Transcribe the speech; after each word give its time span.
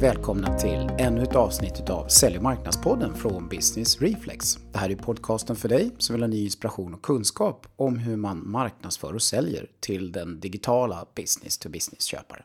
och 0.00 0.04
välkomna 0.04 0.58
till 0.58 0.90
ännu 0.98 1.22
ett 1.22 1.36
avsnitt 1.36 1.90
av 1.90 2.08
Sälj 2.08 2.36
och 2.36 2.42
marknadspodden 2.42 3.14
från 3.14 3.48
Business 3.48 4.00
Reflex. 4.00 4.58
Det 4.72 4.78
här 4.78 4.90
är 4.90 4.96
podcasten 4.96 5.56
för 5.56 5.68
dig 5.68 5.90
som 5.98 6.14
vill 6.14 6.22
ha 6.22 6.28
ny 6.28 6.44
inspiration 6.44 6.94
och 6.94 7.02
kunskap 7.02 7.66
om 7.76 7.98
hur 7.98 8.16
man 8.16 8.50
marknadsför 8.50 9.14
och 9.14 9.22
säljer 9.22 9.66
till 9.80 10.12
den 10.12 10.40
digitala 10.40 11.06
business-to-business-köparen. 11.14 12.42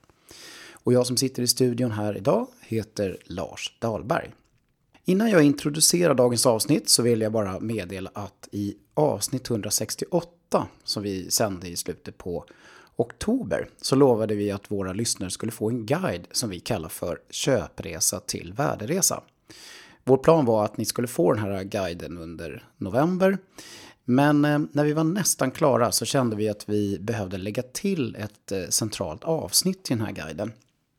Och 0.72 0.94
jag 0.94 1.08
som 1.08 1.18
sitter 1.18 1.44
i 1.44 1.48
studion 1.48 1.92
här 1.92 2.18
idag 2.18 2.48
heter 2.62 3.18
Lars 3.26 3.78
Dahlberg. 3.80 4.32
Innan 5.06 5.30
jag 5.30 5.44
introducerar 5.44 6.14
dagens 6.14 6.46
avsnitt 6.46 6.90
så 6.90 7.04
vill 7.04 7.22
jag 7.22 7.32
bara 7.32 7.60
meddela 7.60 8.12
att 8.14 8.50
i 8.52 8.76
avsnitt 8.94 9.50
168 9.50 10.68
som 10.84 11.04
vi 11.04 11.32
sände 11.32 11.68
i 11.68 11.76
slutet 11.76 12.18
på 12.18 12.46
oktober 12.96 13.70
så 13.82 13.96
lovade 13.96 14.36
vi 14.36 14.52
att 14.52 14.72
våra 14.72 14.94
lyssnare 14.94 15.30
skulle 15.30 15.52
få 15.52 15.70
en 15.70 15.86
guide 15.86 16.28
som 16.32 16.50
vi 16.50 16.60
kallar 16.60 16.90
för 16.90 17.20
köpresa 17.30 18.20
till 18.20 18.54
värderesa. 18.54 19.24
Vår 20.04 20.18
plan 20.18 20.46
var 20.46 20.66
att 20.66 20.78
ni 20.78 20.86
skulle 20.86 21.08
få 21.08 21.34
den 21.34 21.44
här 21.44 21.64
guiden 21.64 22.18
under 22.18 22.64
november. 22.78 23.38
Men 24.06 24.46
eh, 24.46 24.60
när 24.72 24.84
vi 24.84 24.94
var 24.94 25.04
nästan 25.04 25.52
klara 25.52 25.92
så 25.92 26.06
kände 26.06 26.36
vi 26.36 26.50
att 26.50 26.70
vi 26.70 27.00
behövde 27.00 27.38
lägga 27.38 27.64
till 27.64 28.16
ett 28.16 28.52
eh, 28.52 28.70
centralt 28.70 29.24
avsnitt 29.24 29.84
till 29.84 29.98
den 29.98 30.06
här 30.06 30.14
guiden. 30.14 30.52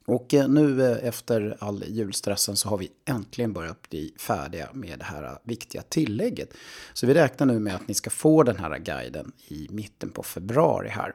Och 0.06 0.34
eh, 0.34 0.48
nu 0.48 0.92
eh, 0.92 1.08
efter 1.08 1.56
all 1.60 1.84
julstressen 1.86 2.56
så 2.56 2.68
har 2.68 2.78
vi 2.78 2.92
äntligen 3.04 3.52
börjat 3.52 3.90
bli 3.90 4.14
färdiga 4.18 4.68
med 4.72 4.98
det 4.98 5.04
här 5.04 5.24
eh, 5.24 5.38
viktiga 5.42 5.82
tillägget. 5.82 6.54
Så 6.92 7.06
vi 7.06 7.14
räknar 7.14 7.46
nu 7.46 7.58
med 7.58 7.74
att 7.74 7.88
ni 7.88 7.94
ska 7.94 8.10
få 8.10 8.42
den 8.42 8.56
här 8.56 8.78
guiden 8.78 9.32
i 9.48 9.68
mitten 9.70 10.10
på 10.10 10.22
februari 10.22 10.88
här. 10.88 11.14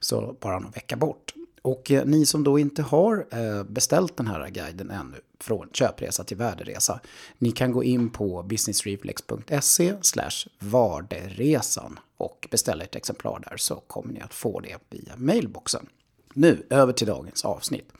Så 0.00 0.36
bara 0.40 0.58
någon 0.58 0.70
vecka 0.70 0.96
bort. 0.96 1.34
Och 1.62 1.92
ni 2.04 2.26
som 2.26 2.44
då 2.44 2.58
inte 2.58 2.82
har 2.82 3.26
beställt 3.64 4.16
den 4.16 4.26
här 4.26 4.48
guiden 4.48 4.90
ännu 4.90 5.16
från 5.40 5.68
köpresa 5.72 6.24
till 6.24 6.36
värderesa. 6.36 7.00
Ni 7.38 7.52
kan 7.52 7.72
gå 7.72 7.84
in 7.84 8.10
på 8.10 8.42
businessreflex.se 8.42 9.94
varderesan 10.58 11.98
och 12.16 12.48
beställa 12.50 12.84
ett 12.84 12.96
exemplar 12.96 13.40
där 13.50 13.56
så 13.56 13.74
kommer 13.74 14.12
ni 14.12 14.20
att 14.20 14.34
få 14.34 14.60
det 14.60 14.76
via 14.90 15.16
mailboxen. 15.16 15.86
Nu 16.34 16.66
över 16.70 16.92
till 16.92 17.06
dagens 17.06 17.44
avsnitt. 17.44 17.92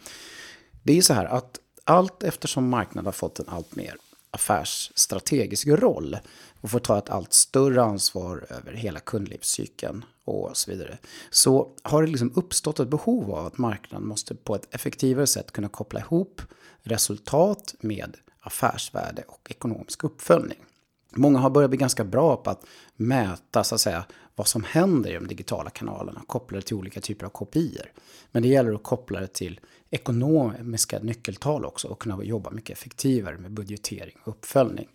Det 0.83 0.99
är 0.99 1.03
så 1.03 1.15
här 1.15 1.25
att 1.25 1.61
allt 1.85 2.23
eftersom 2.23 2.69
marknaden 2.69 3.05
har 3.07 3.13
fått 3.13 3.39
en 3.39 3.49
allt 3.49 3.77
mer 3.77 3.97
affärsstrategisk 4.31 5.67
roll 5.67 6.17
och 6.61 6.71
får 6.71 6.79
ta 6.79 6.99
ett 6.99 7.11
allt 7.11 7.33
större 7.33 7.83
ansvar 7.83 8.47
över 8.49 8.73
hela 8.73 9.01
kundlivscykeln 9.01 10.05
och 10.25 10.57
så 10.57 10.71
vidare. 10.71 10.99
Så 11.31 11.77
har 11.83 12.03
det 12.03 12.09
liksom 12.09 12.33
uppstått 12.35 12.81
ett 12.81 12.89
behov 12.89 13.31
av 13.31 13.47
att 13.47 13.59
marknaden 13.59 14.09
måste 14.09 14.35
på 14.35 14.55
ett 14.55 14.75
effektivare 14.75 15.27
sätt 15.27 15.53
kunna 15.53 15.69
koppla 15.69 16.01
ihop 16.01 16.43
resultat 16.83 17.75
med 17.81 18.17
affärsvärde 18.41 19.23
och 19.29 19.51
ekonomisk 19.51 20.05
uppföljning. 20.05 20.59
Många 21.15 21.39
har 21.39 21.51
börjat 21.51 21.71
bli 21.71 21.79
ganska 21.79 22.05
bra 22.05 22.37
på 22.37 22.51
att 22.51 22.67
mäta 22.97 23.65
så 23.65 23.75
att 23.75 23.81
säga, 23.81 24.05
vad 24.37 24.49
som 24.49 24.65
händer 24.65 25.11
i 25.11 25.15
de 25.15 25.27
digitala 25.27 25.71
kanalerna, 25.71 26.23
kopplade 26.27 26.63
till 26.63 26.77
olika 26.77 27.01
typer 27.01 27.27
av 27.27 27.31
kopior. 27.31 27.93
Men 28.33 28.43
det 28.43 28.49
gäller 28.49 28.73
att 28.73 28.83
koppla 28.83 29.21
det 29.21 29.33
till 29.33 29.61
ekonomiska 29.91 30.99
nyckeltal 30.99 31.65
också 31.65 31.89
och 31.89 31.99
kunna 31.99 32.25
jobba 32.25 32.51
mycket 32.51 32.79
effektivare 32.79 33.39
med 33.39 33.51
budgetering 33.51 34.17
och 34.23 34.29
uppföljning. 34.29 34.89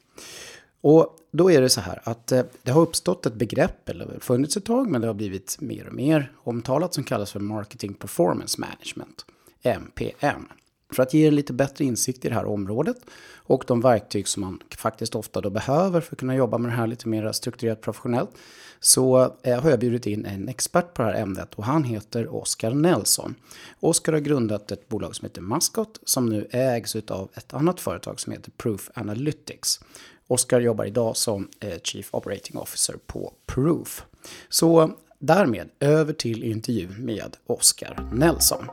Och 0.82 1.18
då 1.32 1.52
är 1.52 1.62
det 1.62 1.70
så 1.70 1.82
här 1.82 2.02
att 2.04 2.32
eh, 2.32 2.44
det 2.64 2.72
har 2.72 2.82
uppstått 2.82 3.26
ett 3.26 3.34
begrepp, 3.34 3.90
eller 3.90 4.20
funnits 4.20 4.58
ett 4.58 4.66
tag, 4.66 4.90
men 4.90 5.02
det 5.02 5.08
har 5.08 5.14
blivit 5.14 5.58
mer 5.62 5.88
och 5.88 5.94
mer 5.94 6.32
omtalat 6.38 6.94
som 6.94 7.04
kallas 7.04 7.32
för 7.32 7.40
Marketing 7.40 7.94
Performance 7.94 8.62
Management, 8.62 9.26
MPM. 9.62 10.48
För 10.94 11.04
att 11.04 11.14
ge 11.14 11.28
er 11.28 11.32
lite 11.32 11.54
bättre 11.54 11.86
insikt 11.86 12.26
i 12.26 12.30
det 12.30 12.36
här 12.36 12.46
området 12.46 12.98
och 13.36 13.64
de 13.68 13.82
verktyg 13.82 14.28
som 14.28 14.42
man 14.42 14.60
faktiskt 14.78 15.16
ofta 15.16 15.42
då 15.42 15.50
behöver 15.50 16.02
för 16.02 16.16
att 16.16 16.20
kunna 16.20 16.36
jobba 16.36 16.58
med 16.58 16.72
det 16.72 16.76
här 16.76 16.88
lite 16.88 17.08
mer 17.08 17.32
strukturerat 17.32 17.82
professionellt 17.82 18.30
så 18.80 19.36
eh, 19.44 19.62
har 19.62 19.70
jag 19.70 19.80
bjudit 19.80 20.06
in 20.06 20.26
en 20.26 20.50
expert 20.50 20.94
på 20.94 21.02
det 21.02 21.08
här 21.08 21.22
ämnet 21.22 21.54
och 21.54 21.64
han 21.64 21.84
heter 21.84 22.36
Oskar 22.36 22.72
Nelson. 22.72 23.36
Oskar 23.80 24.14
har 24.14 24.20
grundat 24.20 24.72
ett 24.72 24.88
bolag 24.88 25.16
som 25.16 25.26
heter 25.26 25.42
Mascot 25.42 26.00
som 26.04 26.26
nu 26.26 26.48
ägs 26.52 26.96
av 26.96 27.30
ett 27.34 27.54
annat 27.54 27.80
företag 27.80 28.20
som 28.20 28.34
heter 28.34 28.52
Proof 28.52 28.90
Analytics. 28.94 29.80
Oskar 30.28 30.60
jobbar 30.60 30.86
idag 30.86 31.18
som 31.18 31.48
eh, 31.60 31.80
Chief 31.84 32.10
Operating 32.12 32.58
Officer 32.58 32.96
på 33.06 33.34
Proof. 33.46 34.06
Så 34.50 34.92
därmed 35.20 35.70
över 35.80 36.14
till 36.14 36.44
intervju 36.44 36.90
med 36.90 37.38
Oskar 37.48 38.10
Nelson. 38.14 38.66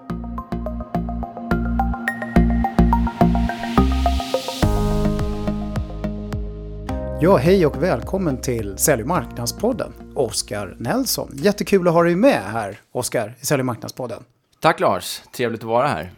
Ja, 7.25 7.37
hej 7.37 7.67
och 7.67 7.83
välkommen 7.83 8.41
till 8.41 8.79
Sälj 8.79 9.03
och 9.03 9.09
marknadspodden. 9.09 9.93
Oskar 10.15 10.77
Nelson. 10.79 11.31
Jättekul 11.35 11.89
att 11.89 11.95
ha 11.95 12.03
dig 12.03 12.17
med 12.17 12.43
här, 12.43 12.81
Oskar, 12.93 13.35
i 13.41 13.47
Sälj 13.47 13.61
och 13.61 13.67
marknadspodden. 13.67 14.23
Tack 14.61 14.81
Lars, 14.81 15.23
trevligt 15.33 15.61
att 15.61 15.69
vara 15.69 15.87
här. 15.87 16.13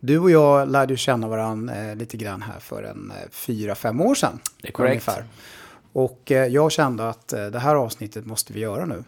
Du 0.00 0.18
och 0.18 0.30
jag 0.30 0.68
lärde 0.68 0.92
ju 0.92 0.96
känna 0.96 1.28
varandra 1.28 1.90
eh, 1.90 1.96
lite 1.96 2.16
grann 2.16 2.42
här 2.42 2.60
för 2.60 2.82
en 2.82 3.10
eh, 3.10 3.30
fyra, 3.30 3.74
fem 3.74 4.00
år 4.00 4.14
sedan. 4.14 4.38
Det 4.62 4.68
är 4.68 4.72
korrekt. 4.72 4.92
Ungefär. 4.92 5.24
Och 5.92 6.32
eh, 6.32 6.46
jag 6.46 6.72
kände 6.72 7.08
att 7.08 7.32
eh, 7.32 7.46
det 7.46 7.58
här 7.58 7.74
avsnittet 7.74 8.26
måste 8.26 8.52
vi 8.52 8.60
göra 8.60 8.84
nu. 8.86 9.04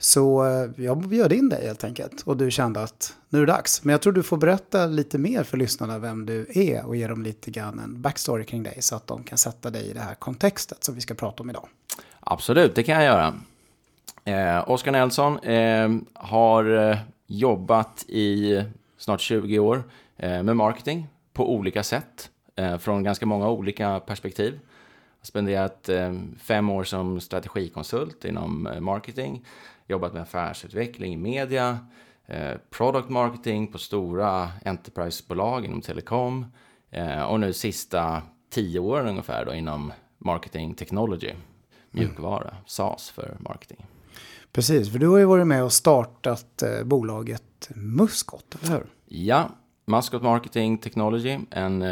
Så 0.00 0.46
eh, 0.46 0.70
jag 0.84 1.08
bjöd 1.08 1.32
in 1.32 1.48
dig 1.48 1.66
helt 1.66 1.84
enkelt. 1.84 2.22
Och 2.22 2.36
du 2.36 2.50
kände 2.50 2.82
att 2.82 3.16
nu 3.28 3.42
är 3.42 3.46
det 3.46 3.52
dags. 3.52 3.84
Men 3.84 3.92
jag 3.92 4.02
tror 4.02 4.12
du 4.12 4.22
får 4.22 4.36
berätta 4.36 4.86
lite 4.86 5.18
mer 5.18 5.42
för 5.42 5.56
lyssnarna 5.56 5.98
vem 5.98 6.26
du 6.26 6.46
är 6.54 6.86
och 6.86 6.96
ge 6.96 7.06
dem 7.06 7.22
lite 7.22 7.50
grann 7.50 7.78
en 7.78 8.02
backstory 8.02 8.44
kring 8.44 8.62
dig 8.62 8.82
så 8.82 8.96
att 8.96 9.06
de 9.06 9.22
kan 9.22 9.38
sätta 9.38 9.70
dig 9.70 9.90
i 9.90 9.92
det 9.92 10.00
här 10.00 10.14
kontextet 10.14 10.84
som 10.84 10.94
vi 10.94 11.00
ska 11.00 11.14
prata 11.14 11.42
om 11.42 11.50
idag. 11.50 11.68
Absolut, 12.20 12.74
det 12.74 12.82
kan 12.82 12.94
jag 12.94 13.04
göra. 13.04 13.34
Eh, 14.24 14.70
Oskar 14.70 14.92
Nelson 14.92 15.38
eh, 15.38 15.90
har 16.14 16.90
eh, 16.90 16.98
jobbat 17.26 18.04
i 18.08 18.62
snart 18.98 19.20
20 19.20 19.58
år 19.58 19.82
eh, 20.16 20.42
med 20.42 20.56
marketing 20.56 21.06
på 21.32 21.54
olika 21.54 21.82
sätt. 21.82 22.30
Eh, 22.56 22.78
från 22.78 23.02
ganska 23.02 23.26
många 23.26 23.48
olika 23.48 24.00
perspektiv. 24.00 24.52
Jag 24.52 25.20
har 25.20 25.26
spenderat 25.26 25.88
eh, 25.88 26.14
fem 26.40 26.70
år 26.70 26.84
som 26.84 27.20
strategikonsult 27.20 28.24
inom 28.24 28.68
marketing 28.80 29.44
jobbat 29.88 30.12
med 30.12 30.22
affärsutveckling 30.22 31.12
i 31.12 31.16
media, 31.16 31.78
eh, 32.26 32.56
product 32.70 33.08
marketing 33.08 33.72
på 33.72 33.78
stora 33.78 34.48
enterprisebolag 34.64 35.64
inom 35.64 35.80
telekom 35.80 36.46
eh, 36.90 37.22
och 37.22 37.40
nu 37.40 37.52
sista 37.52 38.22
tio 38.50 38.80
åren 38.80 39.06
ungefär 39.06 39.44
då 39.44 39.54
inom 39.54 39.92
marketing 40.18 40.74
technology, 40.74 41.34
mjukvara, 41.90 42.48
mm. 42.48 42.62
SaaS 42.66 43.10
för 43.10 43.36
marketing. 43.40 43.86
Precis, 44.52 44.92
för 44.92 44.98
du 44.98 45.08
har 45.08 45.18
ju 45.18 45.24
varit 45.24 45.46
med 45.46 45.64
och 45.64 45.72
startat 45.72 46.62
eh, 46.62 46.84
bolaget 46.84 47.68
Muskot, 47.74 48.56
eller 48.62 48.72
hur? 48.72 48.86
Ja, 49.06 49.50
Muscot 49.84 50.22
Marketing 50.22 50.78
Technology, 50.78 51.38
en 51.50 51.84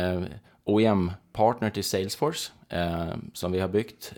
OEM-partner 0.65 1.71
till 1.71 1.85
Salesforce 1.85 2.53
som 3.33 3.53
vi 3.53 3.61
har 3.61 3.69
byggt. 3.69 4.13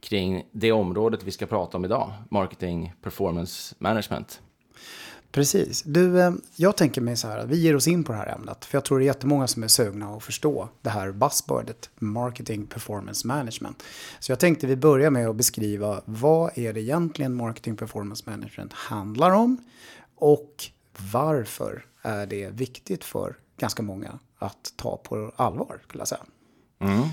Kring 0.00 0.46
det 0.52 0.72
området 0.72 1.22
vi 1.22 1.30
ska 1.30 1.46
prata 1.46 1.76
om 1.76 1.84
idag, 1.84 2.12
marketing 2.30 2.92
performance 3.02 3.74
management. 3.78 4.40
Precis. 5.32 5.82
Du, 5.82 6.20
eh, 6.20 6.32
jag 6.56 6.76
tänker 6.76 7.00
mig 7.00 7.16
så 7.16 7.28
här 7.28 7.38
att 7.38 7.48
vi 7.48 7.56
ger 7.56 7.76
oss 7.76 7.88
in 7.88 8.04
på 8.04 8.12
det 8.12 8.18
här 8.18 8.34
ämnet. 8.34 8.64
För 8.64 8.76
jag 8.76 8.84
tror 8.84 8.98
det 8.98 9.04
är 9.04 9.06
jättemånga 9.06 9.46
som 9.46 9.62
är 9.62 9.68
sugna 9.68 10.16
att 10.16 10.22
förstå 10.22 10.68
det 10.82 10.90
här 10.90 11.12
buzzwordet, 11.12 11.90
marketing 11.98 12.66
performance 12.66 13.26
management. 13.26 13.82
Så 14.20 14.32
jag 14.32 14.38
tänkte 14.38 14.66
vi 14.66 14.76
börjar 14.76 15.10
med 15.10 15.28
att 15.28 15.36
beskriva 15.36 16.00
vad 16.04 16.58
är 16.58 16.72
det 16.72 16.80
egentligen 16.80 17.34
marketing 17.34 17.76
performance 17.76 18.30
management 18.30 18.72
handlar 18.72 19.30
om 19.30 19.56
och 20.14 20.64
varför 21.12 21.86
är 22.02 22.26
det 22.26 22.50
viktigt 22.50 23.04
för 23.04 23.36
ganska 23.58 23.82
många 23.82 24.18
att 24.38 24.72
ta 24.76 24.96
på 24.96 25.32
allvar, 25.36 25.80
skulle 25.82 26.00
jag 26.00 26.08
säga. 26.08 26.24
Mm. 26.78 27.08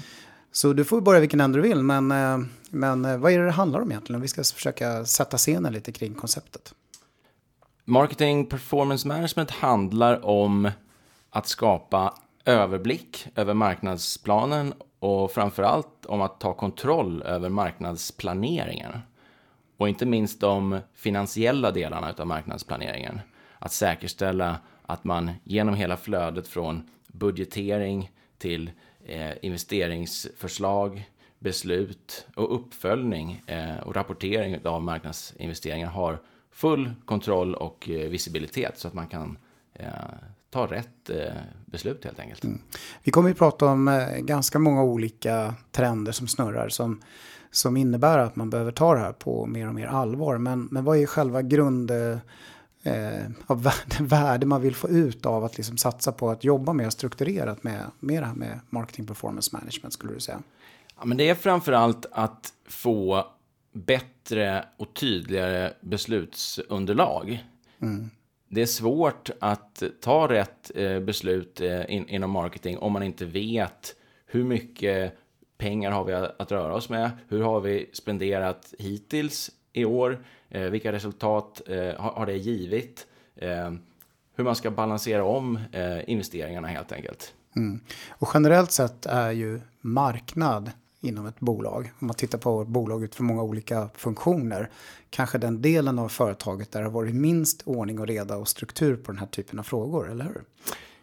Så 0.55 0.73
du 0.73 0.85
får 0.85 1.01
börja 1.01 1.19
vilken 1.19 1.41
ände 1.41 1.57
du 1.57 1.61
vill, 1.61 1.83
men, 1.83 2.11
eh, 2.11 2.37
men 2.69 3.05
eh, 3.05 3.17
vad 3.17 3.31
är 3.31 3.39
det 3.39 3.45
det 3.45 3.51
handlar 3.51 3.81
om 3.81 3.91
egentligen? 3.91 4.21
Vi 4.21 4.27
ska 4.27 4.43
försöka 4.43 5.05
sätta 5.05 5.37
scenen 5.37 5.73
lite 5.73 5.91
kring 5.91 6.13
konceptet. 6.13 6.73
Marketing 7.85 8.45
performance 8.45 9.07
management 9.07 9.51
handlar 9.51 10.25
om 10.25 10.71
att 11.29 11.47
skapa 11.47 12.13
överblick 12.45 13.27
över 13.35 13.53
marknadsplanen 13.53 14.73
och 14.99 15.31
framförallt 15.31 16.05
om 16.05 16.21
att 16.21 16.39
ta 16.39 16.53
kontroll 16.53 17.21
över 17.21 17.49
marknadsplaneringen. 17.49 18.91
Och 19.77 19.89
inte 19.89 20.05
minst 20.05 20.41
de 20.41 20.79
finansiella 20.93 21.71
delarna 21.71 22.13
av 22.17 22.27
marknadsplaneringen. 22.27 23.21
Att 23.59 23.71
säkerställa 23.71 24.57
att 24.85 25.03
man 25.03 25.31
genom 25.43 25.75
hela 25.75 25.97
flödet 25.97 26.47
från 26.47 26.89
budgetering 27.07 28.11
till 28.37 28.71
eh, 29.05 29.31
investeringsförslag, 29.41 31.09
beslut 31.39 32.27
och 32.35 32.55
uppföljning 32.55 33.43
eh, 33.47 33.77
och 33.77 33.95
rapportering 33.95 34.65
av 34.65 34.83
marknadsinvesteringar 34.83 35.87
har 35.87 36.19
full 36.51 36.93
kontroll 37.05 37.55
och 37.55 37.89
eh, 37.89 38.09
visibilitet 38.09 38.79
så 38.79 38.87
att 38.87 38.93
man 38.93 39.07
kan 39.07 39.37
eh, 39.73 39.89
ta 40.49 40.65
rätt 40.65 41.09
eh, 41.09 41.33
beslut 41.65 42.05
helt 42.05 42.19
enkelt. 42.19 42.43
Mm. 42.43 42.61
Vi 43.03 43.11
kommer 43.11 43.29
ju 43.29 43.35
prata 43.35 43.65
om 43.65 43.87
eh, 43.87 44.17
ganska 44.17 44.59
många 44.59 44.83
olika 44.83 45.53
trender 45.71 46.11
som 46.11 46.27
snurrar 46.27 46.69
som, 46.69 47.01
som 47.51 47.77
innebär 47.77 48.17
att 48.17 48.35
man 48.35 48.49
behöver 48.49 48.71
ta 48.71 48.93
det 48.93 48.99
här 48.99 49.13
på 49.13 49.45
mer 49.45 49.67
och 49.67 49.75
mer 49.75 49.87
allvar. 49.87 50.37
Men, 50.37 50.67
men 50.71 50.83
vad 50.83 50.97
är 50.97 51.05
själva 51.05 51.41
grund 51.41 51.91
eh, 51.91 52.17
eh, 52.85 53.25
av 53.47 53.71
värde 53.99 54.45
man 54.45 54.61
vill 54.61 54.75
få 54.75 54.89
ut 54.89 55.25
av 55.25 55.43
att 55.43 55.57
liksom 55.57 55.77
satsa 55.77 56.11
på 56.11 56.29
att 56.29 56.43
jobba 56.43 56.73
mer 56.73 56.89
strukturerat 56.89 57.63
med, 57.63 57.83
med 57.99 58.23
det 58.23 58.25
här 58.25 58.33
med 58.33 58.59
marketing 58.69 59.07
performance 59.07 59.49
management 59.53 59.93
skulle 59.93 60.13
du 60.13 60.19
säga? 60.19 60.43
Ja, 60.97 61.05
men 61.05 61.17
det 61.17 61.29
är 61.29 61.35
framförallt 61.35 62.05
att 62.11 62.53
få 62.67 63.25
bättre 63.73 64.65
och 64.77 64.93
tydligare 64.93 65.73
beslutsunderlag. 65.81 67.43
Mm. 67.81 68.09
Det 68.49 68.61
är 68.61 68.65
svårt 68.65 69.29
att 69.39 69.83
ta 70.01 70.29
rätt 70.29 70.71
eh, 70.75 70.99
beslut 70.99 71.61
eh, 71.61 71.81
inom 71.87 72.31
marketing 72.31 72.77
om 72.77 72.91
man 72.93 73.03
inte 73.03 73.25
vet 73.25 73.95
hur 74.25 74.43
mycket 74.43 75.17
pengar 75.57 75.91
har 75.91 76.03
vi 76.03 76.13
att 76.13 76.51
röra 76.51 76.75
oss 76.75 76.89
med? 76.89 77.11
Hur 77.27 77.41
har 77.41 77.61
vi 77.61 77.89
spenderat 77.93 78.73
hittills 78.79 79.51
i 79.73 79.85
år? 79.85 80.25
Eh, 80.49 80.61
vilka 80.61 80.91
resultat 80.91 81.61
har 81.97 82.25
det 82.25 82.37
givit? 82.37 83.07
Hur 84.35 84.43
man 84.43 84.55
ska 84.55 84.71
balansera 84.71 85.23
om 85.23 85.59
investeringarna 86.07 86.67
helt 86.67 86.91
enkelt. 86.91 87.33
Mm. 87.55 87.79
Och 88.09 88.29
generellt 88.33 88.71
sett 88.71 89.05
är 89.05 89.31
ju 89.31 89.61
marknad 89.81 90.71
inom 91.01 91.25
ett 91.25 91.39
bolag. 91.39 91.91
Om 91.99 92.07
man 92.07 92.15
tittar 92.15 92.37
på 92.37 92.61
ett 92.61 92.67
bolag 92.67 93.03
utifrån 93.03 93.27
många 93.27 93.43
olika 93.43 93.89
funktioner. 93.95 94.69
Kanske 95.09 95.37
den 95.37 95.61
delen 95.61 95.99
av 95.99 96.09
företaget 96.09 96.71
där 96.71 96.79
det 96.79 96.85
har 96.85 96.91
varit 96.91 97.15
minst 97.15 97.61
ordning 97.65 97.99
och 97.99 98.07
reda 98.07 98.37
och 98.37 98.47
struktur 98.47 98.95
på 98.95 99.11
den 99.11 99.19
här 99.19 99.27
typen 99.27 99.59
av 99.59 99.63
frågor, 99.63 100.11
eller 100.11 100.25
hur? 100.25 100.43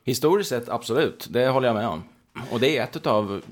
Historiskt 0.05 0.51
sett 0.51 0.69
absolut, 0.69 1.29
det 1.31 1.49
håller 1.49 1.69
jag 1.69 1.75
med 1.75 1.89
om. 1.89 2.03
Och 2.51 2.61
det 2.61 2.79
är 2.79 2.83
ett 2.83 3.07
av 3.07 3.43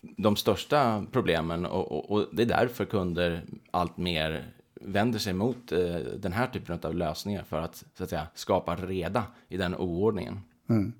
de 0.00 0.36
största 0.36 1.06
problemen 1.12 1.66
och, 1.66 1.92
och, 1.92 2.10
och 2.10 2.26
det 2.32 2.42
är 2.42 2.46
därför 2.46 2.84
kunder 2.84 3.44
allt 3.70 3.96
mer 3.96 4.52
vänder 4.84 5.18
sig 5.18 5.32
mot 5.32 5.72
eh, 5.72 5.96
den 6.18 6.32
här 6.32 6.46
typen 6.46 6.78
av 6.82 6.94
lösningar 6.94 7.42
för 7.42 7.60
att, 7.60 7.84
så 7.94 8.04
att 8.04 8.10
säga, 8.10 8.26
skapa 8.34 8.76
reda 8.76 9.24
i 9.48 9.56
den 9.56 9.74
oordningen. 9.76 10.40
Mm. 10.68 10.92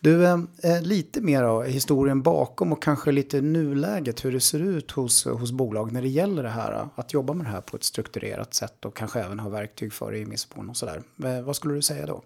Du, 0.00 0.24
eh, 0.24 0.38
eh, 0.62 0.82
lite 0.82 1.20
mer 1.20 1.42
av 1.42 1.64
historien 1.64 2.22
bakom 2.22 2.72
och 2.72 2.82
kanske 2.82 3.12
lite 3.12 3.40
nuläget 3.40 4.24
hur 4.24 4.32
det 4.32 4.40
ser 4.40 4.60
ut 4.60 4.90
hos, 4.90 5.24
hos 5.24 5.52
bolag 5.52 5.92
när 5.92 6.02
det 6.02 6.08
gäller 6.08 6.42
det 6.42 6.48
här. 6.48 6.88
Att 6.94 7.12
jobba 7.12 7.34
med 7.34 7.46
det 7.46 7.50
här 7.50 7.60
på 7.60 7.76
ett 7.76 7.84
strukturerat 7.84 8.54
sätt 8.54 8.84
och 8.84 8.96
kanske 8.96 9.20
även 9.20 9.38
ha 9.38 9.48
verktyg 9.48 9.92
för 9.92 10.12
det 10.12 10.18
i 10.18 10.26
misspån 10.26 10.70
och 10.70 10.76
sådär. 10.76 11.02
Eh, 11.24 11.40
vad 11.42 11.56
skulle 11.56 11.74
du 11.74 11.82
säga 11.82 12.06
då? 12.06 12.22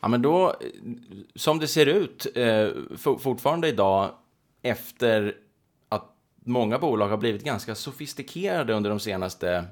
Ja, 0.00 0.08
men 0.08 0.22
då, 0.22 0.54
som 1.34 1.58
det 1.58 1.68
ser 1.68 1.86
ut 1.86 2.26
eh, 2.34 2.68
fortfarande 2.96 3.68
idag 3.68 4.10
efter 4.62 5.36
att 5.88 6.04
många 6.44 6.78
bolag 6.78 7.08
har 7.08 7.16
blivit 7.16 7.44
ganska 7.44 7.74
sofistikerade 7.74 8.72
under 8.72 8.90
de 8.90 9.00
senaste 9.00 9.64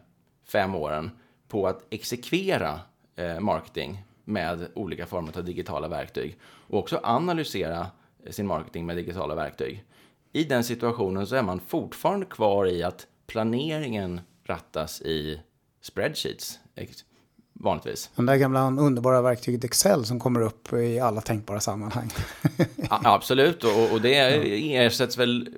fem 0.49 0.75
åren 0.75 1.11
på 1.49 1.67
att 1.67 1.87
exekvera 1.91 2.81
eh, 3.17 3.41
marketing 3.41 4.05
med 4.25 4.69
olika 4.75 5.07
former 5.07 5.39
av 5.39 5.45
digitala 5.45 5.89
verktyg 5.89 6.39
och 6.43 6.79
också 6.79 7.01
analysera 7.03 7.87
sin 8.31 8.47
marketing 8.47 8.87
med 8.87 8.97
digitala 8.97 9.35
verktyg. 9.35 9.85
I 10.33 10.45
den 10.45 10.65
situationen 10.65 11.27
så 11.27 11.37
är 11.37 11.43
man 11.43 11.61
fortfarande 11.61 12.27
kvar 12.27 12.67
i 12.67 12.83
att 12.83 13.07
planeringen 13.27 14.21
rattas 14.45 15.03
i 15.03 15.41
spreadsheets 15.81 16.59
vanligtvis. 17.53 18.11
Den 18.17 18.27
där 18.27 18.37
gamla 18.37 18.67
underbara 18.67 19.23
verktyget 19.23 19.65
Excel 19.65 20.05
som 20.05 20.21
kommer 20.21 20.41
upp 20.41 20.73
i 20.73 21.01
alla 21.01 21.21
tänkbara 21.21 21.61
sammanhang. 21.61 22.11
ja, 22.77 23.01
absolut, 23.03 23.65
och, 23.65 23.93
och 23.93 24.01
det 24.01 24.15
ersätts 24.77 25.19
väl 25.19 25.49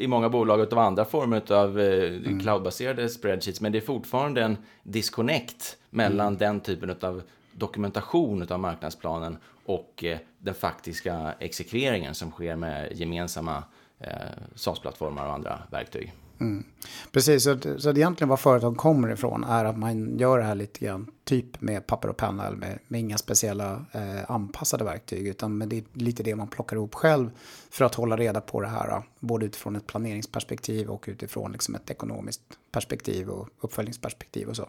i 0.00 0.06
många 0.06 0.28
bolag 0.28 0.60
av 0.60 0.78
andra 0.78 1.04
former 1.04 1.52
av 1.52 1.80
eh, 1.80 2.08
mm. 2.08 2.40
cloudbaserade 2.40 3.08
spreadsheets, 3.08 3.60
men 3.60 3.72
det 3.72 3.78
är 3.78 3.82
fortfarande 3.82 4.42
en 4.42 4.56
disconnect 4.82 5.76
mellan 5.90 6.26
mm. 6.26 6.38
den 6.38 6.60
typen 6.60 6.96
av 7.00 7.22
dokumentation 7.52 8.46
av 8.50 8.60
marknadsplanen 8.60 9.38
och 9.64 10.04
eh, 10.04 10.18
den 10.38 10.54
faktiska 10.54 11.34
exekveringen 11.38 12.14
som 12.14 12.30
sker 12.30 12.56
med 12.56 12.92
gemensamma 12.92 13.64
eh, 13.98 14.12
SAS-plattformar 14.54 15.26
och 15.26 15.32
andra 15.32 15.58
verktyg. 15.70 16.12
Mm. 16.40 16.64
Precis, 17.12 17.44
så, 17.44 17.58
så 17.78 17.90
att 17.90 17.96
egentligen 17.96 18.28
var 18.28 18.36
företag 18.36 18.76
kommer 18.76 19.12
ifrån 19.12 19.44
är 19.44 19.64
att 19.64 19.78
man 19.78 20.18
gör 20.18 20.38
det 20.38 20.44
här 20.44 20.54
lite 20.54 20.84
grann 20.84 21.10
typ 21.24 21.60
med 21.60 21.86
papper 21.86 22.08
och 22.08 22.16
penna 22.16 22.46
eller 22.46 22.56
med, 22.56 22.78
med 22.88 23.00
inga 23.00 23.18
speciella 23.18 23.84
eh, 23.92 24.30
anpassade 24.30 24.84
verktyg 24.84 25.26
utan 25.26 25.58
med 25.58 25.68
det 25.68 25.76
är 25.76 25.84
lite 25.92 26.22
det 26.22 26.36
man 26.36 26.48
plockar 26.48 26.76
ihop 26.76 26.94
själv 26.94 27.30
för 27.70 27.84
att 27.84 27.94
hålla 27.94 28.16
reda 28.16 28.40
på 28.40 28.60
det 28.60 28.68
här 28.68 28.88
eh, 28.88 29.02
både 29.18 29.46
utifrån 29.46 29.76
ett 29.76 29.86
planeringsperspektiv 29.86 30.88
och 30.90 31.04
utifrån 31.08 31.52
liksom 31.52 31.74
ett 31.74 31.90
ekonomiskt 31.90 32.42
perspektiv 32.72 33.28
och 33.28 33.48
uppföljningsperspektiv 33.60 34.48
och 34.48 34.56
så. 34.56 34.68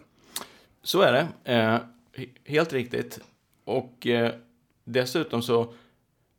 Så 0.84 1.02
är 1.02 1.14
det. 1.14 1.54
Eh, 1.54 1.80
Helt 2.46 2.74
riktigt. 2.74 3.20
Och 3.66 4.08
eh, 4.08 4.32
dessutom 4.84 5.42
så, 5.42 5.74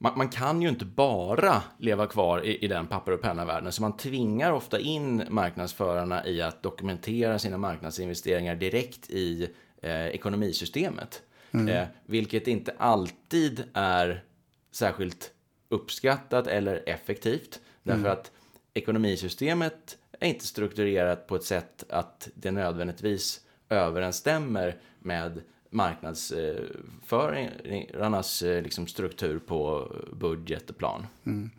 man, 0.02 0.12
man, 0.16 0.28
kan 0.28 0.62
ju 0.62 0.68
inte 0.68 0.84
bara 0.84 1.62
leva 1.78 2.06
kvar 2.06 2.44
i, 2.44 2.64
i 2.64 2.68
den 2.68 2.86
papper 2.86 3.12
och 3.12 3.22
penna-världen, 3.22 3.72
så 3.72 3.82
man 3.82 3.96
tvingar 3.96 4.52
ofta 4.52 4.80
in 4.80 5.24
marknadsförarna 5.30 6.26
i 6.26 6.42
att 6.42 6.62
dokumentera 6.62 7.38
sina 7.38 7.58
marknadsinvesteringar 7.58 8.56
direkt 8.56 9.10
i 9.10 9.48
eh, 9.82 10.06
ekonomisystemet. 10.06 11.22
Mm. 11.50 11.68
Eh, 11.68 11.86
vilket 12.06 12.48
inte 12.48 12.74
alltid 12.78 13.64
är 13.74 14.24
särskilt 14.70 15.30
uppskattat 15.68 16.46
eller 16.46 16.82
effektivt. 16.86 17.60
Därför 17.82 18.00
mm. 18.00 18.12
att 18.12 18.30
ekonomisystemet 18.74 19.98
är 20.20 20.28
inte 20.28 20.46
strukturerat 20.46 21.26
på 21.26 21.36
ett 21.36 21.44
sätt 21.44 21.84
att 21.88 22.28
det 22.34 22.50
nödvändigtvis 22.50 23.40
överensstämmer 23.68 24.76
med 24.98 25.40
marknadsförarnas 25.72 28.42
eh, 28.42 28.62
liksom, 28.62 28.86
struktur 28.86 29.38
på 29.38 29.92
budget 30.12 30.70
och 30.70 30.78
plan. 30.78 31.06
Mm. 31.24 31.50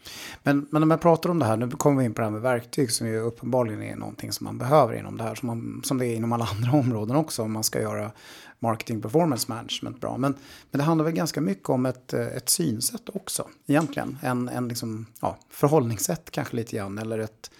Men, 0.43 0.67
men 0.69 0.83
om 0.83 0.91
jag 0.91 1.01
pratar 1.01 1.29
om 1.29 1.39
det 1.39 1.45
här, 1.45 1.57
nu 1.57 1.69
kommer 1.69 1.99
vi 1.99 2.05
in 2.05 2.13
på 2.13 2.21
det 2.21 2.25
här 2.25 2.31
med 2.31 2.41
verktyg 2.41 2.91
som 2.91 3.07
ju 3.07 3.19
uppenbarligen 3.19 3.83
är 3.83 3.95
någonting 3.95 4.31
som 4.31 4.45
man 4.45 4.57
behöver 4.57 4.93
inom 4.93 5.17
det 5.17 5.23
här, 5.23 5.35
som, 5.35 5.47
man, 5.47 5.81
som 5.83 5.97
det 5.97 6.05
är 6.05 6.15
inom 6.15 6.33
alla 6.33 6.45
andra 6.51 6.71
områden 6.71 7.15
också 7.15 7.43
om 7.43 7.51
man 7.51 7.63
ska 7.63 7.81
göra 7.81 8.11
marketing 8.59 9.01
performance 9.01 9.51
management 9.51 10.01
bra. 10.01 10.17
Men, 10.17 10.35
men 10.71 10.79
det 10.79 10.83
handlar 10.83 11.05
väl 11.05 11.13
ganska 11.13 11.41
mycket 11.41 11.69
om 11.69 11.85
ett, 11.85 12.13
ett 12.13 12.49
synsätt 12.49 13.09
också 13.13 13.47
egentligen. 13.67 14.17
En, 14.21 14.49
en 14.49 14.67
liksom, 14.67 15.05
ja, 15.21 15.37
förhållningssätt 15.49 16.31
kanske 16.31 16.55
lite 16.55 16.75
grann 16.75 16.97
eller 16.97 17.19
ett 17.19 17.51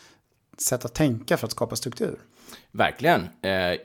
sätt 0.58 0.86
att 0.86 0.94
tänka 0.94 1.38
för 1.38 1.48
att 1.48 1.52
skapa 1.52 1.76
struktur. 1.76 2.20
Verkligen. 2.72 3.22
Eh, 3.42 3.78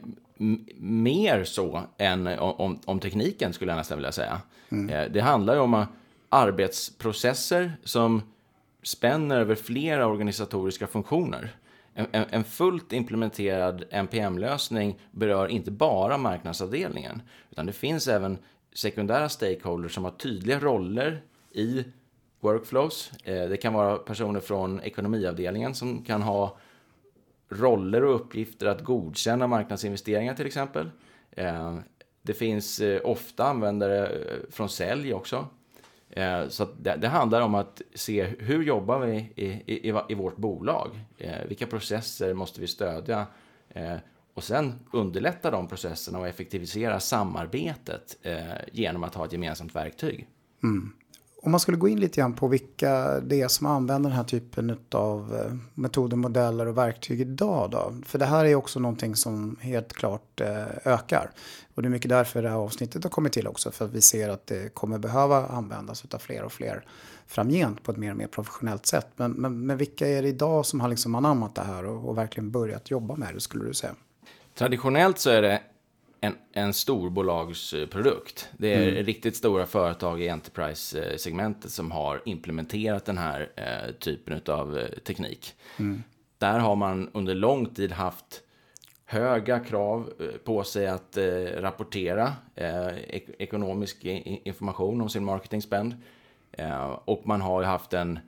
mer 0.76 1.44
så 1.44 1.82
än 1.98 2.26
om, 2.26 2.80
om, 2.84 3.00
tekniken 3.00 3.52
skulle 3.52 3.70
jag 3.72 3.76
nästan 3.76 3.98
vilja 3.98 4.12
säga. 4.12 4.40
Mm. 4.68 4.88
Eh, 4.88 5.12
det 5.12 5.20
handlar 5.20 5.54
ju 5.54 5.60
om 5.60 5.86
arbetsprocesser 6.28 7.72
som 7.84 8.22
spänner 8.82 9.40
över 9.40 9.54
flera 9.54 10.06
organisatoriska 10.06 10.86
funktioner. 10.86 11.56
En, 11.94 12.06
en, 12.12 12.24
en 12.30 12.44
fullt 12.44 12.92
implementerad 12.92 13.84
NPM-lösning 13.90 14.98
berör 15.10 15.48
inte 15.48 15.70
bara 15.70 16.18
marknadsavdelningen, 16.18 17.22
utan 17.50 17.66
det 17.66 17.72
finns 17.72 18.08
även 18.08 18.38
sekundära 18.72 19.28
stakeholders 19.28 19.94
som 19.94 20.04
har 20.04 20.10
tydliga 20.10 20.60
roller 20.60 21.22
i 21.52 21.84
workflows. 22.40 23.12
Eh, 23.24 23.48
det 23.48 23.56
kan 23.56 23.72
vara 23.72 23.96
personer 23.96 24.40
från 24.40 24.80
ekonomiavdelningen 24.80 25.74
som 25.74 26.02
kan 26.02 26.22
ha 26.22 26.56
roller 27.48 28.04
och 28.04 28.14
uppgifter 28.14 28.66
att 28.66 28.84
godkänna 28.84 29.46
marknadsinvesteringar 29.46 30.34
till 30.34 30.46
exempel. 30.46 30.90
Eh, 31.30 31.78
det 32.22 32.34
finns 32.34 32.80
eh, 32.80 33.00
ofta 33.04 33.44
användare 33.44 34.06
eh, 34.06 34.36
från 34.50 34.68
sälj 34.68 35.14
också. 35.14 35.46
Så 36.48 36.68
det, 36.80 36.96
det, 36.96 37.08
handlar 37.08 37.40
om 37.40 37.54
att 37.54 37.82
se 37.94 38.24
hur 38.24 38.62
jobbar 38.62 38.98
vi 38.98 39.32
i, 39.36 39.46
i, 39.46 39.94
i 40.08 40.14
vårt 40.14 40.36
bolag? 40.36 40.88
Vilka 41.48 41.66
processer 41.66 42.34
måste 42.34 42.60
vi 42.60 42.66
stödja? 42.66 43.26
Och 44.34 44.44
sen 44.44 44.72
underlätta 44.92 45.50
de 45.50 45.68
processerna 45.68 46.18
och 46.18 46.28
effektivisera 46.28 47.00
samarbetet 47.00 48.16
genom 48.72 49.04
att 49.04 49.14
ha 49.14 49.24
ett 49.24 49.32
gemensamt 49.32 49.74
verktyg. 49.74 50.28
Mm 50.62 50.92
om 51.42 51.50
man 51.50 51.60
skulle 51.60 51.76
gå 51.76 51.88
in 51.88 52.00
lite 52.00 52.20
grann 52.20 52.34
på 52.34 52.48
vilka 52.48 53.20
det 53.20 53.40
är 53.40 53.48
som 53.48 53.66
använder 53.66 54.10
den 54.10 54.16
här 54.16 54.24
typen 54.24 54.78
av 54.90 55.36
eh, 55.36 55.54
metoder, 55.74 56.16
modeller 56.16 56.66
och 56.66 56.78
verktyg 56.78 57.20
idag 57.20 57.70
då? 57.70 57.94
För 58.06 58.18
det 58.18 58.26
här 58.26 58.44
är 58.44 58.54
också 58.54 58.80
någonting 58.80 59.16
som 59.16 59.56
helt 59.60 59.92
klart 59.92 60.40
eh, 60.40 60.66
ökar. 60.84 61.30
Och 61.74 61.82
det 61.82 61.88
är 61.88 61.90
mycket 61.90 62.08
därför 62.08 62.42
det 62.42 62.48
här 62.48 62.56
avsnittet 62.56 63.04
har 63.04 63.10
kommit 63.10 63.32
till 63.32 63.46
också. 63.46 63.70
För 63.70 63.84
att 63.84 63.92
vi 63.92 64.00
ser 64.00 64.28
att 64.28 64.46
det 64.46 64.74
kommer 64.74 64.98
behöva 64.98 65.46
användas 65.46 66.04
av 66.10 66.18
fler 66.18 66.42
och 66.42 66.52
fler 66.52 66.84
framgent 67.26 67.82
på 67.82 67.92
ett 67.92 67.98
mer 67.98 68.10
och 68.10 68.16
mer 68.16 68.26
professionellt 68.26 68.86
sätt. 68.86 69.06
Men, 69.16 69.32
men, 69.32 69.66
men 69.66 69.76
vilka 69.76 70.08
är 70.08 70.22
det 70.22 70.28
idag 70.28 70.66
som 70.66 70.80
har 70.80 70.88
liksom 70.88 71.14
anammat 71.14 71.54
det 71.54 71.62
här 71.62 71.86
och, 71.86 72.08
och 72.08 72.18
verkligen 72.18 72.50
börjat 72.50 72.90
jobba 72.90 73.16
med 73.16 73.34
det 73.34 73.40
skulle 73.40 73.64
du 73.64 73.74
säga? 73.74 73.94
Traditionellt 74.54 75.18
så 75.18 75.30
är 75.30 75.42
det 75.42 75.62
en, 76.20 76.34
en 76.52 76.72
storbolagsprodukt. 76.72 78.48
Det 78.58 78.74
är 78.74 78.88
mm. 78.88 79.04
riktigt 79.04 79.36
stora 79.36 79.66
företag 79.66 80.22
i 80.22 80.28
Enterprise-segmentet 80.28 81.70
som 81.70 81.90
har 81.90 82.22
implementerat 82.24 83.04
den 83.04 83.18
här 83.18 83.50
eh, 83.56 83.92
typen 83.94 84.40
av 84.46 84.78
eh, 84.78 84.88
teknik. 84.88 85.54
Mm. 85.78 86.02
Där 86.38 86.58
har 86.58 86.76
man 86.76 87.10
under 87.12 87.34
lång 87.34 87.66
tid 87.74 87.92
haft 87.92 88.42
höga 89.04 89.60
krav 89.60 90.12
eh, 90.20 90.26
på 90.26 90.64
sig 90.64 90.86
att 90.86 91.16
eh, 91.16 91.24
rapportera 91.56 92.32
eh, 92.54 92.98
ek 93.08 93.28
ekonomisk 93.38 94.04
information 94.04 95.00
om 95.00 95.08
sin 95.08 95.24
marketing 95.24 95.62
spend. 95.62 95.94
Eh, 96.52 96.98
och 97.04 97.26
man 97.26 97.40
har 97.40 97.62
haft 97.62 97.92
en 97.92 98.18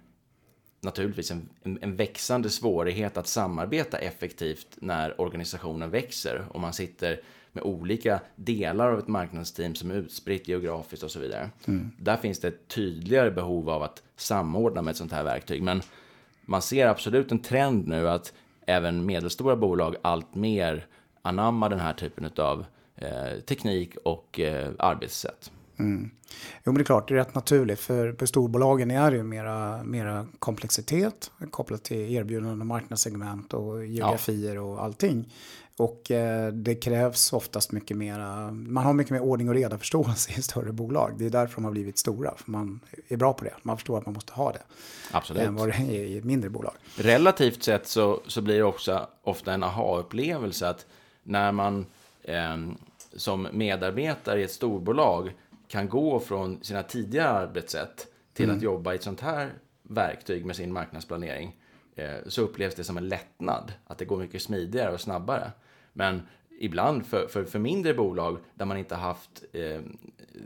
naturligtvis 0.82 1.30
en, 1.30 1.48
en, 1.62 1.96
växande 1.96 2.50
svårighet 2.50 3.16
att 3.16 3.26
samarbeta 3.26 3.98
effektivt 3.98 4.66
när 4.76 5.20
organisationen 5.20 5.90
växer 5.90 6.44
och 6.50 6.60
man 6.60 6.72
sitter 6.72 7.20
med 7.52 7.64
olika 7.64 8.20
delar 8.36 8.92
av 8.92 8.98
ett 8.98 9.08
marknadsteam 9.08 9.74
som 9.74 9.90
är 9.90 9.94
utspritt 9.94 10.48
geografiskt 10.48 11.02
och 11.02 11.10
så 11.10 11.20
vidare. 11.20 11.50
Mm. 11.66 11.90
Där 11.98 12.16
finns 12.16 12.40
det 12.40 12.48
ett 12.48 12.68
tydligare 12.68 13.30
behov 13.30 13.70
av 13.70 13.82
att 13.82 14.02
samordna 14.16 14.82
med 14.82 14.90
ett 14.90 14.96
sånt 14.96 15.12
här 15.12 15.24
verktyg. 15.24 15.62
Men 15.62 15.82
man 16.44 16.62
ser 16.62 16.86
absolut 16.86 17.32
en 17.32 17.42
trend 17.42 17.88
nu 17.88 18.08
att 18.08 18.32
även 18.66 19.06
medelstora 19.06 19.56
bolag 19.56 19.96
allt 20.02 20.34
mer 20.34 20.86
anammar 21.22 21.68
den 21.68 21.80
här 21.80 21.92
typen 21.92 22.30
av 22.36 22.64
eh, 22.96 23.40
teknik 23.40 23.96
och 24.04 24.40
eh, 24.40 24.70
arbetssätt. 24.78 25.50
Mm. 25.78 26.10
Jo, 26.64 26.72
men 26.72 26.74
det 26.74 26.80
är 26.80 26.84
klart, 26.84 27.08
det 27.08 27.14
är 27.14 27.18
rätt 27.18 27.34
naturligt. 27.34 27.80
För 27.80 28.12
på 28.12 28.26
storbolagen 28.26 28.90
är 28.90 29.10
det 29.10 29.16
ju 29.16 29.22
mera, 29.22 29.82
mera 29.82 30.26
komplexitet 30.38 31.30
kopplat 31.50 31.84
till 31.84 32.14
erbjudanden 32.14 32.60
och 32.60 32.66
marknadssegment 32.66 33.54
och 33.54 33.86
geografier 33.86 34.54
ja. 34.54 34.60
och 34.60 34.84
allting. 34.84 35.32
Och 35.80 36.10
eh, 36.10 36.52
det 36.52 36.74
krävs 36.74 37.32
oftast 37.32 37.72
mycket 37.72 37.96
mer, 37.96 38.50
man 38.50 38.84
har 38.84 38.92
mycket 38.92 39.10
mer 39.10 39.20
ordning 39.20 39.48
och 39.48 39.54
reda 39.54 39.78
förståelse 39.78 40.32
i 40.38 40.42
större 40.42 40.72
bolag. 40.72 41.14
Det 41.18 41.26
är 41.26 41.30
därför 41.30 41.54
de 41.54 41.64
har 41.64 41.72
blivit 41.72 41.98
stora, 41.98 42.34
för 42.36 42.50
man 42.50 42.80
är 43.08 43.16
bra 43.16 43.32
på 43.32 43.44
det. 43.44 43.54
Man 43.62 43.76
förstår 43.76 43.98
att 43.98 44.06
man 44.06 44.14
måste 44.14 44.32
ha 44.32 44.52
det. 44.52 44.62
Absolut. 45.10 45.42
Än 45.42 45.54
vad 45.54 45.68
det 45.68 45.74
är 45.74 46.04
i 46.04 46.18
ett 46.18 46.24
mindre 46.24 46.50
bolag. 46.50 46.72
Relativt 46.96 47.62
sett 47.62 47.86
så, 47.86 48.20
så 48.26 48.42
blir 48.42 48.56
det 48.56 48.62
också 48.62 49.06
ofta 49.22 49.52
en 49.52 49.62
aha-upplevelse 49.62 50.68
att 50.68 50.86
när 51.22 51.52
man 51.52 51.86
eh, 52.22 52.56
som 53.16 53.48
medarbetare 53.52 54.40
i 54.40 54.44
ett 54.44 54.52
storbolag 54.52 55.32
kan 55.68 55.88
gå 55.88 56.20
från 56.20 56.64
sina 56.64 56.82
tidigare 56.82 57.28
arbetssätt 57.28 58.06
till 58.32 58.44
mm. 58.44 58.56
att 58.56 58.62
jobba 58.62 58.92
i 58.92 58.96
ett 58.96 59.02
sånt 59.02 59.20
här 59.20 59.52
verktyg 59.82 60.44
med 60.44 60.56
sin 60.56 60.72
marknadsplanering 60.72 61.56
eh, 61.96 62.16
så 62.26 62.42
upplevs 62.42 62.74
det 62.74 62.84
som 62.84 62.96
en 62.96 63.08
lättnad. 63.08 63.72
Att 63.86 63.98
det 63.98 64.04
går 64.04 64.18
mycket 64.18 64.42
smidigare 64.42 64.92
och 64.92 65.00
snabbare. 65.00 65.52
Men 65.92 66.22
ibland 66.60 67.06
för, 67.06 67.26
för, 67.26 67.44
för 67.44 67.58
mindre 67.58 67.94
bolag 67.94 68.38
där 68.54 68.64
man 68.64 68.76
inte 68.76 68.94
haft 68.94 69.44
eh, 69.52 69.80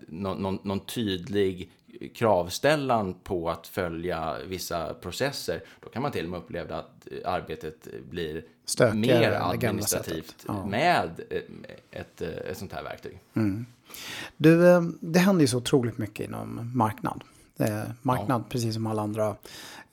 någon, 0.08 0.42
någon, 0.42 0.58
någon, 0.62 0.80
tydlig 0.80 1.70
kravställan 2.14 3.14
på 3.14 3.50
att 3.50 3.66
följa 3.66 4.36
vissa 4.46 4.94
processer, 4.94 5.62
då 5.80 5.88
kan 5.88 6.02
man 6.02 6.12
till 6.12 6.24
och 6.24 6.30
med 6.30 6.38
uppleva 6.38 6.76
att 6.76 7.08
arbetet 7.24 7.88
blir 8.10 8.44
Stökigare 8.64 9.18
mer 9.18 9.32
administrativt 9.32 10.44
ja. 10.48 10.66
med 10.66 11.20
ett, 11.90 12.20
ett 12.22 12.58
sånt 12.58 12.72
här 12.72 12.82
verktyg. 12.82 13.20
Mm. 13.34 13.66
Du, 14.36 14.68
eh, 14.68 14.82
det 15.00 15.18
händer 15.18 15.40
ju 15.40 15.48
så 15.48 15.58
otroligt 15.58 15.98
mycket 15.98 16.28
inom 16.28 16.70
marknad. 16.74 17.24
Eh, 17.58 17.82
marknad, 18.02 18.40
ja. 18.40 18.44
precis 18.48 18.74
som 18.74 18.86
alla 18.86 19.02
andra, 19.02 19.36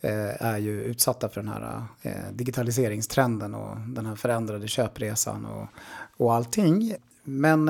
eh, 0.01 0.46
är 0.46 0.58
ju 0.58 0.84
utsatta 0.84 1.30
för 1.30 1.41
den 1.41 1.50
här 1.50 1.84
digitaliseringstrenden 2.32 3.56
och 3.56 3.77
den 3.88 4.06
här 4.06 4.15
förändrade 4.15 4.68
köpresan 4.68 5.46
och, 5.46 5.68
och 6.18 6.34
allting. 6.34 6.96
Men 7.24 7.65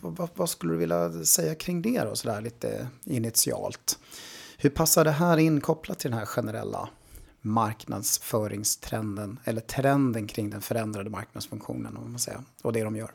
vad, 0.00 0.28
vad, 0.34 0.50
skulle 0.50 0.72
du 0.72 0.78
vilja 0.78 1.24
säga 1.24 1.54
kring 1.54 1.82
det 1.82 2.04
då, 2.04 2.16
sådär 2.16 2.40
lite 2.40 2.88
initialt? 3.04 3.98
Hur 4.58 4.70
passar 4.70 5.04
det 5.04 5.10
här 5.10 5.36
in 5.36 5.60
kopplat 5.60 5.98
till 5.98 6.10
den 6.10 6.18
här 6.18 6.26
generella 6.26 6.88
marknadsföringstrenden 7.40 9.38
eller 9.44 9.60
trenden 9.60 10.26
kring 10.26 10.50
den 10.50 10.60
förändrade 10.60 11.10
marknadsfunktionen 11.10 11.96
om 11.96 12.10
man 12.10 12.18
säger, 12.18 12.40
och 12.62 12.72
det 12.72 12.84
de 12.84 12.96
gör? 12.96 13.10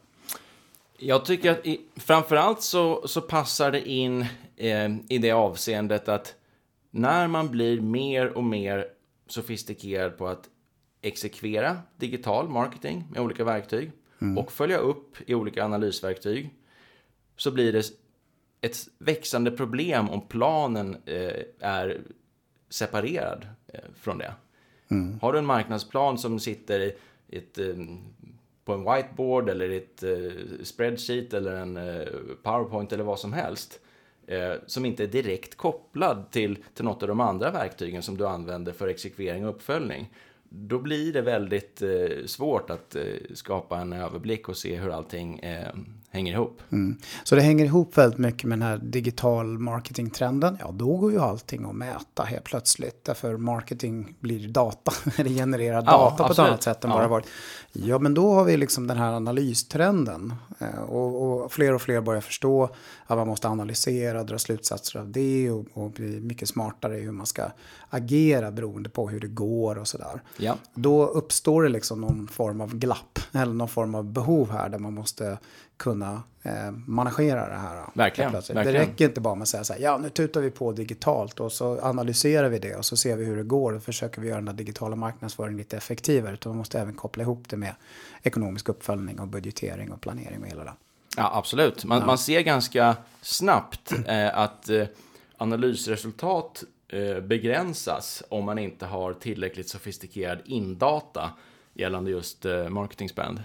Jag 0.97 1.25
tycker 1.25 1.51
att 1.51 1.65
i, 1.65 1.81
framförallt 1.95 2.61
så, 2.61 3.07
så 3.07 3.21
passar 3.21 3.71
det 3.71 3.89
in 3.89 4.25
eh, 4.55 4.95
i 5.09 5.17
det 5.17 5.31
avseendet 5.31 6.09
att 6.09 6.35
när 6.91 7.27
man 7.27 7.51
blir 7.51 7.81
mer 7.81 8.37
och 8.37 8.43
mer 8.43 8.87
sofistikerad 9.27 10.17
på 10.17 10.27
att 10.27 10.49
exekvera 11.01 11.77
digital 11.97 12.49
marketing 12.49 13.03
med 13.11 13.21
olika 13.21 13.43
verktyg 13.43 13.91
mm. 14.21 14.37
och 14.37 14.51
följa 14.51 14.77
upp 14.77 15.17
i 15.25 15.35
olika 15.35 15.65
analysverktyg 15.65 16.49
så 17.35 17.51
blir 17.51 17.73
det 17.73 17.85
ett 18.61 18.77
växande 18.97 19.51
problem 19.51 20.09
om 20.09 20.27
planen 20.27 20.97
eh, 21.05 21.43
är 21.59 22.01
separerad 22.69 23.47
eh, 23.67 23.79
från 23.95 24.17
det. 24.17 24.33
Mm. 24.87 25.19
Har 25.19 25.33
du 25.33 25.39
en 25.39 25.45
marknadsplan 25.45 26.17
som 26.17 26.39
sitter 26.39 26.79
i 26.79 26.95
ett 27.37 27.57
eh, 27.57 27.75
på 28.65 28.73
en 28.73 28.83
whiteboard 28.83 29.49
eller 29.49 29.69
i 29.69 29.77
ett 29.77 30.03
eh, 30.03 30.63
spreadsheet 30.63 31.33
eller 31.33 31.55
en 31.55 31.77
eh, 31.77 32.07
powerpoint 32.43 32.93
eller 32.93 33.03
vad 33.03 33.19
som 33.19 33.33
helst 33.33 33.79
eh, 34.27 34.53
som 34.67 34.85
inte 34.85 35.03
är 35.03 35.07
direkt 35.07 35.55
kopplad 35.57 36.31
till, 36.31 36.57
till 36.73 36.85
något 36.85 37.01
av 37.01 37.07
de 37.07 37.19
andra 37.19 37.51
verktygen 37.51 38.01
som 38.01 38.17
du 38.17 38.27
använder 38.27 38.71
för 38.71 38.87
exekvering 38.87 39.45
och 39.45 39.55
uppföljning 39.55 40.09
då 40.55 40.79
blir 40.79 41.13
det 41.13 41.21
väldigt 41.21 41.81
eh, 41.81 42.25
svårt 42.25 42.69
att 42.69 42.95
eh, 42.95 43.03
skapa 43.33 43.77
en 43.77 43.93
överblick 43.93 44.49
och 44.49 44.57
se 44.57 44.75
hur 44.75 44.89
allting 44.89 45.39
eh, 45.39 45.73
hänger 46.13 46.33
ihop. 46.33 46.61
Mm. 46.71 46.97
Så 47.23 47.35
det 47.35 47.41
hänger 47.41 47.65
ihop 47.65 47.97
väldigt 47.97 48.19
mycket 48.19 48.43
med 48.43 48.59
den 48.59 48.67
här 48.67 48.77
digital 48.77 49.59
marketing-trenden. 49.59 50.57
Ja, 50.59 50.71
då 50.71 50.97
går 50.97 51.11
ju 51.11 51.19
allting 51.19 51.65
att 51.65 51.75
mäta 51.75 52.23
helt 52.23 52.43
plötsligt. 52.43 53.03
Därför 53.03 53.37
marketing 53.37 54.15
blir 54.19 54.47
data, 54.47 54.91
eller 55.17 55.29
genererar 55.29 55.81
data 55.81 55.91
ja, 55.91 56.15
på 56.17 56.23
absolut. 56.23 56.39
ett 56.39 56.39
annat 56.39 56.63
sätt 56.63 56.83
än 56.83 56.91
ja. 56.91 57.01
det 57.01 57.07
varit. 57.07 57.25
Ja, 57.71 57.99
men 57.99 58.13
då 58.13 58.33
har 58.33 58.43
vi 58.43 58.57
liksom 58.57 58.87
den 58.87 58.97
här 58.97 59.13
analystrenden. 59.13 60.33
Eh, 60.59 60.81
och, 60.81 61.43
och, 61.43 61.51
fler 61.51 61.73
och 61.73 61.81
fler 61.81 62.01
börjar 62.01 62.21
förstå 62.21 62.69
att 63.05 63.17
man 63.17 63.27
måste 63.27 63.47
analysera, 63.47 64.23
dra 64.23 64.37
slutsatser 64.37 64.99
av 64.99 65.11
det 65.11 65.51
och, 65.51 65.65
och 65.73 65.91
bli 65.91 66.19
mycket 66.19 66.49
smartare 66.49 66.97
i 66.97 67.01
hur 67.01 67.11
man 67.11 67.25
ska 67.25 67.43
agera 67.89 68.51
beroende 68.51 68.89
på 68.89 69.09
hur 69.09 69.19
det 69.19 69.27
går 69.27 69.77
och 69.77 69.87
sådär. 69.87 70.21
Ja. 70.37 70.55
Då 70.73 71.07
uppstår 71.07 71.63
det 71.63 71.69
liksom 71.69 72.01
någon 72.01 72.27
form 72.27 72.61
av 72.61 72.75
glapp 72.75 73.19
eller 73.31 73.53
någon 73.53 73.69
form 73.69 73.95
av 73.95 74.03
behov 74.03 74.51
här 74.51 74.69
där 74.69 74.79
man 74.79 74.93
måste 74.93 75.37
kunna 75.83 76.23
eh, 76.43 76.71
managera 76.71 77.49
det 77.49 77.55
här. 77.55 77.85
Verkligen, 77.93 78.31
verkligen. 78.31 78.65
Det 78.65 78.73
räcker 78.73 79.05
inte 79.05 79.21
bara 79.21 79.35
med 79.35 79.41
att 79.41 79.49
säga 79.49 79.63
så 79.63 79.73
här, 79.73 79.79
ja 79.79 79.97
nu 79.97 80.09
tutar 80.09 80.41
vi 80.41 80.51
på 80.51 80.71
digitalt 80.71 81.39
och 81.39 81.51
så 81.51 81.79
analyserar 81.81 82.49
vi 82.49 82.59
det 82.59 82.75
och 82.75 82.85
så 82.85 82.97
ser 82.97 83.15
vi 83.15 83.25
hur 83.25 83.37
det 83.37 83.43
går 83.43 83.73
och 83.73 83.83
försöker 83.83 84.21
vi 84.21 84.27
göra 84.27 84.37
den 84.37 84.45
där 84.45 84.53
digitala 84.53 84.95
marknadsföringen 84.95 85.57
lite 85.57 85.77
effektivare. 85.77 86.33
Utan 86.33 86.49
man 86.49 86.57
måste 86.57 86.79
även 86.79 86.93
koppla 86.93 87.23
ihop 87.23 87.49
det 87.49 87.57
med 87.57 87.75
ekonomisk 88.23 88.69
uppföljning 88.69 89.19
och 89.19 89.27
budgetering 89.27 89.91
och 89.91 90.01
planering 90.01 90.41
och 90.41 90.47
hela 90.47 90.63
det. 90.63 90.73
Ja, 91.17 91.31
absolut. 91.33 91.85
Man, 91.85 91.99
ja. 91.99 92.05
man 92.05 92.17
ser 92.17 92.41
ganska 92.41 92.95
snabbt 93.21 93.93
eh, 94.07 94.37
att 94.37 94.69
eh, 94.69 94.85
analysresultat 95.37 96.63
eh, 96.87 97.19
begränsas 97.19 98.23
om 98.29 98.45
man 98.45 98.59
inte 98.59 98.85
har 98.85 99.13
tillräckligt 99.13 99.69
sofistikerad 99.69 100.39
indata 100.45 101.29
gällande 101.73 102.11
just 102.11 102.45
eh, 102.45 102.69
marketing 102.69 103.09
spend. 103.09 103.43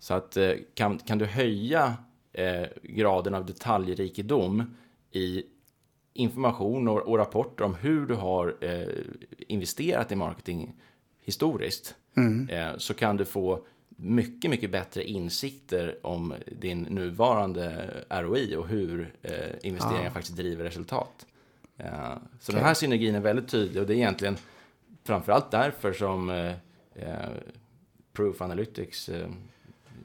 Så 0.00 0.14
att 0.14 0.36
eh, 0.36 0.52
kan, 0.74 0.98
kan 0.98 1.18
du 1.18 1.26
höja 1.26 1.94
eh, 2.32 2.66
graden 2.82 3.34
av 3.34 3.46
detaljrikedom 3.46 4.76
i 5.10 5.42
information 6.12 6.88
och, 6.88 6.98
och, 6.98 7.18
rapporter 7.18 7.64
om 7.64 7.74
hur 7.74 8.06
du 8.06 8.14
har 8.14 8.56
eh, 8.60 8.88
investerat 9.38 10.12
i 10.12 10.16
marketing 10.16 10.74
historiskt 11.20 11.94
mm. 12.16 12.48
eh, 12.48 12.76
så 12.76 12.94
kan 12.94 13.16
du 13.16 13.24
få 13.24 13.66
mycket, 13.88 14.50
mycket 14.50 14.70
bättre 14.70 15.04
insikter 15.04 15.98
om 16.02 16.34
din 16.46 16.82
nuvarande 16.82 17.90
ROI 18.08 18.56
och 18.56 18.68
hur 18.68 19.14
eh, 19.22 19.32
investeringar 19.62 20.04
ja. 20.04 20.10
faktiskt 20.10 20.36
driver 20.36 20.64
resultat. 20.64 21.26
Eh, 21.76 21.88
så 22.40 22.52
okay. 22.52 22.58
den 22.58 22.64
här 22.64 22.74
synergin 22.74 23.14
är 23.14 23.20
väldigt 23.20 23.48
tydlig 23.48 23.82
och 23.82 23.86
det 23.86 23.94
är 23.94 23.96
egentligen 23.96 24.36
framförallt 25.04 25.50
därför 25.50 25.92
som 25.92 26.52
Proof 28.12 28.42
Analytics 28.42 29.10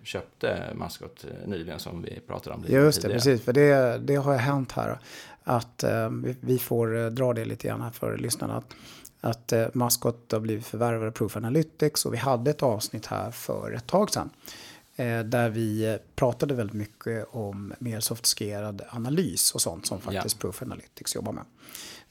köpte 0.03 0.67
Maskot 0.75 1.23
eh, 1.23 1.47
nyligen 1.49 1.79
som 1.79 2.01
vi 2.01 2.19
pratade 2.27 2.55
om 2.55 2.61
lite 2.61 2.73
Just 2.73 2.97
det, 2.97 3.01
tidigare. 3.01 3.19
precis. 3.19 3.45
För 3.45 3.53
det, 3.53 3.97
det 3.97 4.15
har 4.15 4.37
hänt 4.37 4.71
här. 4.71 4.99
Att 5.43 5.83
eh, 5.83 6.09
vi 6.39 6.59
får 6.59 6.97
eh, 6.97 7.05
dra 7.05 7.33
det 7.33 7.45
lite 7.45 7.67
grann 7.67 7.81
här 7.81 7.91
för 7.91 8.17
lyssnarna. 8.17 8.57
Att, 8.57 8.73
att 9.21 9.51
eh, 9.51 9.67
Maskot 9.73 10.31
har 10.31 10.39
blivit 10.39 10.65
förvärvade 10.65 11.07
av 11.07 11.11
Proof 11.11 11.37
Analytics. 11.37 12.05
Och 12.05 12.13
vi 12.13 12.17
hade 12.17 12.51
ett 12.51 12.63
avsnitt 12.63 13.05
här 13.05 13.31
för 13.31 13.71
ett 13.71 13.87
tag 13.87 14.09
sedan. 14.09 14.29
Eh, 14.95 15.19
där 15.19 15.49
vi 15.49 15.85
eh, 15.85 15.95
pratade 16.15 16.53
väldigt 16.53 16.75
mycket 16.75 17.27
om 17.31 17.73
mer 17.79 17.99
sofistikerad 17.99 18.81
analys 18.89 19.51
och 19.51 19.61
sånt 19.61 19.85
som 19.85 20.01
faktiskt 20.01 20.35
ja. 20.35 20.41
Proof 20.41 20.61
Analytics 20.61 21.15
jobbar 21.15 21.31
med. 21.31 21.43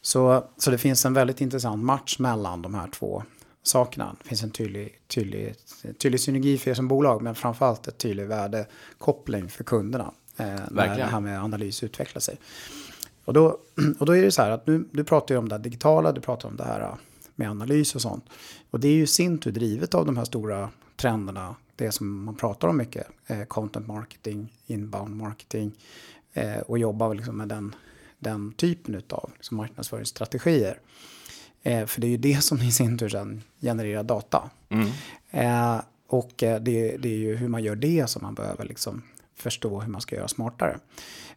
Så, 0.00 0.44
så 0.56 0.70
det 0.70 0.78
finns 0.78 1.04
en 1.04 1.14
väldigt 1.14 1.40
intressant 1.40 1.84
match 1.84 2.18
mellan 2.18 2.62
de 2.62 2.74
här 2.74 2.88
två 2.88 3.22
sakerna. 3.62 4.16
Det 4.22 4.28
finns 4.28 4.42
en 4.42 4.50
tydlig, 4.50 5.00
tydlig, 5.06 5.54
tydlig 5.98 6.20
synergi 6.20 6.58
för 6.58 6.70
er 6.70 6.74
som 6.74 6.88
bolag, 6.88 7.22
men 7.22 7.34
framförallt 7.34 7.88
ett 7.88 7.98
tydlig 7.98 8.26
värdekoppling 8.26 9.48
för 9.48 9.64
kunderna. 9.64 10.12
Eh, 10.36 10.60
när 10.70 10.96
det 10.96 11.04
här 11.04 11.20
med 11.20 11.42
analys 11.42 11.82
utvecklar 11.82 12.20
sig. 12.20 12.38
Och 13.24 13.32
då, 13.32 13.58
och 13.98 14.06
då 14.06 14.16
är 14.16 14.22
det 14.22 14.32
så 14.32 14.42
här 14.42 14.50
att 14.50 14.66
nu, 14.66 14.84
du 14.90 15.04
pratar 15.04 15.34
ju 15.34 15.38
om 15.38 15.48
det 15.48 15.58
digitala, 15.58 16.12
du 16.12 16.20
pratar 16.20 16.48
om 16.48 16.56
det 16.56 16.64
här 16.64 16.96
med 17.34 17.50
analys 17.50 17.94
och 17.94 18.02
sånt. 18.02 18.24
Och 18.70 18.80
det 18.80 18.88
är 18.88 18.94
ju 18.94 19.06
sin 19.06 19.38
tur 19.38 19.52
drivet 19.52 19.94
av 19.94 20.06
de 20.06 20.16
här 20.16 20.24
stora 20.24 20.70
trenderna, 20.96 21.54
det 21.76 21.92
som 21.92 22.24
man 22.24 22.34
pratar 22.34 22.68
om 22.68 22.76
mycket, 22.76 23.06
eh, 23.26 23.44
content 23.44 23.86
marketing, 23.86 24.52
inbound 24.66 25.16
marketing 25.16 25.72
eh, 26.32 26.58
och 26.58 26.78
jobba 26.78 27.12
liksom 27.12 27.36
med 27.36 27.48
den, 27.48 27.74
den 28.18 28.52
typen 28.52 29.02
av 29.10 29.30
liksom 29.34 29.56
marknadsföringsstrategier. 29.56 30.78
Eh, 31.62 31.86
för 31.86 32.00
det 32.00 32.06
är 32.06 32.10
ju 32.10 32.16
det 32.16 32.44
som 32.44 32.58
i 32.58 32.72
sin 32.72 32.98
tur 32.98 33.08
sen 33.08 33.42
genererar 33.60 34.02
data. 34.02 34.50
Mm. 34.68 34.88
Eh, 35.30 35.80
och 36.06 36.42
eh, 36.42 36.60
det, 36.60 36.96
det, 36.96 37.08
är 37.08 37.18
ju 37.18 37.36
hur 37.36 37.48
man 37.48 37.62
gör 37.62 37.76
det 37.76 38.10
som 38.10 38.22
man 38.22 38.34
behöver 38.34 38.64
liksom 38.64 39.02
förstå 39.36 39.80
hur 39.80 39.88
man 39.88 40.00
ska 40.00 40.16
göra 40.16 40.28
smartare. 40.28 40.78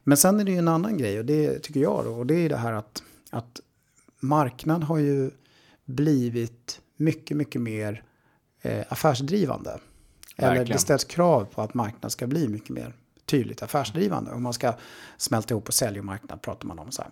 Men 0.04 0.18
sen 0.18 0.40
är 0.40 0.44
det 0.44 0.52
ju 0.52 0.58
en 0.58 0.68
annan 0.68 0.98
grej 0.98 1.20
och 1.20 1.26
det 1.26 1.60
tycker 1.60 1.80
jag 1.80 2.06
då, 2.06 2.12
och 2.12 2.26
det 2.26 2.36
är 2.36 2.50
det 2.50 2.58
här 2.58 2.74
att, 2.74 3.04
att 3.30 3.60
marknad 4.20 4.84
har 4.84 4.98
ju 4.98 5.32
blivit 5.86 6.82
mycket, 6.98 7.38
mycket 7.38 7.62
mer 7.62 8.04
eh, 8.62 8.86
affärsdrivande. 8.90 9.80
Verkligen. 10.38 10.54
Eller 10.56 10.74
det 10.74 10.80
ställs 10.80 11.04
krav 11.04 11.46
på 11.46 11.62
att 11.62 11.74
marknad 11.74 12.12
ska 12.12 12.28
bli 12.28 12.48
mycket 12.48 12.70
mer 12.70 12.94
tydligt 13.26 13.64
affärsdrivande. 13.64 14.32
Om 14.32 14.44
man 14.44 14.54
ska 14.54 14.74
smälta 15.18 15.54
ihop 15.54 15.68
och 15.68 15.74
sälja 15.74 16.02
och 16.02 16.06
marknad 16.06 16.42
pratar 16.42 16.68
man 16.68 16.80
om 16.80 16.92
så 16.92 17.02
här. 17.02 17.12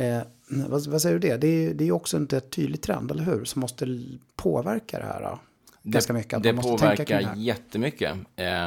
Eh, 0.00 0.22
vad, 0.48 0.86
vad, 0.86 1.02
säger 1.02 1.18
du 1.18 1.28
det? 1.28 1.36
Det 1.36 1.48
är, 1.48 1.74
det 1.74 1.88
är 1.88 1.92
också 1.92 2.16
inte 2.16 2.36
ett 2.36 2.50
tydligt 2.50 2.82
trend, 2.82 3.10
eller 3.10 3.24
hur? 3.24 3.44
Som 3.44 3.60
måste 3.60 4.04
påverka 4.36 4.98
det 4.98 5.04
här 5.04 5.38
det, 5.82 5.90
ganska 5.90 6.12
mycket. 6.12 6.34
Att 6.34 6.42
det 6.42 6.52
man 6.52 6.56
måste 6.56 6.84
påverkar 6.84 7.04
tänka 7.04 7.34
det 7.34 7.40
jättemycket. 7.40 8.14
Eh, 8.36 8.66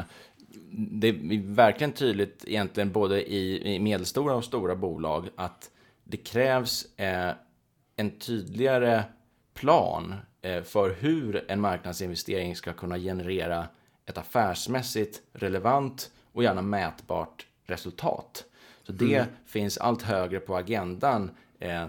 det 0.72 1.08
är 1.08 1.54
verkligen 1.54 1.92
tydligt 1.92 2.44
egentligen 2.48 2.92
både 2.92 3.32
i, 3.32 3.76
i 3.76 3.80
medelstora 3.80 4.36
och 4.36 4.44
stora 4.44 4.76
bolag 4.76 5.30
att 5.36 5.70
det 6.04 6.18
krävs 6.18 7.00
eh, 7.00 7.32
en 7.96 8.20
tydligare 8.20 9.04
plan 9.54 10.16
eh, 10.42 10.64
för 10.64 10.96
hur 11.00 11.52
en 11.52 11.62
marknadsinvestering 11.62 12.56
ska 12.56 12.74
kunna 12.74 12.98
generera 12.98 13.68
ett 14.06 14.18
affärsmässigt 14.18 15.22
relevant 15.34 16.12
och 16.34 16.44
gärna 16.44 16.62
mätbart 16.62 17.46
resultat. 17.66 18.46
Så 18.84 18.92
det 18.92 19.16
mm. 19.16 19.28
finns 19.46 19.78
allt 19.78 20.02
högre 20.02 20.40
på 20.40 20.56
agendan, 20.56 21.32
eh, 21.60 21.86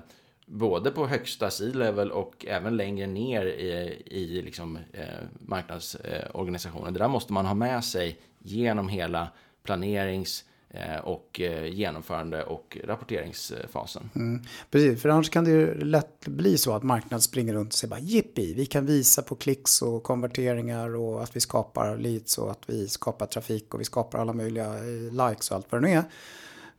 både 0.46 0.90
på 0.90 1.06
högsta 1.06 1.50
C-level 1.50 2.10
och 2.12 2.46
även 2.48 2.76
längre 2.76 3.06
ner 3.06 3.46
i, 3.46 4.02
i 4.06 4.42
liksom, 4.42 4.78
eh, 4.92 5.04
marknadsorganisationen. 5.38 6.92
det 6.92 6.98
där 6.98 7.08
måste 7.08 7.32
man 7.32 7.46
ha 7.46 7.54
med 7.54 7.84
sig 7.84 8.18
genom 8.38 8.88
hela 8.88 9.28
planerings 9.62 10.44
Eh, 10.44 10.53
och 11.02 11.40
eh, 11.40 11.66
genomförande 11.66 12.43
och 12.43 12.78
rapporteringsfasen. 12.85 14.11
Mm. 14.14 14.43
Precis, 14.71 15.02
för 15.02 15.09
annars 15.09 15.31
kan 15.31 15.45
det 15.45 15.50
ju 15.50 15.85
lätt 15.85 16.26
bli 16.26 16.59
så 16.59 16.75
att 16.75 16.83
marknaden 16.83 17.21
springer 17.21 17.54
runt 17.54 17.69
och 17.69 17.78
säger 17.78 17.90
bara 17.90 18.00
jippi, 18.00 18.54
vi 18.54 18.66
kan 18.66 18.87
visa 18.87 19.23
på 19.23 19.35
klicks 19.35 19.83
och 19.83 20.02
konverteringar 20.02 20.97
och 20.97 21.23
att 21.23 21.37
vi 21.37 21.40
skapar 21.40 21.97
leads 21.97 22.38
och 22.38 22.50
att 22.50 22.62
vi 22.66 22.88
skapar 22.88 23.26
trafik 23.26 23.75
och 23.75 23.81
vi 23.81 23.85
skapar 23.85 24.19
alla 24.19 24.33
möjliga 24.33 24.75
eh, 24.75 25.28
likes 25.28 25.50
och 25.50 25.57
allt 25.57 25.66
vad 25.73 25.83
det 25.83 25.88
nu 25.88 25.95
är. 25.95 26.04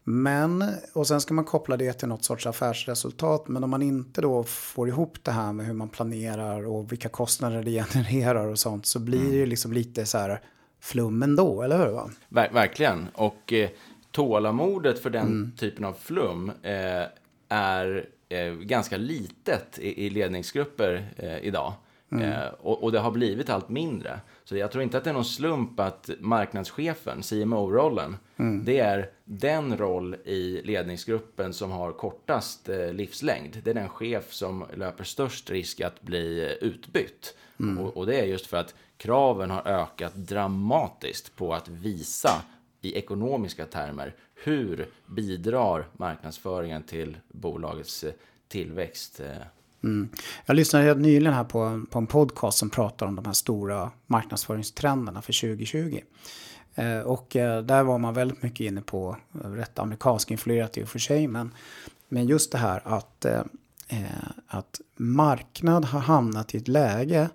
Men, 0.08 0.64
och 0.94 1.08
sen 1.08 1.22
ska 1.22 1.34
man 1.34 1.46
koppla 1.46 1.78
det 1.78 1.94
till 1.94 2.08
något 2.08 2.24
sorts 2.24 2.46
affärsresultat. 2.46 3.48
Men 3.48 3.64
om 3.64 3.70
man 3.70 3.82
inte 3.82 4.22
då 4.22 4.44
får 4.44 4.88
ihop 4.88 5.18
det 5.24 5.32
här 5.32 5.54
med 5.54 5.66
hur 5.66 5.74
man 5.74 5.90
planerar 5.90 6.68
och 6.68 6.92
vilka 6.92 7.10
kostnader 7.10 7.64
det 7.64 7.84
genererar 7.84 8.46
och 8.46 8.60
sånt 8.60 8.86
så 8.86 9.00
blir 9.00 9.30
det 9.30 9.36
ju 9.36 9.46
liksom 9.46 9.74
lite 9.74 10.06
så 10.06 10.18
här 10.18 10.42
flum 10.86 11.24
ändå, 11.24 11.62
eller 11.62 11.78
hur? 11.78 11.92
Va? 11.92 12.10
Ver 12.30 12.50
verkligen. 12.54 13.08
Och 13.14 13.54
eh, 13.54 13.70
tålamodet 14.12 15.00
för 15.00 15.10
den 15.10 15.28
mm. 15.28 15.52
typen 15.58 15.86
av 15.86 15.94
flum 15.94 16.52
eh, 16.64 17.04
är 17.50 18.10
eh, 18.30 18.54
ganska 18.54 18.98
litet 18.98 19.80
i, 19.80 20.06
i 20.06 20.10
ledningsgrupper 20.10 21.06
eh, 21.18 21.38
idag. 21.38 21.74
Mm. 22.12 22.32
Eh, 22.32 22.48
och, 22.48 22.84
och, 22.84 22.92
det 22.92 23.00
har 23.00 23.12
blivit 23.12 23.50
allt 23.50 23.70
mindre. 23.70 24.20
Så 24.44 24.58
jag 24.58 24.72
tror 24.72 24.84
inte 24.84 24.98
att 24.98 25.04
det 25.04 25.10
är 25.10 25.14
någon 25.14 25.26
slump 25.26 25.80
att 25.80 26.10
marknadschefen, 26.20 27.22
CMO-rollen, 27.22 28.18
mm. 28.38 28.66
det 28.66 28.80
är 28.80 29.10
den 29.24 29.78
roll 29.78 30.16
i 30.26 30.62
ledningsgruppen 30.64 31.54
som 31.54 31.72
har 31.72 31.92
kortast 31.92 32.70
eh, 32.70 32.94
livslängd. 32.94 33.58
Det 33.64 33.70
är 33.70 33.74
den 33.74 33.90
chef 33.90 34.34
som 34.34 34.66
löper 34.76 35.04
störst 35.04 35.50
risk 35.50 35.82
att 35.82 36.02
bli 36.02 36.58
utbytt. 36.62 37.36
Mm. 37.60 37.78
Och, 37.78 37.98
och, 37.98 38.06
det 38.06 38.20
är 38.20 38.26
just 38.26 38.48
för 38.48 38.58
att 38.58 38.76
kraven 38.98 39.50
har 39.50 39.68
ökat 39.68 40.16
dramatiskt 40.16 41.36
på 41.36 41.54
att 41.54 41.68
visa 41.68 42.42
i 42.82 42.98
ekonomiska 42.98 43.66
termer 43.66 44.16
hur 44.44 44.88
bidrar 45.08 45.88
marknadsföringen 45.94 46.84
till 46.84 47.18
bolagets 47.28 48.04
eh, 48.04 48.14
tillväxt. 48.48 49.20
Eh. 49.20 49.48
Mm. 49.84 50.10
Jag 50.46 50.56
lyssnade 50.56 50.86
helt 50.86 51.00
nyligen 51.00 51.34
här 51.34 51.44
på, 51.44 51.86
på 51.90 52.00
en 52.00 52.08
podcast 52.08 52.58
som 52.58 52.70
pratar 52.70 53.06
om 53.06 53.16
de 53.16 53.26
här 53.26 53.34
stora 53.34 53.92
marknadsföringstrenderna 54.08 55.22
för 55.22 55.42
2020. 55.42 56.00
Eh, 56.76 57.00
och 57.00 57.36
eh, 57.36 57.62
där 57.62 57.84
var 57.84 57.98
man 57.98 58.14
väldigt 58.14 58.44
mycket 58.44 58.60
inne 58.60 58.82
på, 58.82 59.18
eh, 59.44 59.52
rätt 59.52 59.80
amerikansk 59.80 60.32
influerat 60.32 60.78
i 60.78 60.84
och 60.84 60.90
för 60.90 61.00
sig, 61.00 61.28
men, 61.28 61.54
men 62.08 62.28
just 62.28 62.52
det 62.52 62.58
här 62.58 62.82
att, 62.86 63.26
eh, 63.26 63.42
att 64.48 64.82
marknad 64.96 65.86
har 65.86 66.00
hamnat 66.00 66.56
i 66.56 66.58
ett 66.58 66.68
läge 66.68 67.30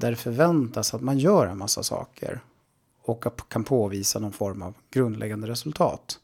där 0.00 0.10
det 0.10 0.16
förväntas 0.16 0.94
att 0.94 1.00
man 1.00 1.18
gör 1.18 1.46
en 1.46 1.58
massa 1.58 1.82
saker 1.82 2.40
och 3.02 3.24
kan 3.48 3.64
påvisa 3.64 4.18
någon 4.18 4.32
form 4.32 4.62
av 4.62 4.74
grundläggande 4.90 5.48
resultat. 5.48 6.18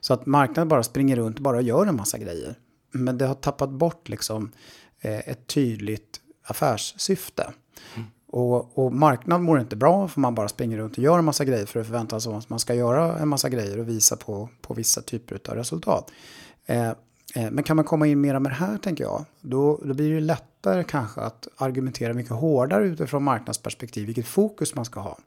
Så 0.00 0.14
att 0.14 0.26
marknaden 0.26 0.68
bara 0.68 0.82
springer 0.82 1.16
runt 1.16 1.36
och 1.36 1.42
bara 1.42 1.60
gör 1.60 1.86
en 1.86 1.96
massa 1.96 2.18
grejer. 2.18 2.58
Men 2.90 3.18
det 3.18 3.26
har 3.26 3.34
tappat 3.34 3.70
bort 3.70 4.08
liksom 4.08 4.52
eh, 5.00 5.28
ett 5.28 5.46
tydligt 5.46 6.20
affärssyfte. 6.44 7.52
Mm. 7.94 8.08
Och, 8.26 8.78
och 8.78 8.92
marknad 8.92 9.40
mår 9.40 9.60
inte 9.60 9.76
bra 9.76 10.08
för 10.08 10.20
man 10.20 10.34
bara 10.34 10.48
springer 10.48 10.78
runt 10.78 10.98
och 10.98 11.04
gör 11.04 11.18
en 11.18 11.24
massa 11.24 11.44
grejer 11.44 11.66
för 11.66 11.80
att 11.80 11.86
förväntas 11.86 12.26
att 12.26 12.48
man 12.48 12.58
ska 12.58 12.74
göra 12.74 13.18
en 13.18 13.28
massa 13.28 13.48
grejer 13.48 13.78
och 13.78 13.88
visa 13.88 14.16
på, 14.16 14.48
på 14.60 14.74
vissa 14.74 15.02
typer 15.02 15.40
av 15.48 15.54
resultat. 15.54 16.10
Eh, 16.66 16.92
men 17.36 17.64
kan 17.64 17.76
man 17.76 17.84
komma 17.84 18.06
in 18.06 18.20
mera 18.20 18.40
med 18.40 18.52
det 18.52 18.56
här 18.56 18.78
tänker 18.78 19.04
jag, 19.04 19.24
då, 19.40 19.80
då 19.84 19.94
blir 19.94 20.14
det 20.14 20.20
lättare 20.20 20.84
kanske 20.84 21.20
att 21.20 21.48
argumentera 21.56 22.14
mycket 22.14 22.32
hårdare 22.32 22.84
utifrån 22.84 23.22
marknadsperspektiv, 23.22 24.06
vilket 24.06 24.26
fokus 24.26 24.74
man 24.74 24.84
ska 24.84 25.00
ha. 25.00 25.18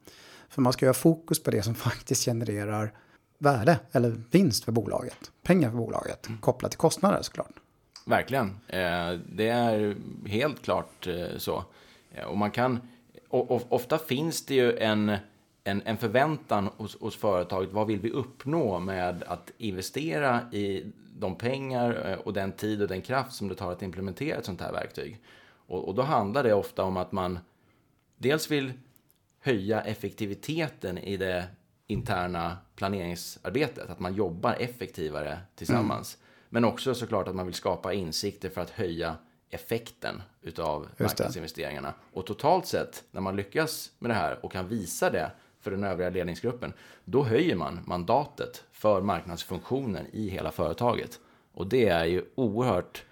För 0.50 0.62
man 0.62 0.74
ska 0.74 0.86
ha 0.86 0.94
fokus 0.94 1.44
på 1.44 1.52
det 1.52 1.64
som 1.64 1.76
faktiskt 1.90 2.26
genererar 2.26 2.94
värde 3.38 3.80
eller 3.92 4.22
vinst 4.32 4.64
för 4.64 4.72
bolaget, 4.72 5.32
pengar 5.44 5.70
för 5.70 5.78
bolaget, 5.78 6.28
mm. 6.28 6.40
kopplat 6.42 6.72
till 6.72 6.78
kostnader 6.78 7.22
såklart. 7.22 7.54
Verkligen, 8.06 8.48
eh, 8.68 9.20
det 9.36 9.48
är 9.48 9.96
helt 10.28 10.62
klart 10.62 11.08
eh, 11.08 11.38
så. 11.38 11.64
Och 12.28 12.38
man 12.38 12.52
kan, 12.52 12.80
ofta 13.30 13.98
finns 13.98 14.46
det 14.46 14.54
ju 14.54 14.78
en 14.78 15.18
en, 15.70 15.82
en 15.86 15.98
förväntan 15.98 16.70
hos, 16.78 17.00
hos 17.00 17.16
företaget. 17.16 17.72
Vad 17.72 17.88
vill 17.88 18.00
vi 18.00 18.12
uppnå 18.12 18.80
med 18.80 19.24
att 19.24 19.52
investera 19.58 20.52
i 20.52 20.92
de 21.20 21.36
pengar 21.36 22.10
eh, 22.12 22.18
och 22.18 22.34
den 22.34 22.52
tid 22.52 22.82
och 22.82 22.88
den 22.88 23.02
kraft 23.02 23.34
som 23.34 23.48
det 23.48 23.56
tar 23.56 23.72
att 23.72 23.82
implementera 23.82 24.38
ett 24.38 24.46
sånt 24.46 24.62
här 24.62 24.72
verktyg? 24.72 25.22
Och, 25.68 25.88
och 25.88 25.96
då 25.96 26.02
handlar 26.02 26.44
det 26.44 26.54
ofta 26.54 26.84
om 26.84 26.98
att 26.98 27.12
man 27.12 27.40
dels 28.18 28.52
vill 28.52 28.74
höja 29.40 29.82
effektiviteten 29.82 30.98
i 30.98 31.18
det 31.18 31.48
interna 31.88 32.58
planeringsarbetet. 32.76 33.90
Att 33.90 34.00
man 34.00 34.14
jobbar 34.14 34.56
effektivare 34.60 35.40
tillsammans. 35.56 36.16
Mm. 36.16 36.26
Men 36.50 36.66
också 36.66 36.96
såklart 36.96 37.28
att 37.28 37.36
man 37.36 37.46
vill 37.46 37.56
skapa 37.56 37.94
insikter 37.94 38.50
för 38.50 38.62
att 38.62 38.70
höja 38.70 39.16
effekten 39.50 40.22
utav 40.42 40.88
marknadsinvesteringarna. 40.98 41.94
Och 42.14 42.26
totalt 42.26 42.66
sett, 42.66 43.04
när 43.12 43.22
man 43.22 43.36
lyckas 43.36 43.92
med 44.00 44.12
det 44.12 44.16
här 44.16 44.46
och 44.46 44.52
kan 44.52 44.68
visa 44.68 45.10
det 45.10 45.32
för 45.62 45.72
den 45.72 45.84
övriga 45.84 46.10
ledningsgruppen, 46.10 46.74
då 47.06 47.24
höjer 47.24 47.56
man 47.56 47.80
mandatet 47.86 48.64
för 48.72 49.02
marknadsfunktionen 49.02 50.06
i 50.12 50.30
hela 50.30 50.52
företaget. 50.52 51.20
Och 51.54 51.68
det 51.68 51.88
är 51.88 52.06
ju 52.06 52.26
oerhört 52.36 53.04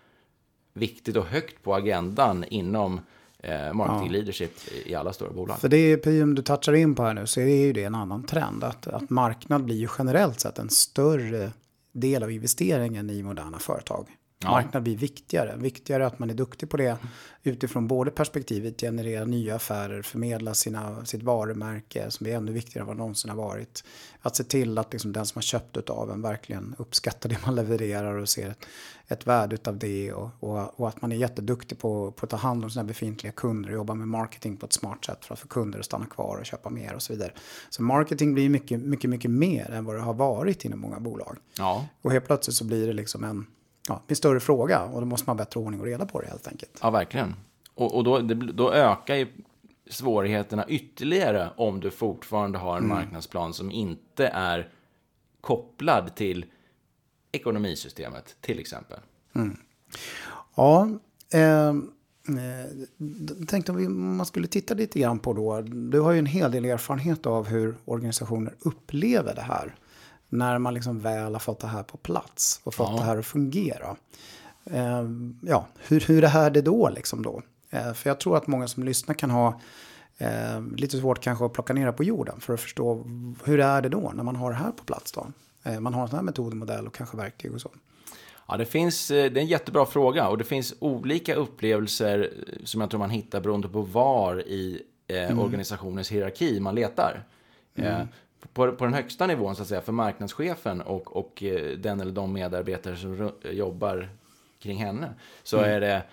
viktigt 0.74 1.16
och 1.16 1.26
högt 1.26 1.64
på 1.64 1.76
agendan 1.76 2.44
inom 2.44 3.00
eh, 3.40 3.74
marketing 3.74 4.06
ja. 4.06 4.12
leadership 4.12 4.52
i 4.86 4.96
alla 4.96 5.14
stora 5.14 5.32
bolag. 5.32 5.60
För 5.60 5.70
det 5.70 5.78
är, 5.78 6.22
som 6.22 6.36
du 6.36 6.42
touchar 6.42 6.74
in 6.74 6.96
på 6.96 7.04
här 7.04 7.14
nu, 7.14 7.28
så 7.28 7.40
är 7.40 7.46
det 7.46 7.52
ju 7.52 7.74
det 7.74 7.84
en 7.84 7.96
annan 7.96 8.24
trend. 8.24 8.64
Att, 8.64 8.88
att 8.88 9.10
marknad 9.10 9.64
blir 9.64 9.76
ju 9.76 9.88
generellt 9.98 10.40
sett 10.40 10.60
en 10.60 10.70
större 10.70 11.52
del 11.92 12.24
av 12.24 12.32
investeringen 12.32 13.10
i 13.10 13.24
moderna 13.24 13.60
företag. 13.60 14.17
Ja. 14.43 14.52
Marknad 14.52 14.84
blir 14.84 14.97
viktigare. 14.97 15.56
Viktigare 15.58 16.08
att 16.08 16.19
man 16.19 16.30
är 16.30 16.34
duktig 16.34 16.69
på 16.69 16.78
det 16.78 16.97
utifrån 17.43 17.88
både 17.88 18.12
perspektivet 18.12 18.82
generera 18.82 19.26
nya 19.26 19.56
affärer, 19.56 20.02
förmedla 20.02 20.54
sina, 20.54 21.06
sitt 21.06 21.23
varumärke 21.23 22.12
som 22.12 22.28
är 22.28 22.36
ännu 22.36 22.52
viktigare 22.52 22.82
än 22.82 22.88
vad 22.88 22.97
någonsin 22.97 23.30
har 23.30 23.38
varit. 23.38 23.84
Att 24.21 24.36
se 24.36 24.43
till 24.43 24.78
att 24.78 24.93
liksom 24.93 25.13
den 25.13 25.26
som 25.26 25.38
har 25.39 25.41
köpt 25.41 25.89
av 25.89 26.12
en 26.12 26.21
verkligen 26.21 26.76
uppskattar 26.78 27.30
det 27.30 27.38
man 27.45 27.56
levererar 27.56 28.13
och 28.13 28.30
ser 28.30 28.50
ett, 28.50 28.65
ett 29.08 29.28
värde 29.28 29.58
av 29.63 29.78
det. 29.78 30.13
Och, 30.13 30.30
och, 30.39 30.80
och, 30.80 30.88
att 30.88 31.02
man 31.02 31.12
är 31.12 31.15
jätteduktig 31.15 31.80
på, 31.80 32.12
på 32.12 32.26
att 32.26 32.30
ta 32.30 32.38
hand 32.38 32.63
om 32.63 32.69
sina 32.69 32.84
befintliga 32.84 33.32
kunder 33.32 33.69
och 33.69 33.76
jobba 33.76 33.93
med 33.93 34.08
marketing 34.08 34.58
på 34.58 34.65
ett 34.65 34.73
smart 34.73 35.06
sätt 35.06 35.26
för 35.26 35.34
att 35.34 35.39
få 35.39 35.47
kunder 35.47 35.80
att 35.80 35.86
stanna 35.86 36.06
kvar 36.06 36.38
och 36.38 36.45
köpa 36.45 36.69
mer 36.69 36.93
och 36.93 37.02
så 37.02 37.13
vidare. 37.13 37.32
Så 37.69 37.84
marketing 37.84 38.34
blir 38.34 38.50
mycket, 38.50 38.82
mycket, 38.82 39.10
mycket 39.10 39.32
mer 39.32 39.71
än 39.71 39.86
vad 39.86 39.95
det 39.95 40.02
har 40.02 40.13
varit 40.13 40.65
inom 40.65 40.80
många 40.80 41.00
bolag. 41.00 41.38
Ja. 41.58 41.88
Och 42.02 42.12
helt 42.12 42.26
plötsligt 42.26 42.56
så 42.56 42.65
blir 42.65 42.88
det 42.88 42.93
liksom 42.93 43.23
en 43.23 43.45
ja, 43.88 44.02
en 44.08 44.15
större 44.15 44.39
fråga 44.39 44.84
och 44.84 45.02
då 45.02 45.06
måste 45.06 45.30
man 45.30 45.38
ha 45.38 45.45
bättre 45.45 45.60
ordning 45.60 45.80
och 45.80 45.86
reda 45.86 46.06
på 46.06 46.21
det 46.21 46.28
helt 46.28 46.47
enkelt. 46.47 46.80
Ja, 46.82 46.89
verkligen. 46.89 47.36
Och, 47.73 47.95
och 47.95 48.04
då, 48.04 48.19
det, 48.19 48.36
då 48.36 48.73
ökar 48.73 49.15
ju 49.15 49.28
svårigheterna 49.89 50.65
ytterligare 50.67 51.50
om 51.56 51.80
du 51.80 51.91
fortfarande 51.91 52.58
har 52.58 52.78
en 52.78 52.84
mm. 52.84 52.97
marknadsplan 52.97 53.54
som 53.54 53.71
inte 53.71 54.28
är 54.28 54.69
kopplad 55.41 56.15
till 56.15 56.45
ekonomisystemet, 57.32 58.36
till 58.41 58.60
exempel. 58.60 59.00
Mm. 59.36 59.58
Ja, 60.56 60.89
eh, 61.34 61.73
tänkte 63.47 63.71
om 63.71 63.78
vi, 63.78 63.88
man 63.88 64.26
skulle 64.26 64.47
titta 64.47 64.73
lite 64.73 65.00
grann 65.00 65.19
på 65.19 65.34
då. 65.34 65.62
Du 65.62 66.00
har 66.00 66.12
ju 66.12 66.19
en 66.19 66.26
hel 66.26 66.52
del 66.52 66.65
erfarenhet 66.65 67.26
av 67.26 67.47
hur 67.47 67.78
organisationer 67.86 68.56
upplever 68.60 69.36
det 69.36 69.41
här 69.41 69.76
när 70.30 70.58
man 70.58 70.74
liksom 70.74 71.00
väl 71.00 71.34
har 71.34 71.40
fått 71.40 71.60
det 71.60 71.68
här 71.68 71.84
på 71.84 71.98
plats 71.98 72.62
och 72.63 72.74
fått 72.74 72.90
ja. 72.90 72.98
det 72.98 73.04
här 73.04 73.18
att 73.18 73.26
fungera. 73.26 73.96
Eh, 74.66 75.04
ja, 75.42 75.68
hur, 75.88 76.00
hur 76.00 76.24
är 76.24 76.50
det 76.50 76.62
då 76.62 76.90
liksom 76.90 77.24
då? 77.24 77.42
Eh, 77.70 77.94
för 77.94 78.10
jag 78.10 78.20
tror 78.20 78.38
att 78.38 78.48
många 78.48 78.68
som 78.68 78.84
lyssnar 78.84 79.16
kan 79.16 79.30
ha 79.30 79.62
eh, 80.18 80.62
lite 80.76 80.98
svårt 80.98 81.20
kanske 81.20 81.46
att 81.46 81.54
plocka 81.54 81.74
ner 81.74 81.86
det 81.86 81.94
på 81.94 82.04
jorden 82.04 82.40
för 82.40 82.54
att 82.54 82.60
förstå 82.60 83.06
hur 83.44 83.60
är 83.60 83.82
det 83.82 83.90
då 83.90 84.12
när 84.16 84.24
man 84.24 84.36
har 84.36 84.52
det 84.52 84.58
här 84.58 84.72
på 84.72 84.84
plats 84.84 85.12
då? 85.12 85.28
Eh, 85.63 85.80
man 85.80 85.94
har 85.94 86.02
en 86.02 86.08
sån 86.08 86.18
här 86.18 86.24
metodmodell 86.24 86.88
och 86.88 86.96
kanske 86.96 87.18
verktyg 87.18 87.54
och 87.54 87.62
så. 87.62 87.72
Ja, 88.48 88.58
det, 88.58 88.66
finns, 88.66 89.12
eh, 89.12 89.32
det 89.32 89.40
är 89.40 89.42
en 89.42 89.48
jättebra 89.48 89.86
fråga 89.86 90.28
och 90.28 90.38
det 90.38 90.44
finns 90.44 90.74
olika 90.80 91.36
upplevelser 91.36 92.34
som 92.63 92.82
jag 92.82 92.90
tror 92.90 93.00
man 93.00 93.10
hittar 93.10 93.42
beroende 93.42 93.70
på 93.70 93.82
var 93.82 94.48
i 94.48 94.82
eh, 95.08 95.24
mm. 95.24 95.40
organisationens 95.40 96.12
hierarki 96.12 96.60
man 96.60 96.76
letar. 96.76 97.24
Mm 97.76 98.08
på, 98.54 98.71
på 98.71 98.86
den 98.86 98.93
högsta 98.93 99.28
nivån 99.28 99.56
så 99.56 99.62
att 99.62 99.67
säga 99.67 99.82
för 99.82 99.91
marknadschefen 99.91 100.82
och, 100.82 101.17
och 101.17 101.43
eh, 101.43 101.78
den 101.78 102.02
eller 102.02 102.12
de 102.12 102.34
medarbetare 102.34 102.95
som 102.95 103.32
jobbar 103.52 104.10
kring 104.60 104.78
henne 104.78 105.13
så 105.43 105.58
mm. 105.58 105.71
är 105.71 105.82
det 105.82 106.04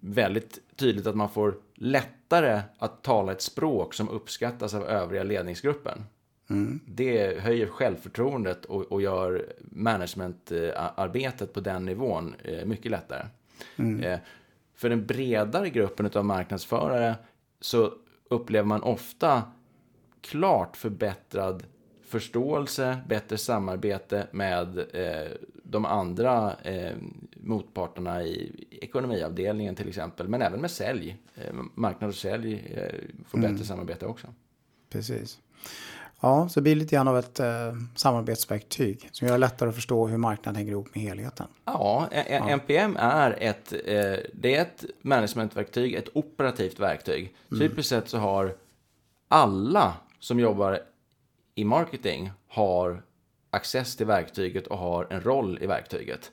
väldigt 0.00 0.58
tydligt 0.76 1.06
att 1.06 1.16
man 1.16 1.30
får 1.30 1.54
lättare 1.74 2.60
att 2.78 3.02
tala 3.02 3.32
ett 3.32 3.42
språk 3.42 3.94
som 3.94 4.08
uppskattas 4.08 4.74
av 4.74 4.84
övriga 4.84 5.22
ledningsgruppen. 5.22 6.04
Mm. 6.50 6.80
Det 6.86 7.40
höjer 7.40 7.66
självförtroendet 7.66 8.64
och, 8.64 8.92
och 8.92 9.02
gör 9.02 9.46
managementarbetet 9.60 11.52
på 11.52 11.60
den 11.60 11.84
nivån 11.84 12.34
eh, 12.44 12.64
mycket 12.64 12.90
lättare. 12.90 13.26
Mm. 13.76 14.00
Eh, 14.00 14.18
för 14.74 14.88
den 14.88 15.06
bredare 15.06 15.70
gruppen 15.70 16.10
av 16.14 16.24
marknadsförare 16.24 17.14
så 17.60 17.92
upplever 18.30 18.66
man 18.66 18.82
ofta 18.82 19.42
klart 20.30 20.76
förbättrad 20.76 21.64
förståelse, 22.08 22.98
bättre 23.08 23.38
samarbete 23.38 24.26
med 24.30 24.78
eh, 24.78 25.32
de 25.62 25.84
andra 25.84 26.56
eh, 26.62 26.92
motparterna 27.36 28.22
i 28.22 28.66
ekonomiavdelningen 28.82 29.74
till 29.74 29.88
exempel, 29.88 30.28
men 30.28 30.42
även 30.42 30.60
med 30.60 30.70
sälj. 30.70 31.16
Eh, 31.34 31.54
marknad 31.74 32.08
och 32.10 32.16
sälj 32.16 32.54
eh, 32.54 32.94
får 33.26 33.38
bättre 33.38 33.50
mm. 33.50 33.64
samarbete 33.64 34.06
också. 34.06 34.26
Precis. 34.90 35.38
Ja, 36.20 36.48
så 36.48 36.60
det 36.60 36.62
blir 36.62 36.74
lite 36.76 36.96
grann 36.96 37.08
av 37.08 37.18
ett 37.18 37.40
eh, 37.40 37.74
samarbetsverktyg 37.94 39.08
som 39.12 39.28
gör 39.28 39.34
det 39.34 39.38
lättare 39.38 39.68
att 39.68 39.74
förstå 39.74 40.06
hur 40.06 40.16
marknaden 40.16 40.56
hänger 40.56 40.72
ihop 40.72 40.94
med 40.94 41.04
helheten. 41.04 41.46
Ja, 41.64 42.08
ja. 42.12 42.48
NPM 42.48 42.96
är 42.96 43.36
ett, 43.40 43.72
eh, 43.72 44.16
det 44.32 44.56
är 44.56 44.62
ett 44.62 44.84
managementverktyg, 45.02 45.94
ett 45.94 46.08
operativt 46.12 46.80
verktyg. 46.80 47.34
Mm. 47.50 47.68
Typiskt 47.68 47.88
sett 47.88 48.08
så 48.08 48.18
har 48.18 48.54
alla 49.28 49.94
som 50.18 50.40
jobbar 50.40 50.80
i 51.54 51.64
marketing 51.64 52.30
har 52.48 53.02
access 53.50 53.96
till 53.96 54.06
verktyget 54.06 54.66
och 54.66 54.78
har 54.78 55.06
en 55.10 55.20
roll 55.20 55.58
i 55.62 55.66
verktyget. 55.66 56.30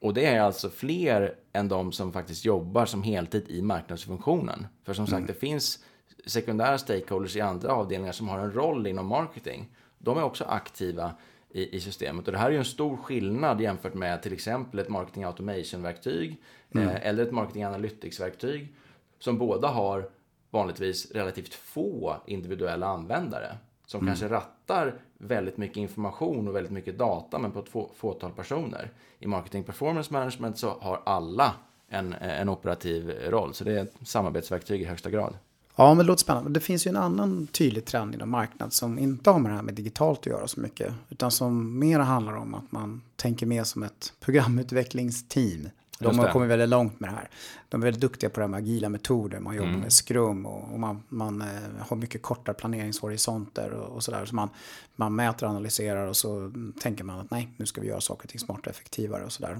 Och 0.00 0.14
det 0.14 0.26
är 0.26 0.40
alltså 0.40 0.70
fler 0.70 1.34
än 1.52 1.68
de 1.68 1.92
som 1.92 2.12
faktiskt 2.12 2.44
jobbar 2.44 2.86
som 2.86 3.02
heltid 3.02 3.44
i 3.48 3.62
marknadsfunktionen. 3.62 4.66
För 4.84 4.92
som 4.92 5.06
sagt, 5.06 5.18
mm. 5.18 5.26
det 5.26 5.34
finns 5.34 5.84
sekundära 6.26 6.78
stakeholders 6.78 7.36
i 7.36 7.40
andra 7.40 7.72
avdelningar 7.72 8.12
som 8.12 8.28
har 8.28 8.38
en 8.38 8.52
roll 8.52 8.86
inom 8.86 9.06
marketing. 9.06 9.68
De 9.98 10.18
är 10.18 10.22
också 10.22 10.44
aktiva 10.44 11.14
i, 11.50 11.76
i 11.76 11.80
systemet. 11.80 12.26
Och 12.26 12.32
det 12.32 12.38
här 12.38 12.46
är 12.46 12.50
ju 12.50 12.58
en 12.58 12.64
stor 12.64 12.96
skillnad 12.96 13.60
jämfört 13.60 13.94
med 13.94 14.22
till 14.22 14.32
exempel 14.32 14.80
ett 14.80 14.88
marketing 14.88 15.24
automation-verktyg 15.24 16.42
mm. 16.74 16.88
eh, 16.88 17.06
eller 17.06 17.22
ett 17.22 17.32
marketing 17.32 17.64
analytics-verktyg 17.64 18.74
som 19.18 19.38
båda 19.38 19.68
har 19.68 20.10
vanligtvis 20.50 21.10
relativt 21.10 21.54
få 21.54 22.16
individuella 22.26 22.86
användare 22.86 23.56
som 23.86 24.00
mm. 24.00 24.08
kanske 24.08 24.28
rattar 24.28 24.94
väldigt 25.18 25.56
mycket 25.56 25.76
information 25.76 26.48
och 26.48 26.56
väldigt 26.56 26.72
mycket 26.72 26.98
data, 26.98 27.38
men 27.38 27.52
på 27.52 27.60
ett 27.60 27.68
få, 27.68 27.90
fåtal 27.96 28.32
personer. 28.32 28.90
I 29.18 29.26
marketing 29.26 29.64
performance 29.64 30.12
management 30.12 30.58
så 30.58 30.78
har 30.80 31.02
alla 31.06 31.54
en, 31.88 32.12
en 32.12 32.48
operativ 32.48 33.10
roll, 33.10 33.54
så 33.54 33.64
det 33.64 33.72
är 33.72 33.82
ett 33.82 33.94
samarbetsverktyg 34.02 34.82
i 34.82 34.84
högsta 34.84 35.10
grad. 35.10 35.34
Ja, 35.76 35.88
men 35.88 35.98
det 35.98 36.04
låter 36.04 36.20
spännande. 36.20 36.50
Det 36.50 36.60
finns 36.60 36.86
ju 36.86 36.88
en 36.88 36.96
annan 36.96 37.46
tydlig 37.46 37.84
trend 37.84 38.14
inom 38.14 38.30
marknaden 38.30 38.70
som 38.70 38.98
inte 38.98 39.30
har 39.30 39.38
med 39.38 39.50
det 39.52 39.56
här 39.56 39.62
med 39.62 39.74
digitalt 39.74 40.18
att 40.18 40.26
göra 40.26 40.48
så 40.48 40.60
mycket, 40.60 40.94
utan 41.08 41.30
som 41.30 41.78
mer 41.78 41.98
handlar 41.98 42.36
om 42.36 42.54
att 42.54 42.72
man 42.72 43.02
tänker 43.16 43.46
mer 43.46 43.64
som 43.64 43.82
ett 43.82 44.12
programutvecklingsteam 44.20 45.68
de 46.00 46.18
har 46.18 46.28
kommit 46.28 46.50
väldigt 46.50 46.68
långt 46.68 47.00
med 47.00 47.10
det 47.10 47.14
här. 47.14 47.28
De 47.68 47.82
är 47.82 47.84
väldigt 47.84 48.00
duktiga 48.00 48.30
på 48.30 48.40
det 48.40 48.44
här 48.44 48.48
med 48.48 48.58
agila 48.58 48.88
metoder. 48.88 49.40
Man 49.40 49.56
jobbar 49.56 49.68
mm. 49.68 49.80
med 49.80 49.92
skrum 49.92 50.46
och, 50.46 50.72
och 50.72 50.80
man, 50.80 51.02
man 51.08 51.42
eh, 51.42 51.48
har 51.88 51.96
mycket 51.96 52.22
kortare 52.22 52.54
planeringshorisonter 52.54 53.70
och, 53.70 53.96
och 53.96 54.02
sådär. 54.02 54.24
Så 54.24 54.34
man, 54.34 54.48
man 54.96 55.14
mäter 55.14 55.46
och 55.46 55.50
analyserar 55.50 56.06
och 56.06 56.16
så 56.16 56.52
tänker 56.80 57.04
man 57.04 57.20
att 57.20 57.30
nej, 57.30 57.48
nu 57.56 57.66
ska 57.66 57.80
vi 57.80 57.86
göra 57.86 58.00
saker 58.00 58.24
och 58.24 58.30
ting 58.30 58.38
smartare 58.38 58.70
och 58.70 58.76
effektivare 58.76 59.24
och 59.24 59.32
sådär. 59.32 59.56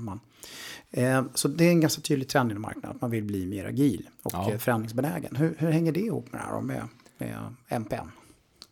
Eh, 0.90 1.24
så 1.34 1.48
det 1.48 1.64
är 1.64 1.70
en 1.70 1.80
ganska 1.80 2.02
tydlig 2.02 2.28
trend 2.28 2.50
inom 2.50 2.62
marknaden 2.62 2.90
att 2.90 3.00
man 3.00 3.10
vill 3.10 3.24
bli 3.24 3.46
mer 3.46 3.64
agil 3.64 4.08
och 4.22 4.32
ja. 4.34 4.58
förändringsbenägen. 4.58 5.36
Hur, 5.36 5.54
hur 5.58 5.70
hänger 5.70 5.92
det 5.92 6.00
ihop 6.00 6.32
med 6.32 6.40
det 6.40 6.44
här 6.44 6.60
med, 6.60 6.88
med 7.18 7.54
MPM? 7.68 8.10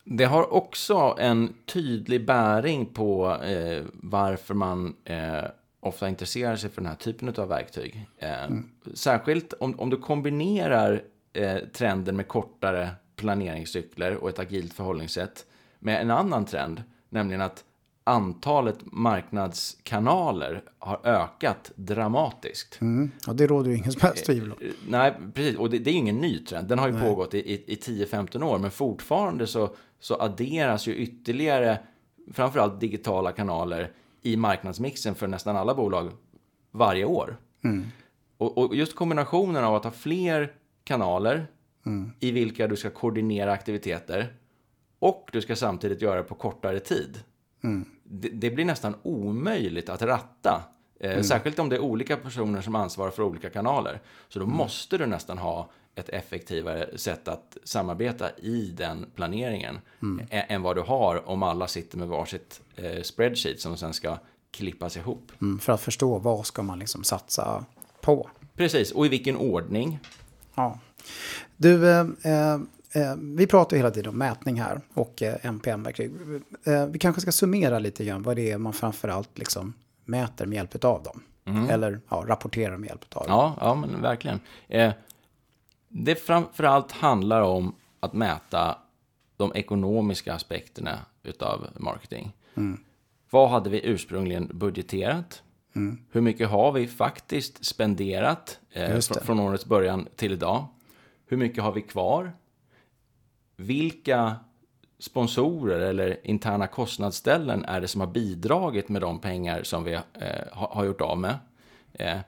Det 0.03 0.25
har 0.25 0.53
också 0.53 1.15
en 1.19 1.53
tydlig 1.65 2.25
bäring 2.25 2.85
på 2.85 3.35
eh, 3.43 3.83
varför 3.93 4.53
man 4.53 4.95
eh, 5.03 5.43
ofta 5.79 6.09
intresserar 6.09 6.55
sig 6.55 6.69
för 6.69 6.81
den 6.81 6.89
här 6.89 6.97
typen 6.97 7.33
av 7.37 7.47
verktyg. 7.47 8.07
Eh, 8.17 8.43
mm. 8.43 8.69
Särskilt 8.93 9.53
om, 9.53 9.79
om 9.79 9.89
du 9.89 9.97
kombinerar 9.97 11.03
eh, 11.33 11.57
trenden 11.73 12.15
med 12.15 12.27
kortare 12.27 12.89
planeringscykler 13.15 14.15
och 14.15 14.29
ett 14.29 14.39
agilt 14.39 14.73
förhållningssätt 14.73 15.45
med 15.79 16.01
en 16.01 16.11
annan 16.11 16.45
trend, 16.45 16.83
nämligen 17.09 17.41
att 17.41 17.63
antalet 18.03 18.77
marknadskanaler 18.81 20.63
har 20.79 20.99
ökat 21.03 21.71
dramatiskt. 21.75 22.81
Mm. 22.81 23.11
Ja, 23.27 23.33
det 23.33 23.47
råder 23.47 23.71
ju 23.71 23.77
ingen 23.77 23.91
som 23.91 24.01
helst 24.01 24.25
tvivel 24.25 24.51
om. 24.51 24.57
Eh, 24.61 24.71
nej, 24.87 25.13
precis. 25.33 25.57
Och 25.57 25.69
det, 25.69 25.79
det, 25.79 25.89
är 25.89 25.91
ju 25.91 25.97
ingen 25.97 26.17
ny 26.17 26.45
trend. 26.45 26.67
Den 26.67 26.79
har 26.79 26.87
ju 26.87 26.93
Nej. 26.93 27.09
pågått 27.09 27.33
i, 27.33 27.37
i, 27.37 27.73
i 27.73 27.75
10-15 27.75 28.43
år, 28.43 28.59
men 28.59 28.71
fortfarande 28.71 29.47
så, 29.47 29.75
så 29.99 30.15
adderas 30.15 30.87
ju 30.87 30.95
ytterligare, 30.95 31.79
framförallt 32.33 32.79
digitala 32.79 33.31
kanaler, 33.31 33.91
i 34.21 34.37
marknadsmixen 34.37 35.15
för 35.15 35.27
nästan 35.27 35.55
alla 35.55 35.75
bolag 35.75 36.11
varje 36.71 37.05
år. 37.05 37.37
Mm. 37.63 37.85
Och, 38.37 38.57
och, 38.57 38.75
just 38.75 38.95
kombinationen 38.95 39.63
av 39.63 39.75
att 39.75 39.83
ha 39.83 39.91
fler 39.91 40.53
kanaler 40.83 41.47
mm. 41.85 42.11
i 42.19 42.31
vilka 42.31 42.67
du 42.67 42.75
ska 42.75 42.89
koordinera 42.89 43.51
aktiviteter 43.51 44.33
och 44.99 45.29
du 45.31 45.41
ska 45.41 45.55
samtidigt 45.55 46.01
göra 46.01 46.15
det 46.15 46.23
på 46.23 46.35
kortare 46.35 46.79
tid. 46.79 47.23
Mm. 47.63 47.85
Det, 48.03 48.29
det, 48.29 48.51
blir 48.51 48.65
nästan 48.65 48.95
omöjligt 49.03 49.89
att 49.89 50.01
ratta. 50.01 50.63
Eh, 50.99 51.11
mm. 51.11 51.23
Särskilt 51.23 51.59
om 51.59 51.69
det 51.69 51.75
är 51.75 51.79
olika 51.79 52.17
personer 52.17 52.61
som 52.61 52.75
ansvarar 52.75 53.11
för 53.11 53.23
olika 53.23 53.49
kanaler. 53.49 54.01
Så 54.29 54.39
då 54.39 54.45
mm. 54.45 54.57
måste 54.57 54.97
du 54.97 55.05
nästan 55.05 55.37
ha 55.37 55.69
ett 55.95 56.09
effektivare 56.09 56.97
sätt 56.97 57.27
att 57.27 57.57
samarbeta 57.63 58.29
i 58.37 58.73
den 58.77 59.05
planeringen 59.15 59.79
mm. 60.01 60.27
än 60.29 60.61
vad 60.61 60.75
du 60.75 60.81
har 60.81 61.29
om 61.29 61.43
alla 61.43 61.67
sitter 61.67 61.97
med 61.97 62.07
varsitt 62.07 62.61
eh, 62.75 63.01
spreadsheet 63.01 63.61
som 63.61 63.77
sen 63.77 63.93
ska 63.93 64.17
klippas 64.51 64.97
ihop. 64.97 65.31
Mm, 65.41 65.59
för 65.59 65.73
att 65.73 65.81
förstå 65.81 66.17
vad 66.17 66.45
ska 66.45 66.63
man 66.63 66.79
liksom 66.79 67.03
satsa 67.03 67.65
på. 68.01 68.29
Precis, 68.55 68.91
och 68.91 69.05
i 69.05 69.09
vilken 69.09 69.37
ordning. 69.37 69.99
Ja. 70.55 70.79
Du, 71.57 71.89
eh, 71.89 72.07
eh, 72.23 72.53
eh 72.53 73.15
vi 73.17 73.47
pratar 73.47 73.77
ju 73.77 73.79
hela 73.79 73.91
tiden 73.91 74.09
om 74.09 74.17
mätning 74.17 74.61
här 74.61 74.81
och 74.93 75.21
eh, 75.21 75.45
NPM-verktyg. 75.45 76.11
Eh, 76.63 76.85
vi 76.85 76.99
kanske 76.99 77.21
ska 77.21 77.31
summera 77.31 77.79
lite 77.79 78.05
grann 78.05 78.23
vad 78.23 78.35
det 78.35 78.51
är 78.51 78.57
man 78.57 78.73
framförallt 78.73 79.37
liksom 79.37 79.73
mäter 80.05 80.45
med 80.45 80.55
hjälp 80.55 80.85
av 80.85 81.03
dem. 81.03 81.23
Eller 81.69 81.99
ja, 82.09 82.23
rapportera 82.27 82.77
med 82.77 82.87
hjälp 82.87 83.05
av 83.13 83.23
det. 83.23 83.29
Ja, 83.31 83.55
ja 83.59 83.75
men 83.75 84.01
verkligen. 84.01 84.39
Det 85.89 86.15
framförallt 86.15 86.91
handlar 86.91 87.41
om 87.41 87.75
att 87.99 88.13
mäta 88.13 88.77
de 89.37 89.51
ekonomiska 89.55 90.33
aspekterna 90.33 90.99
utav 91.23 91.67
marketing. 91.75 92.31
Mm. 92.55 92.79
Vad 93.29 93.49
hade 93.49 93.69
vi 93.69 93.85
ursprungligen 93.85 94.51
budgeterat? 94.53 95.43
Mm. 95.75 95.97
Hur 96.11 96.21
mycket 96.21 96.49
har 96.49 96.71
vi 96.71 96.87
faktiskt 96.87 97.65
spenderat 97.65 98.59
eh, 98.71 98.99
från 98.99 99.39
årets 99.39 99.65
början 99.65 100.07
till 100.15 100.31
idag? 100.31 100.65
Hur 101.25 101.37
mycket 101.37 101.63
har 101.63 101.71
vi 101.71 101.81
kvar? 101.81 102.31
Vilka 103.55 104.35
sponsorer 104.99 105.79
eller 105.79 106.27
interna 106.27 106.67
kostnadsställen 106.67 107.65
är 107.65 107.81
det 107.81 107.87
som 107.87 108.01
har 108.01 108.07
bidragit 108.07 108.89
med 108.89 109.01
de 109.01 109.19
pengar 109.19 109.63
som 109.63 109.83
vi 109.83 109.93
eh, 109.93 110.01
har, 110.51 110.67
har 110.67 110.85
gjort 110.85 111.01
av 111.01 111.17
med? 111.17 111.37
Eh, 111.93 112.19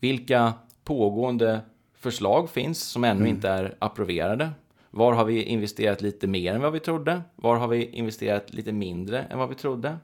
vilka 0.00 0.52
pågående 0.84 1.60
förslag 2.02 2.50
finns 2.50 2.82
som 2.82 3.04
ännu 3.04 3.28
inte 3.28 3.48
är 3.48 3.76
approverade? 3.78 4.50
Var 4.90 5.12
har 5.12 5.24
vi 5.24 5.42
investerat 5.42 6.02
lite 6.02 6.26
mer 6.26 6.54
än 6.54 6.60
vad 6.60 6.72
vi 6.72 6.80
trodde? 6.80 7.22
Var 7.36 7.56
har 7.56 7.68
vi 7.68 7.84
investerat 7.84 8.52
lite 8.54 8.72
mindre 8.72 9.22
än 9.22 9.38
vad 9.38 9.48
vi 9.48 9.54
trodde? 9.54 9.96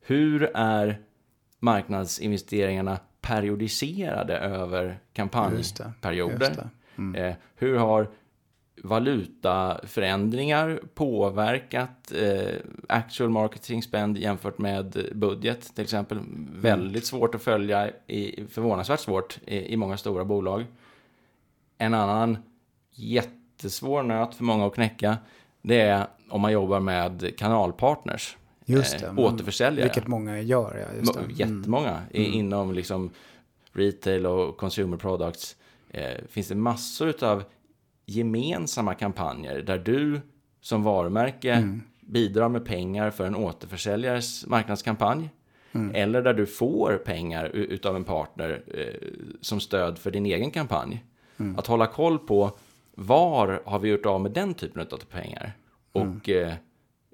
Hur 0.00 0.50
är 0.54 1.00
marknadsinvesteringarna 1.58 2.98
periodiserade 3.20 4.36
över 4.38 4.84
Just 4.84 4.96
det, 4.98 5.02
kampanjperioder? 5.12 6.46
just 6.48 6.60
det. 7.14 7.20
Eh, 7.20 7.34
hur 7.56 7.76
har 7.76 8.08
valutaförändringar 8.82 10.80
påverkat 10.94 12.12
eh, 12.12 12.54
actual 12.88 13.30
marketing 13.30 13.82
spend 13.82 14.18
jämfört 14.18 14.58
med 14.58 15.06
budget 15.14 15.74
till 15.74 15.84
exempel? 15.84 16.20
Väldigt 16.52 17.06
svårt 17.06 17.34
att 17.34 17.42
följa, 17.42 17.90
i, 18.06 18.44
förvånansvärt 18.50 19.00
svårt 19.00 19.38
i, 19.46 19.72
i 19.72 19.76
många 19.76 19.96
stora 19.96 20.24
bolag. 20.24 20.64
En 21.80 21.94
annan 21.94 22.38
jättesvår 22.94 24.02
nöt 24.02 24.34
för 24.34 24.44
många 24.44 24.66
att 24.66 24.74
knäcka, 24.74 25.16
det 25.62 25.80
är 25.80 26.06
om 26.30 26.40
man 26.40 26.52
jobbar 26.52 26.80
med 26.80 27.38
kanalpartners. 27.38 28.36
Just 28.64 28.98
det. 28.98 29.06
Eh, 29.06 29.18
återförsäljare. 29.18 29.84
Vilket 29.86 30.06
många 30.06 30.40
gör, 30.40 30.86
ja. 30.88 30.96
Just 31.00 31.14
det. 31.14 31.20
Må- 31.20 31.26
Jättemånga 31.30 32.02
i, 32.10 32.24
inom 32.24 32.72
liksom 32.74 33.10
retail 33.72 34.26
och 34.26 34.56
consumer 34.56 34.96
products. 34.96 35.56
Eh, 35.90 36.10
finns 36.28 36.48
det 36.48 36.54
massor 36.54 37.24
av 37.24 37.42
gemensamma 38.06 38.94
kampanjer 38.94 39.62
där 39.62 39.78
du 39.78 40.20
som 40.60 40.82
varumärke 40.82 41.78
bidrar 42.00 42.48
med 42.48 42.64
pengar 42.64 43.10
för 43.10 43.26
en 43.26 43.36
återförsäljares 43.36 44.46
marknadskampanj. 44.46 45.28
Eller 45.94 46.22
där 46.22 46.34
du 46.34 46.46
får 46.46 47.02
pengar 47.04 47.44
utav 47.44 47.96
en 47.96 48.04
partner 48.04 48.62
eh, 48.74 49.08
som 49.40 49.60
stöd 49.60 49.98
för 49.98 50.10
din 50.10 50.26
egen 50.26 50.50
kampanj. 50.50 51.04
Att 51.58 51.66
hålla 51.66 51.86
koll 51.86 52.18
på 52.18 52.50
var 52.94 53.62
har 53.64 53.78
vi 53.78 53.88
gjort 53.88 54.06
av 54.06 54.20
med 54.20 54.32
den 54.32 54.54
typen 54.54 54.82
av 54.82 54.98
pengar? 55.10 55.52
Och 55.92 56.28
eh, 56.28 56.54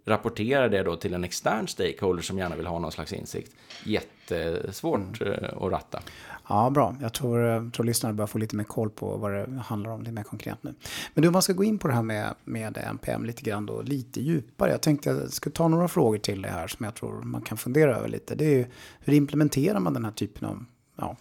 rapportera 0.06 0.68
det 0.68 0.82
då 0.82 0.96
till 0.96 1.14
en 1.14 1.24
extern 1.24 1.68
stakeholder 1.68 2.22
som 2.22 2.38
gärna 2.38 2.56
vill 2.56 2.66
ha 2.66 2.78
någon 2.78 2.92
slags 2.92 3.12
insikt. 3.12 3.52
Jättesvårt 3.84 5.20
eh, 5.20 5.62
att 5.62 5.72
ratta. 5.72 6.00
Ja, 6.48 6.70
bra. 6.70 6.96
Jag 7.00 7.12
tror, 7.12 7.40
jag 7.40 7.72
tror 7.72 7.86
lyssnarna 7.86 8.14
börjar 8.14 8.26
få 8.26 8.38
lite 8.38 8.56
mer 8.56 8.64
koll 8.64 8.90
på 8.90 9.16
vad 9.16 9.32
det 9.32 9.62
handlar 9.66 9.90
om, 9.90 10.00
lite 10.00 10.12
mer 10.12 10.22
konkret 10.22 10.62
nu. 10.62 10.74
Men 11.14 11.22
du, 11.22 11.28
om 11.28 11.32
man 11.32 11.42
ska 11.42 11.52
gå 11.52 11.64
in 11.64 11.78
på 11.78 11.88
det 11.88 11.94
här 11.94 12.02
med, 12.02 12.34
med 12.44 12.78
NPM 12.90 13.24
lite 13.24 13.42
grann 13.42 13.66
då, 13.66 13.82
lite 13.82 14.20
djupare. 14.20 14.70
Jag 14.70 14.80
tänkte 14.80 15.10
jag 15.10 15.32
ska 15.32 15.50
ta 15.50 15.68
några 15.68 15.88
frågor 15.88 16.18
till 16.18 16.42
dig 16.42 16.50
här 16.50 16.68
som 16.68 16.84
jag 16.84 16.94
tror 16.94 17.22
man 17.22 17.42
kan 17.42 17.58
fundera 17.58 17.96
över 17.96 18.08
lite. 18.08 18.34
Det 18.34 18.44
är 18.44 18.56
ju, 18.58 18.66
hur 19.00 19.12
implementerar 19.12 19.80
man 19.80 19.94
den 19.94 20.04
här 20.04 20.12
typen 20.12 20.48
av 20.48 20.64
ja, 20.96 21.16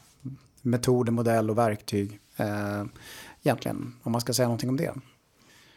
metoder, 0.62 1.12
modell 1.12 1.50
och 1.50 1.58
verktyg? 1.58 2.20
Eh, 2.38 2.84
egentligen, 3.44 3.96
om 4.04 4.12
man 4.12 4.22
ska 4.22 4.34
säga 4.34 4.48
någonting 4.48 4.70
om 4.70 4.78
det. 4.78 4.94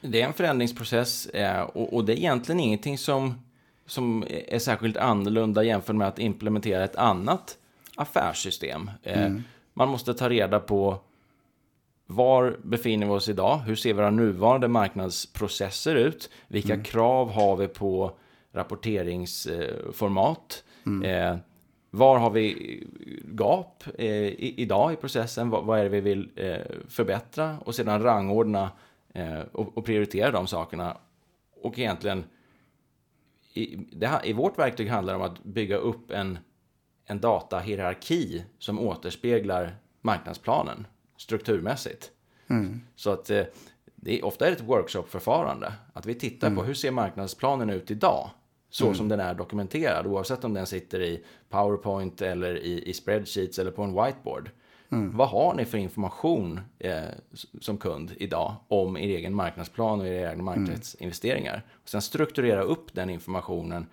Det 0.01 0.23
är 0.23 0.27
en 0.27 0.33
förändringsprocess 0.33 1.27
eh, 1.27 1.61
och, 1.61 1.95
och 1.95 2.05
det 2.05 2.13
är 2.13 2.17
egentligen 2.17 2.61
ingenting 2.61 2.99
som, 2.99 3.35
som 3.87 4.25
är 4.29 4.59
särskilt 4.59 4.97
annorlunda 4.97 5.63
jämfört 5.63 5.97
med 5.97 6.09
att 6.09 6.19
implementera 6.19 6.85
ett 6.85 6.97
annat 6.97 7.59
affärssystem. 7.97 8.91
Eh, 9.03 9.33
Man 9.75 9.89
måste 9.89 10.15
ta 10.15 10.29
reda 10.29 10.61
på 10.61 10.99
var 12.07 12.57
befinner 12.65 13.07
vi 13.07 13.13
oss 13.13 13.29
idag? 13.29 13.59
Hur 13.59 13.77
ser 13.77 13.95
våra 13.95 14.11
nuvarande 14.11 14.69
marknadsprocesser 14.69 15.95
ut? 15.95 16.31
Vilka 16.49 16.83
krav 16.83 17.31
har 17.33 17.57
vi 17.57 17.69
på 17.69 18.13
rapporteringsformat? 18.53 20.65
Eh, 21.05 21.37
var 21.91 22.19
har 22.19 22.31
vi 22.31 22.87
gap 23.25 23.85
eh, 23.99 24.07
i, 24.07 24.55
idag 24.57 24.93
i 24.93 24.97
processen? 24.97 25.51
Vad, 25.51 25.65
vad 25.65 25.79
är 25.79 25.83
det 25.83 25.89
vi 25.89 26.01
vill 26.01 26.31
eh, 26.37 26.57
förbättra? 26.89 27.59
Och 27.59 27.75
sedan 27.75 28.03
rangordna 28.03 28.71
eh, 29.15 29.41
och, 29.53 29.79
och 29.79 29.85
prioritera 29.85 30.31
de 30.31 30.47
sakerna. 30.47 30.97
Och 31.63 31.79
egentligen, 31.79 32.25
i, 33.55 33.77
det, 33.77 34.21
i 34.25 34.33
vårt 34.33 34.59
verktyg 34.59 34.89
handlar 34.89 35.13
det 35.13 35.25
om 35.25 35.31
att 35.33 35.45
bygga 35.45 35.77
upp 35.77 36.11
en, 36.11 36.39
en 37.05 37.21
datahierarki 37.21 38.45
som 38.59 38.81
återspeglar 38.81 39.77
marknadsplanen 40.01 40.87
strukturmässigt. 41.17 42.11
Så 42.97 43.11
att 43.11 43.31
eh, 43.31 43.45
det 43.95 44.19
är, 44.19 44.25
ofta 44.25 44.47
är 44.47 44.51
det 44.51 44.57
ett 44.57 44.69
workshopförfarande. 44.69 45.73
Att 45.93 46.07
vi 46.07 46.15
tittar 46.15 46.49
på 46.57 46.63
hur 46.63 46.75
ser 46.75 46.91
marknadsplanen 46.91 47.71
ut 47.71 47.91
idag? 47.91 48.31
Så 48.71 48.95
som 48.95 49.09
den 49.09 49.21
är 49.21 49.35
dokumenterad, 49.35 50.07
oavsett 50.07 50.45
om 50.45 50.55
den 50.55 50.67
sitter 50.67 51.03
i 51.03 51.25
PowerPoint 51.49 52.23
eller 52.23 52.57
i, 52.57 52.83
i 52.87 52.93
spreadsheets 52.93 53.59
eller 53.59 53.71
på 53.71 53.83
en 53.83 54.05
whiteboard. 54.05 54.51
Vad 54.89 55.29
har 55.29 55.55
ni 55.55 55.65
för 55.65 55.79
information 55.79 56.61
eh, 56.79 57.03
som 57.61 57.79
kund 57.79 58.13
idag 58.17 58.57
om 58.69 58.97
er 58.97 59.09
egen 59.09 59.35
marknadsplan 59.35 60.01
och 60.01 60.07
era 60.07 60.31
egna 60.31 60.43
marknadsinvesteringar? 60.43 61.63
Och 61.83 61.89
sen 61.89 62.03
strukturera 62.03 62.63
upp 62.63 62.95
den 62.95 63.11
informationen 63.11 63.87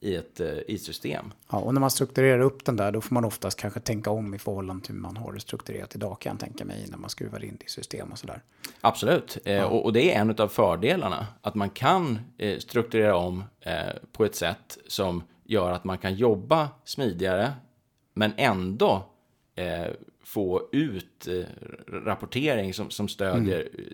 i, 0.00 0.16
ett, 0.16 0.40
eh, 0.40 0.48
i 0.48 0.74
ett 0.74 0.82
system. 0.82 1.32
Ja, 1.50 1.58
och 1.58 1.74
när 1.74 1.80
man 1.80 1.90
strukturerar 1.90 2.40
upp 2.40 2.64
den 2.64 2.76
där 2.76 2.92
då 2.92 3.00
får 3.00 3.14
man 3.14 3.24
oftast 3.24 3.60
kanske 3.60 3.80
tänka 3.80 4.10
om 4.10 4.34
i 4.34 4.38
förhållande 4.38 4.84
till 4.84 4.94
hur 4.94 5.00
man 5.00 5.16
har 5.16 5.32
det 5.32 5.40
strukturerat 5.40 5.94
idag 5.94 6.20
kan 6.20 6.30
jag 6.30 6.40
tänka 6.40 6.64
mig 6.64 6.86
när 6.90 6.98
man 6.98 7.10
skruvar 7.10 7.44
in 7.44 7.56
det 7.58 7.64
i 7.66 7.68
system 7.68 8.12
och 8.12 8.18
sådär. 8.18 8.42
Absolut, 8.80 9.38
eh, 9.44 9.64
och, 9.64 9.84
och 9.84 9.92
det 9.92 10.14
är 10.14 10.20
en 10.20 10.40
av 10.40 10.48
fördelarna. 10.48 11.26
Att 11.40 11.54
man 11.54 11.70
kan 11.70 12.18
eh, 12.38 12.58
strukturera 12.58 13.16
om 13.16 13.44
eh, 13.60 13.72
på 14.12 14.24
ett 14.24 14.34
sätt 14.34 14.78
som 14.88 15.22
gör 15.44 15.72
att 15.72 15.84
man 15.84 15.98
kan 15.98 16.14
jobba 16.14 16.68
smidigare 16.84 17.52
men 18.14 18.32
ändå 18.36 19.08
eh, 19.54 19.86
få 20.24 20.68
ut 20.72 21.28
eh, 21.28 21.44
rapportering 21.92 22.74
som, 22.74 22.90
som 22.90 23.08
stödjer 23.08 23.68
eh, 23.78 23.84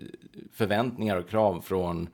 förväntningar 0.53 1.17
och 1.17 1.29
krav 1.29 1.61
från 1.61 2.09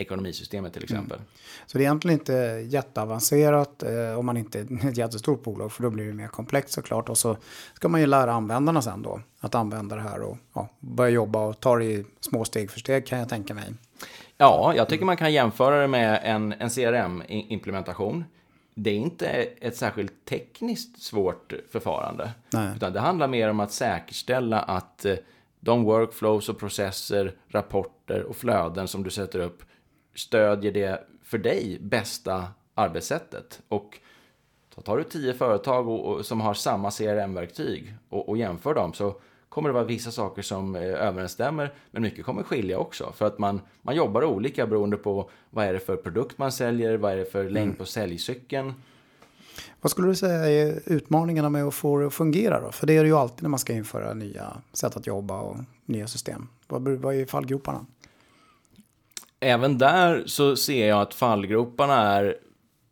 ekonomisystemet 0.00 0.72
till 0.72 0.82
exempel. 0.82 1.18
Så 1.66 1.78
det 1.78 1.82
är 1.82 1.86
egentligen 1.86 2.18
inte 2.18 2.32
jätteavancerat 2.68 3.82
eh, 3.82 4.18
om 4.18 4.26
man 4.26 4.36
inte 4.36 4.60
är 4.60 4.88
ett 4.88 4.96
jättestort 4.96 5.42
bolag 5.42 5.72
för 5.72 5.82
då 5.82 5.90
blir 5.90 6.06
det 6.06 6.12
mer 6.12 6.28
komplext 6.28 6.74
såklart. 6.74 7.08
Och 7.08 7.18
så 7.18 7.36
ska 7.74 7.88
man 7.88 8.00
ju 8.00 8.06
lära 8.06 8.32
användarna 8.32 8.82
sen 8.82 9.02
då 9.02 9.20
att 9.40 9.54
använda 9.54 9.96
det 9.96 10.02
här 10.02 10.20
och 10.20 10.38
ja, 10.54 10.68
börja 10.80 11.10
jobba 11.10 11.46
och 11.46 11.60
ta 11.60 11.76
det 11.76 11.84
i 11.84 12.04
små 12.20 12.44
steg 12.44 12.70
för 12.70 12.80
steg 12.80 13.06
kan 13.06 13.18
jag 13.18 13.28
tänka 13.28 13.54
mig. 13.54 13.64
Ja, 14.36 14.72
jag 14.76 14.88
tycker 14.88 15.04
man 15.04 15.16
kan 15.16 15.32
jämföra 15.32 15.80
det 15.80 15.88
med 15.88 16.20
en, 16.24 16.52
en 16.52 16.70
CRM-implementation. 16.70 18.24
Det 18.74 18.90
är 18.90 18.94
inte 18.94 19.26
ett 19.60 19.76
särskilt 19.76 20.24
tekniskt 20.24 21.02
svårt 21.02 21.52
förfarande. 21.72 22.30
Nej. 22.52 22.72
Utan 22.76 22.92
det 22.92 23.00
handlar 23.00 23.28
mer 23.28 23.50
om 23.50 23.60
att 23.60 23.72
säkerställa 23.72 24.60
att 24.60 25.04
eh, 25.04 25.14
de 25.60 25.84
workflows 25.84 26.48
och 26.48 26.58
processer, 26.58 27.34
rapporter 27.48 28.22
och 28.22 28.36
flöden 28.36 28.88
som 28.88 29.02
du 29.02 29.10
sätter 29.10 29.38
upp 29.38 29.62
stödjer 30.14 30.72
det 30.72 31.04
för 31.22 31.38
dig 31.38 31.78
bästa 31.80 32.48
arbetssättet. 32.74 33.60
Och 33.68 33.98
så 34.74 34.80
tar 34.80 34.96
du 34.96 35.04
tio 35.04 35.34
företag 35.34 35.88
och, 35.88 36.06
och, 36.06 36.26
som 36.26 36.40
har 36.40 36.54
samma 36.54 36.90
CRM-verktyg 36.90 37.94
och, 38.08 38.28
och 38.28 38.38
jämför 38.38 38.74
dem 38.74 38.92
så 38.92 39.14
kommer 39.48 39.68
det 39.68 39.72
vara 39.72 39.84
vissa 39.84 40.10
saker 40.10 40.42
som 40.42 40.76
eh, 40.76 40.82
överensstämmer, 40.82 41.74
men 41.90 42.02
mycket 42.02 42.24
kommer 42.24 42.42
skilja 42.42 42.78
också. 42.78 43.12
För 43.16 43.26
att 43.26 43.38
man, 43.38 43.60
man 43.82 43.96
jobbar 43.96 44.24
olika 44.24 44.66
beroende 44.66 44.96
på 44.96 45.30
vad 45.50 45.64
är 45.66 45.72
det 45.72 45.80
för 45.80 45.96
produkt 45.96 46.38
man 46.38 46.52
säljer, 46.52 46.96
vad 46.96 47.12
är 47.12 47.16
det 47.16 47.24
för 47.24 47.50
längd 47.50 47.78
på 47.78 47.84
säljcykeln. 47.84 48.74
Vad 49.80 49.90
skulle 49.90 50.08
du 50.08 50.14
säga 50.14 50.48
är 50.48 50.80
utmaningarna 50.86 51.48
med 51.48 51.64
att 51.64 51.74
få 51.74 51.98
det 51.98 52.06
att 52.06 52.14
fungera 52.14 52.60
då? 52.60 52.72
För 52.72 52.86
det 52.86 52.96
är 52.96 53.02
det 53.02 53.08
ju 53.08 53.16
alltid 53.16 53.42
när 53.42 53.50
man 53.50 53.58
ska 53.58 53.72
införa 53.72 54.14
nya 54.14 54.56
sätt 54.72 54.96
att 54.96 55.06
jobba 55.06 55.40
och 55.40 55.56
nya 55.84 56.06
system. 56.06 56.48
Vad, 56.68 56.88
vad 56.88 57.14
är 57.14 57.26
fallgroparna? 57.26 57.86
Även 59.40 59.78
där 59.78 60.22
så 60.26 60.56
ser 60.56 60.88
jag 60.88 61.00
att 61.00 61.14
fallgroparna 61.14 61.94
är 61.94 62.36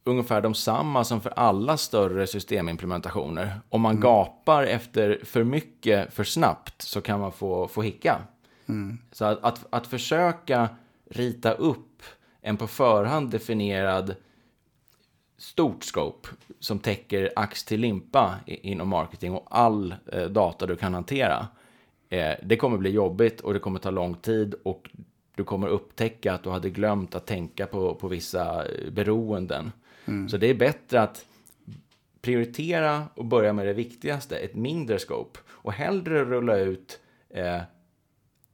ungefär 0.04 0.40
de 0.40 0.54
samma 0.54 1.04
som 1.04 1.20
för 1.20 1.30
alla 1.30 1.76
större 1.76 2.26
systemimplementationer. 2.26 3.61
Om 3.68 3.80
man 3.80 4.00
gapar 4.00 4.62
efter 4.62 5.20
för 5.24 5.44
mycket 5.44 6.14
för 6.14 6.24
snabbt 6.24 6.82
så 6.82 7.00
kan 7.00 7.20
man 7.20 7.32
få, 7.32 7.68
få 7.68 7.82
hicka. 7.82 8.20
Så 9.12 9.24
att, 9.24 9.44
att, 9.44 9.66
att 9.70 9.87
försöka 9.87 10.68
rita 11.11 11.52
upp 11.52 12.02
en 12.40 12.56
på 12.56 12.66
förhand 12.66 13.30
definierad 13.30 14.14
stort 15.38 15.84
scope 15.84 16.28
som 16.61 16.78
täcker 16.78 17.32
ax 17.37 17.64
till 17.64 17.80
limpa 17.80 18.34
inom 18.46 18.88
marketing 18.88 19.32
och 19.32 19.46
all 19.50 19.94
eh, 20.12 20.24
data 20.24 20.66
du 20.66 20.76
kan 20.76 20.94
hantera. 20.94 21.46
Eh, 22.08 22.34
det 22.42 22.56
kommer 22.56 22.78
bli 22.78 22.90
jobbigt 22.90 23.40
och 23.40 23.54
det 23.54 23.61
kommer 23.61 23.78
ta 23.78 23.90
lång 23.90 24.14
tid 24.14 24.54
och 24.62 24.90
du 25.38 25.44
kommer 25.44 25.68
upptäcka 25.68 26.33
att 26.33 26.42
du 26.42 26.51
hade 26.51 26.70
glömt 26.70 27.14
att 27.14 27.27
tänka 27.27 27.66
på, 27.66 27.94
på 27.94 28.09
vissa 28.09 28.66
eh, 28.66 28.90
beroenden. 28.90 29.72
Mm. 30.05 30.29
Så 30.29 30.37
det 30.37 30.46
är 30.46 30.55
bättre 30.55 31.01
att 31.01 31.27
prioritera 32.20 33.05
och 33.14 33.24
börja 33.24 33.53
med 33.53 33.66
det 33.66 33.72
viktigaste, 33.72 34.37
ett 34.37 34.55
mindre 34.55 34.98
scope. 34.98 35.38
Och 35.48 35.72
hellre 35.72 36.24
rulla 36.24 36.57
ut 36.57 37.01
eh, 37.31 37.61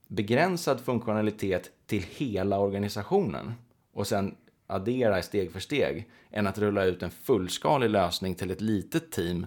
begränsad 0.09 0.81
funktionalitet 0.81 1.71
till 1.87 2.03
hela 2.03 2.59
organisationen 2.59 3.53
och 3.93 4.07
sen 4.07 4.35
addera 4.67 5.23
steg 5.23 5.53
för 5.53 5.61
steg 5.61 6.09
än 6.31 6.47
att 6.47 6.59
rulla 6.59 6.85
ut 6.85 7.03
en 7.03 7.11
fullskalig 7.11 7.91
lösning 7.91 8.35
till 8.35 8.51
ett 8.51 8.61
litet 8.61 9.13
team 9.13 9.47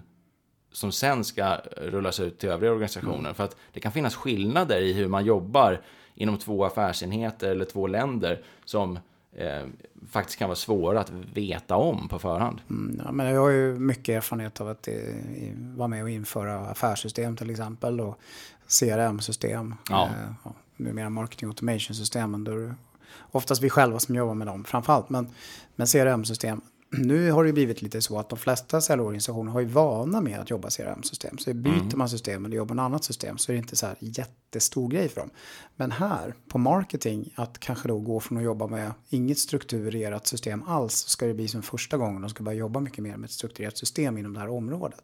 som 0.72 0.92
sen 0.92 1.24
ska 1.24 1.56
rullas 1.76 2.20
ut 2.20 2.38
till 2.38 2.48
övriga 2.48 2.72
organisationer. 2.72 3.18
Mm. 3.18 3.34
För 3.34 3.44
att 3.44 3.56
det 3.72 3.80
kan 3.80 3.92
finnas 3.92 4.14
skillnader 4.14 4.80
i 4.80 4.92
hur 4.92 5.08
man 5.08 5.24
jobbar 5.24 5.80
inom 6.18 6.38
två 6.38 6.64
affärsenheter 6.64 7.50
eller 7.50 7.64
två 7.64 7.86
länder 7.86 8.42
som 8.64 8.98
eh, 9.32 9.66
faktiskt 10.10 10.38
kan 10.38 10.48
vara 10.48 10.56
svåra 10.56 11.00
att 11.00 11.10
veta 11.34 11.76
om 11.76 12.08
på 12.08 12.18
förhand. 12.18 12.60
Mm, 12.70 13.00
ja, 13.04 13.12
men 13.12 13.26
jag 13.26 13.40
har 13.40 13.50
ju 13.50 13.78
mycket 13.78 14.16
erfarenhet 14.16 14.60
av 14.60 14.68
att 14.68 14.88
eh, 14.88 14.94
vara 15.56 15.88
med 15.88 16.02
och 16.02 16.10
införa 16.10 16.58
affärssystem 16.58 17.36
till 17.36 17.50
exempel 17.50 18.00
och 18.00 18.18
CRM-system. 18.80 19.74
Ja. 19.90 20.06
Eh, 20.06 20.52
numera 20.76 21.10
marketing 21.10 21.48
automation-systemen. 21.48 22.74
Oftast 23.30 23.62
vi 23.62 23.70
själva 23.70 23.98
som 23.98 24.14
jobbar 24.14 24.34
med 24.34 24.46
dem 24.46 24.64
framförallt. 24.64 25.08
Men, 25.08 25.28
men 25.76 25.86
CRM-system 25.86 26.60
nu 26.90 27.30
har 27.30 27.44
det 27.44 27.52
blivit 27.52 27.82
lite 27.82 28.02
så 28.02 28.18
att 28.18 28.28
de 28.28 28.38
flesta 28.38 28.80
säljorganisationer 28.80 29.52
har 29.52 29.60
ju 29.60 29.66
vana 29.66 30.20
med 30.20 30.40
att 30.40 30.50
jobba 30.50 30.70
CRM-system. 30.70 31.38
Så 31.38 31.54
byter 31.54 31.80
mm. 31.80 31.98
man 31.98 32.08
system 32.08 32.44
eller 32.44 32.56
jobbar 32.56 32.74
med 32.74 32.84
annat 32.84 33.04
system 33.04 33.38
så 33.38 33.52
är 33.52 33.54
det 33.54 33.58
inte 33.58 33.76
så 33.76 33.86
här 33.86 33.96
jättestor 34.00 34.90
grej 34.90 35.08
för 35.08 35.20
dem. 35.20 35.30
Men 35.76 35.90
här 35.90 36.34
på 36.48 36.58
marketing, 36.58 37.32
att 37.34 37.58
kanske 37.58 37.88
då 37.88 37.98
gå 37.98 38.20
från 38.20 38.38
att 38.38 38.44
jobba 38.44 38.66
med 38.66 38.92
inget 39.08 39.38
strukturerat 39.38 40.26
system 40.26 40.62
alls, 40.62 40.94
så 40.94 41.08
ska 41.08 41.26
det 41.26 41.34
bli 41.34 41.48
som 41.48 41.62
första 41.62 41.96
gången 41.96 42.22
de 42.22 42.30
ska 42.30 42.42
börja 42.44 42.58
jobba 42.58 42.80
mycket 42.80 42.98
mer 42.98 43.16
med 43.16 43.24
ett 43.24 43.32
strukturerat 43.32 43.78
system 43.78 44.18
inom 44.18 44.34
det 44.34 44.40
här 44.40 44.48
området. 44.48 45.02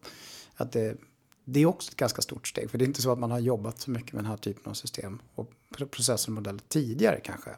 Att 0.57 0.73
det, 0.73 0.97
det 1.45 1.61
är 1.61 1.67
också 1.67 1.91
ett 1.91 1.97
ganska 1.97 2.23
stort 2.23 2.49
steg, 2.49 2.71
för 2.71 2.79
det 2.79 2.85
är 2.85 2.87
inte 2.87 3.03
så 3.03 3.13
att 3.13 3.19
man 3.19 3.31
har 3.31 3.39
jobbat 3.39 3.81
så 3.81 3.91
mycket 3.91 4.13
med 4.13 4.25
den 4.25 4.31
här 4.31 4.37
typen 4.37 4.71
av 4.71 4.75
system 4.75 5.19
och 5.35 5.51
processer 5.91 6.29
och 6.29 6.35
modeller 6.35 6.63
tidigare 6.69 7.21
kanske. 7.21 7.51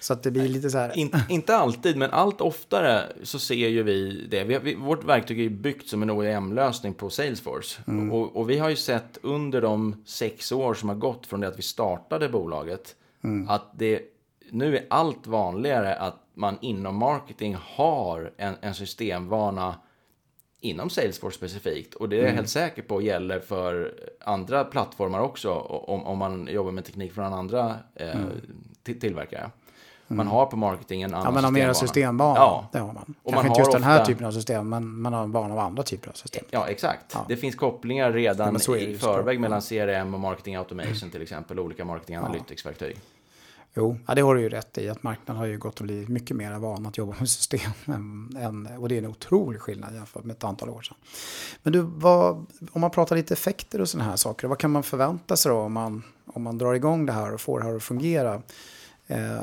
Så 0.00 0.12
att 0.12 0.22
det 0.22 0.30
blir 0.30 0.48
lite 0.48 0.70
så 0.70 0.78
här. 0.78 0.98
In, 0.98 1.12
inte 1.28 1.56
alltid, 1.56 1.96
men 1.96 2.10
allt 2.10 2.40
oftare 2.40 3.02
så 3.22 3.38
ser 3.38 3.68
ju 3.68 3.82
vi 3.82 4.26
det. 4.30 4.44
Vi, 4.44 4.58
vi, 4.58 4.74
vårt 4.74 5.04
verktyg 5.04 5.38
är 5.38 5.42
ju 5.42 5.50
byggt 5.50 5.88
som 5.88 6.02
en 6.02 6.10
OEM-lösning 6.10 6.94
på 6.94 7.10
Salesforce. 7.10 7.82
Mm. 7.86 8.12
Och, 8.12 8.36
och, 8.36 8.50
vi 8.50 8.58
har 8.58 8.68
ju 8.68 8.76
sett 8.76 9.18
under 9.22 9.60
de 9.60 10.02
sex 10.06 10.52
år 10.52 10.74
som 10.74 10.88
har 10.88 10.96
gått 10.96 11.26
från 11.26 11.40
det 11.40 11.48
att 11.48 11.58
vi 11.58 11.62
startade 11.62 12.28
bolaget 12.28 12.96
mm. 13.24 13.48
att 13.48 13.78
det 13.78 14.02
nu 14.50 14.76
är 14.76 14.86
allt 14.90 15.26
vanligare 15.26 15.94
att 15.94 16.22
man 16.34 16.58
inom 16.60 16.96
marketing 16.96 17.56
har 17.60 18.32
en, 18.36 18.54
en 18.60 18.74
systemvana 18.74 19.74
inom 20.60 20.90
Salesforce 20.90 21.36
specifikt. 21.36 21.94
Och 21.94 22.08
det 22.08 22.16
är 22.16 22.18
jag 22.18 22.26
mm. 22.26 22.36
helt 22.36 22.48
säker 22.48 22.82
på 22.82 23.02
gäller 23.02 23.40
för 23.40 23.94
andra 24.20 24.64
plattformar 24.64 25.20
också 25.20 25.52
om, 25.52 26.04
om 26.04 26.18
man 26.18 26.48
jobbar 26.52 26.72
med 26.72 26.84
teknik 26.84 27.12
från 27.12 27.32
andra 27.32 27.76
eh, 27.94 28.16
mm. 28.16 28.30
tillverkare. 29.00 29.50
Man 30.08 30.26
har 30.26 30.46
på 30.46 30.56
marketing 30.56 31.02
en 31.02 31.14
annan 31.14 31.24
Ja, 31.24 31.30
man 31.30 31.44
har 31.44 31.50
mera 31.50 31.74
systembana. 31.74 32.40
Ja. 32.40 32.68
Det 32.72 32.78
har 32.78 32.86
man. 32.86 32.96
Och 32.96 33.32
Kanske 33.32 33.34
man 33.34 33.46
inte 33.46 33.60
just 33.60 33.68
ofta... 33.68 33.78
den 33.78 33.88
här 33.88 34.04
typen 34.04 34.26
av 34.26 34.32
system, 34.32 34.68
men 34.68 35.00
man 35.00 35.12
har 35.12 35.22
en 35.22 35.32
bana 35.32 35.54
av 35.54 35.60
andra 35.60 35.82
typer 35.82 36.08
av 36.08 36.12
system. 36.12 36.44
Ja, 36.50 36.68
exakt. 36.68 37.04
Ja. 37.14 37.24
Det 37.28 37.36
finns 37.36 37.54
kopplingar 37.54 38.12
redan 38.12 38.58
ja, 38.66 38.76
i 38.76 38.98
förväg 38.98 39.40
mellan 39.40 39.60
CRM 39.60 40.14
och 40.14 40.20
marketing 40.20 40.56
automation 40.56 41.10
till 41.10 41.22
exempel, 41.22 41.58
olika 41.58 41.84
marketing 41.84 42.16
analytics-verktyg. 42.16 42.96
Jo, 43.78 43.98
ja, 44.06 44.14
det 44.14 44.20
har 44.20 44.34
du 44.34 44.40
ju 44.40 44.48
rätt 44.48 44.78
i. 44.78 44.88
Att 44.88 45.02
marknaden 45.02 45.36
har 45.40 45.46
ju 45.46 45.58
gått 45.58 45.80
att 45.80 45.86
bli 45.86 46.06
mycket 46.08 46.36
mer 46.36 46.58
van 46.58 46.86
att 46.86 46.98
jobba 46.98 47.14
med 47.18 47.28
system. 47.28 47.70
Än, 48.38 48.68
och 48.78 48.88
det 48.88 48.94
är 48.94 48.98
en 48.98 49.06
otrolig 49.06 49.60
skillnad 49.60 49.94
jämfört 49.94 50.24
med 50.24 50.36
ett 50.36 50.44
antal 50.44 50.68
år 50.68 50.82
sedan. 50.82 50.96
Men 51.62 51.72
du, 51.72 51.80
vad, 51.80 52.46
om 52.72 52.80
man 52.80 52.90
pratar 52.90 53.16
lite 53.16 53.34
effekter 53.34 53.80
och 53.80 53.88
sådana 53.88 54.10
här 54.10 54.16
saker. 54.16 54.48
Vad 54.48 54.58
kan 54.58 54.70
man 54.70 54.82
förvänta 54.82 55.36
sig 55.36 55.52
då 55.52 55.58
om 55.58 55.72
man, 55.72 56.02
om 56.26 56.42
man 56.42 56.58
drar 56.58 56.74
igång 56.74 57.06
det 57.06 57.12
här 57.12 57.34
och 57.34 57.40
får 57.40 57.60
det 57.60 57.66
här 57.66 57.76
att 57.76 57.82
fungera? 57.82 58.42
Eh, 59.06 59.38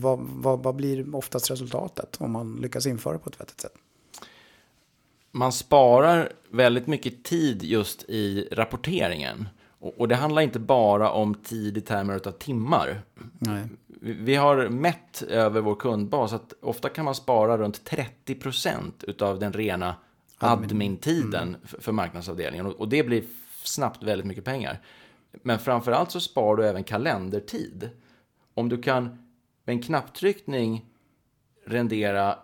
vad, 0.00 0.18
vad, 0.18 0.62
vad 0.62 0.74
blir 0.74 1.16
oftast 1.16 1.50
resultatet 1.50 2.16
om 2.20 2.32
man 2.32 2.56
lyckas 2.56 2.86
införa 2.86 3.18
på 3.18 3.30
ett 3.30 3.40
vettigt 3.40 3.60
sätt? 3.60 3.74
Man 5.30 5.52
sparar 5.52 6.32
väldigt 6.50 6.86
mycket 6.86 7.24
tid 7.24 7.62
just 7.62 8.02
i 8.08 8.48
rapporteringen. 8.52 9.48
Och, 9.78 10.08
det 10.08 10.14
handlar 10.14 10.42
inte 10.42 10.58
bara 10.58 11.10
om 11.10 11.34
tid 11.34 11.76
i 11.76 11.80
termer 11.80 12.28
av 12.28 12.30
timmar. 12.30 13.02
Nej. 13.38 13.68
Vi 14.00 14.34
har 14.34 14.68
mätt 14.68 15.22
över 15.22 15.60
vår 15.60 15.74
kundbas 15.74 16.32
att 16.32 16.52
ofta 16.60 16.88
kan 16.88 17.04
man 17.04 17.14
spara 17.14 17.58
runt 17.58 17.84
30 17.84 18.34
procent 18.34 19.04
av 19.22 19.38
den 19.38 19.52
rena 19.52 19.94
admin-tiden 20.38 21.48
mm. 21.48 21.60
för 21.64 21.92
marknadsavdelningen. 21.92 22.66
Och 22.66 22.88
det 22.88 23.02
blir 23.02 23.24
snabbt 23.62 24.02
väldigt 24.02 24.26
mycket 24.26 24.44
pengar. 24.44 24.80
Men 25.42 25.58
framförallt 25.58 26.10
så 26.10 26.20
sparar 26.20 26.56
du 26.56 26.66
även 26.66 26.84
kalendertid 26.84 27.90
om 28.54 28.68
du 28.68 28.82
kan 28.82 29.04
med 29.64 29.74
en 29.74 29.82
knapptryckning 29.82 30.86
rendera 31.66 32.38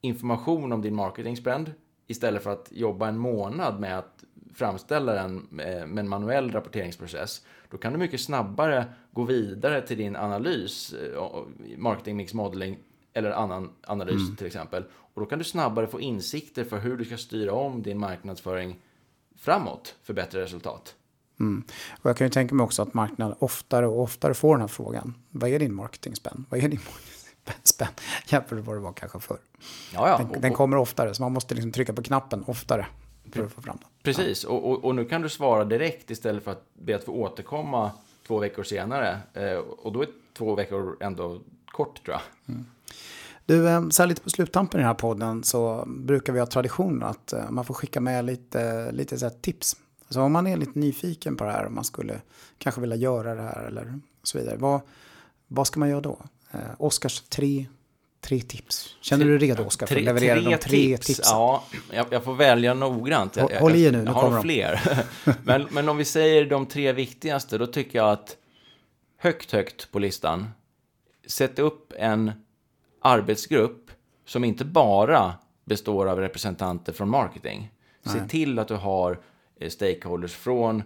information 0.00 0.72
om 0.72 0.82
din 0.82 0.94
marketing 0.94 1.36
spend 1.36 1.72
istället 2.06 2.42
för 2.42 2.50
att 2.50 2.68
jobba 2.72 3.08
en 3.08 3.18
månad 3.18 3.80
med 3.80 3.98
att 3.98 4.24
framställa 4.54 5.12
den 5.12 5.46
med 5.50 5.98
en 5.98 6.08
manuell 6.08 6.52
rapporteringsprocess, 6.52 7.46
då 7.70 7.76
kan 7.76 7.92
du 7.92 7.98
mycket 7.98 8.20
snabbare 8.20 8.84
gå 9.12 9.22
vidare 9.22 9.86
till 9.86 9.98
din 9.98 10.16
analys, 10.16 10.92
eh, 10.92 11.44
marketing 11.76 12.16
mix 12.16 12.34
modeling 12.34 12.78
eller 13.12 13.30
annan 13.30 13.72
analys 13.82 14.22
mm. 14.22 14.36
till 14.36 14.46
exempel. 14.46 14.84
Och 14.92 15.20
då 15.20 15.26
kan 15.26 15.38
du 15.38 15.44
snabbare 15.44 15.86
få 15.86 16.00
insikter 16.00 16.64
för 16.64 16.78
hur 16.78 16.96
du 16.96 17.04
ska 17.04 17.16
styra 17.16 17.52
om 17.52 17.82
din 17.82 17.98
marknadsföring 17.98 18.80
framåt 19.36 19.96
för 20.02 20.14
bättre 20.14 20.42
resultat. 20.42 20.96
Mm. 21.40 21.64
Och 22.02 22.10
jag 22.10 22.16
kan 22.16 22.26
ju 22.26 22.30
tänka 22.30 22.54
mig 22.54 22.64
också 22.64 22.82
att 22.82 22.94
marknaden 22.94 23.36
oftare 23.38 23.86
och 23.86 24.02
oftare 24.02 24.34
får 24.34 24.54
den 24.54 24.60
här 24.60 24.68
frågan. 24.68 25.14
Vad 25.30 25.50
är 25.50 25.58
din 25.58 25.74
marketing-spänn? 25.74 26.46
Vad 26.48 26.64
är 26.64 26.68
din 26.68 26.80
spänn 27.62 27.88
jämfört 28.26 28.50
med 28.50 28.64
vad 28.64 28.76
det 28.76 28.80
var 28.80 28.92
kanske 28.92 29.20
förr? 29.20 29.38
Ja, 29.92 30.08
ja. 30.08 30.18
Den, 30.18 30.40
den, 30.40 30.52
kommer 30.52 30.76
oftare, 30.76 31.14
så 31.14 31.22
man 31.22 31.32
måste 31.32 31.54
liksom 31.54 31.72
trycka 31.72 31.92
på 31.92 32.02
knappen 32.02 32.44
oftare 32.46 32.86
för 33.32 33.44
att 33.44 33.52
få 33.52 33.62
fram 33.62 33.76
den. 33.80 33.88
Precis, 34.02 34.44
ja. 34.44 34.50
och, 34.50 34.70
och, 34.70 34.84
och, 34.84 34.94
nu 34.94 35.04
kan 35.04 35.22
du 35.22 35.28
svara 35.28 35.64
direkt 35.64 36.10
istället 36.10 36.44
för 36.44 36.50
att 36.50 36.64
be 36.74 36.96
att 36.96 37.04
få 37.04 37.12
återkomma 37.12 37.90
två 38.26 38.38
veckor 38.38 38.62
senare. 38.62 39.18
Eh, 39.34 39.56
och 39.56 39.92
då 39.92 40.02
är 40.02 40.08
två 40.36 40.54
veckor 40.54 40.96
ändå 41.00 41.40
kort 41.66 42.04
tror 42.04 42.16
jag. 42.16 42.54
Mm. 42.54 42.66
Du, 43.46 43.68
eh, 43.68 43.88
så 43.88 44.02
här 44.02 44.08
lite 44.08 44.20
på 44.20 44.30
sluttampen 44.30 44.80
i 44.80 44.82
den 44.82 44.86
här 44.86 44.94
podden 44.94 45.44
så 45.44 45.84
brukar 45.86 46.32
vi 46.32 46.38
ha 46.38 46.46
tradition 46.46 47.02
att 47.02 47.32
eh, 47.32 47.50
man 47.50 47.64
får 47.64 47.74
skicka 47.74 48.00
med 48.00 48.24
lite, 48.24 48.92
lite 48.92 49.18
så 49.18 49.30
tips 49.30 49.76
så 50.08 50.22
om 50.22 50.32
man 50.32 50.46
är 50.46 50.56
lite 50.56 50.78
nyfiken 50.78 51.36
på 51.36 51.44
det 51.44 51.52
här, 51.52 51.66
om 51.66 51.74
man 51.74 51.84
skulle 51.84 52.20
kanske 52.58 52.80
vilja 52.80 52.96
göra 52.96 53.34
det 53.34 53.42
här 53.42 53.64
eller 53.66 54.00
så 54.22 54.38
vidare. 54.38 54.56
Vad, 54.56 54.80
vad 55.48 55.66
ska 55.66 55.80
man 55.80 55.88
göra 55.88 56.00
då? 56.00 56.18
Eh, 56.52 56.58
Oskars 56.78 57.20
tre, 57.20 57.66
tre 58.20 58.40
tips. 58.40 58.96
Känner 59.00 59.24
du 59.24 59.38
dig 59.38 59.48
redo 59.48 59.64
Oskar 59.64 59.86
för 59.86 59.96
att 59.96 60.02
leverera 60.02 60.40
tre 60.40 60.50
de 60.50 60.56
tre 60.56 60.96
tips. 60.96 61.06
tipsen? 61.06 61.24
Ja, 61.36 61.64
jag, 61.92 62.06
jag, 62.10 62.24
får 62.24 62.34
välja 62.34 62.74
noggrant. 62.74 63.36
Jag, 63.36 63.48
Håll 63.60 63.74
i 63.74 63.84
er 63.84 63.92
nu, 63.92 63.98
nu 63.98 64.04
jag 64.04 64.12
har 64.12 64.42
fler. 64.42 64.80
men, 65.44 65.66
men 65.70 65.88
om 65.88 65.96
vi 65.96 66.04
säger 66.04 66.46
de 66.46 66.66
tre 66.66 66.92
viktigaste, 66.92 67.58
då 67.58 67.66
tycker 67.66 67.98
jag 67.98 68.10
att 68.12 68.36
högt, 69.18 69.52
högt 69.52 69.92
på 69.92 69.98
listan, 69.98 70.50
sätt 71.26 71.58
upp 71.58 71.92
en 71.98 72.32
arbetsgrupp 73.00 73.90
som 74.24 74.44
inte 74.44 74.64
bara 74.64 75.34
består 75.64 76.06
av 76.06 76.20
representanter 76.20 76.92
från 76.92 77.08
marketing. 77.08 77.70
Se 78.04 78.28
till 78.28 78.58
att 78.58 78.68
du 78.68 78.74
har 78.74 79.18
stakeholders 79.68 80.34
från 80.34 80.82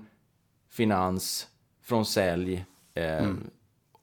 finans, 0.70 1.48
från 1.82 2.06
sälj, 2.06 2.64
eh, 2.94 3.18
mm. 3.18 3.50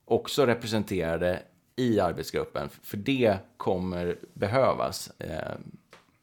också 0.05 0.45
representerade 0.45 1.41
i 1.75 1.99
arbetsgruppen. 1.99 2.69
För 2.83 2.97
det 2.97 3.37
kommer 3.57 4.17
behövas 4.33 5.11
eh, 5.19 5.55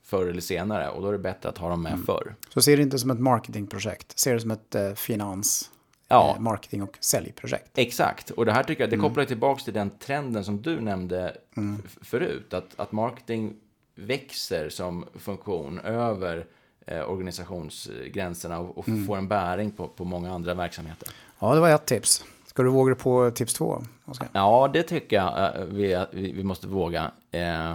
förr 0.03 0.27
eller 0.27 0.41
senare 0.41 0.89
och 0.89 1.03
då 1.03 1.09
är 1.09 1.13
det 1.13 1.19
bättre 1.19 1.49
att 1.49 1.59
ha 1.59 1.69
dem 1.69 1.83
med 1.83 1.93
mm. 1.93 2.05
förr. 2.05 2.35
Så 2.49 2.63
ser 2.63 2.77
det 2.77 2.83
inte 2.83 2.99
som 2.99 3.11
ett 3.11 3.21
marketingprojekt, 3.21 4.19
ser 4.19 4.35
det 4.35 4.41
som 4.41 4.51
ett 4.51 4.75
eh, 4.75 4.95
finans, 4.95 5.71
ja. 6.09 6.35
eh, 6.37 6.41
marketing 6.41 6.83
och 6.83 6.97
säljprojekt. 7.01 7.71
Exakt, 7.75 8.31
och 8.31 8.47
det 8.47 8.53
här 8.53 8.63
tycker 8.63 8.83
jag 8.83 8.91
det 8.91 8.97
mm. 8.97 9.09
kopplar 9.09 9.25
tillbaka 9.25 9.65
till 9.65 9.75
den 9.75 9.91
trenden 9.99 10.45
som 10.45 10.63
du 10.63 10.81
nämnde 10.81 11.37
mm. 11.57 11.83
förut, 12.03 12.55
att, 12.55 12.81
att 12.81 12.93
marketing 12.93 13.57
växer 13.95 14.69
som 14.69 15.05
funktion 15.15 15.79
över 15.79 16.47
eh, 16.87 17.11
organisationsgränserna 17.11 18.59
och, 18.59 18.79
och 18.79 18.89
mm. 18.89 19.07
får 19.07 19.17
en 19.17 19.29
bäring 19.29 19.71
på, 19.71 19.89
på 19.89 20.05
många 20.05 20.33
andra 20.33 20.55
verksamheter. 20.55 21.09
Ja, 21.39 21.55
det 21.55 21.61
var 21.61 21.71
ett 21.71 21.87
tips. 21.87 22.25
Ska 22.47 22.63
du 22.63 22.71
våga 22.71 22.95
på 22.95 23.31
tips 23.31 23.55
två? 23.55 23.83
Oskar? 24.05 24.29
Ja, 24.33 24.71
det 24.73 24.83
tycker 24.83 25.17
jag 25.17 25.57
eh, 25.57 25.65
vi, 25.65 26.07
vi, 26.13 26.45
måste 26.45 26.67
våga. 26.67 27.11
Eh, 27.31 27.75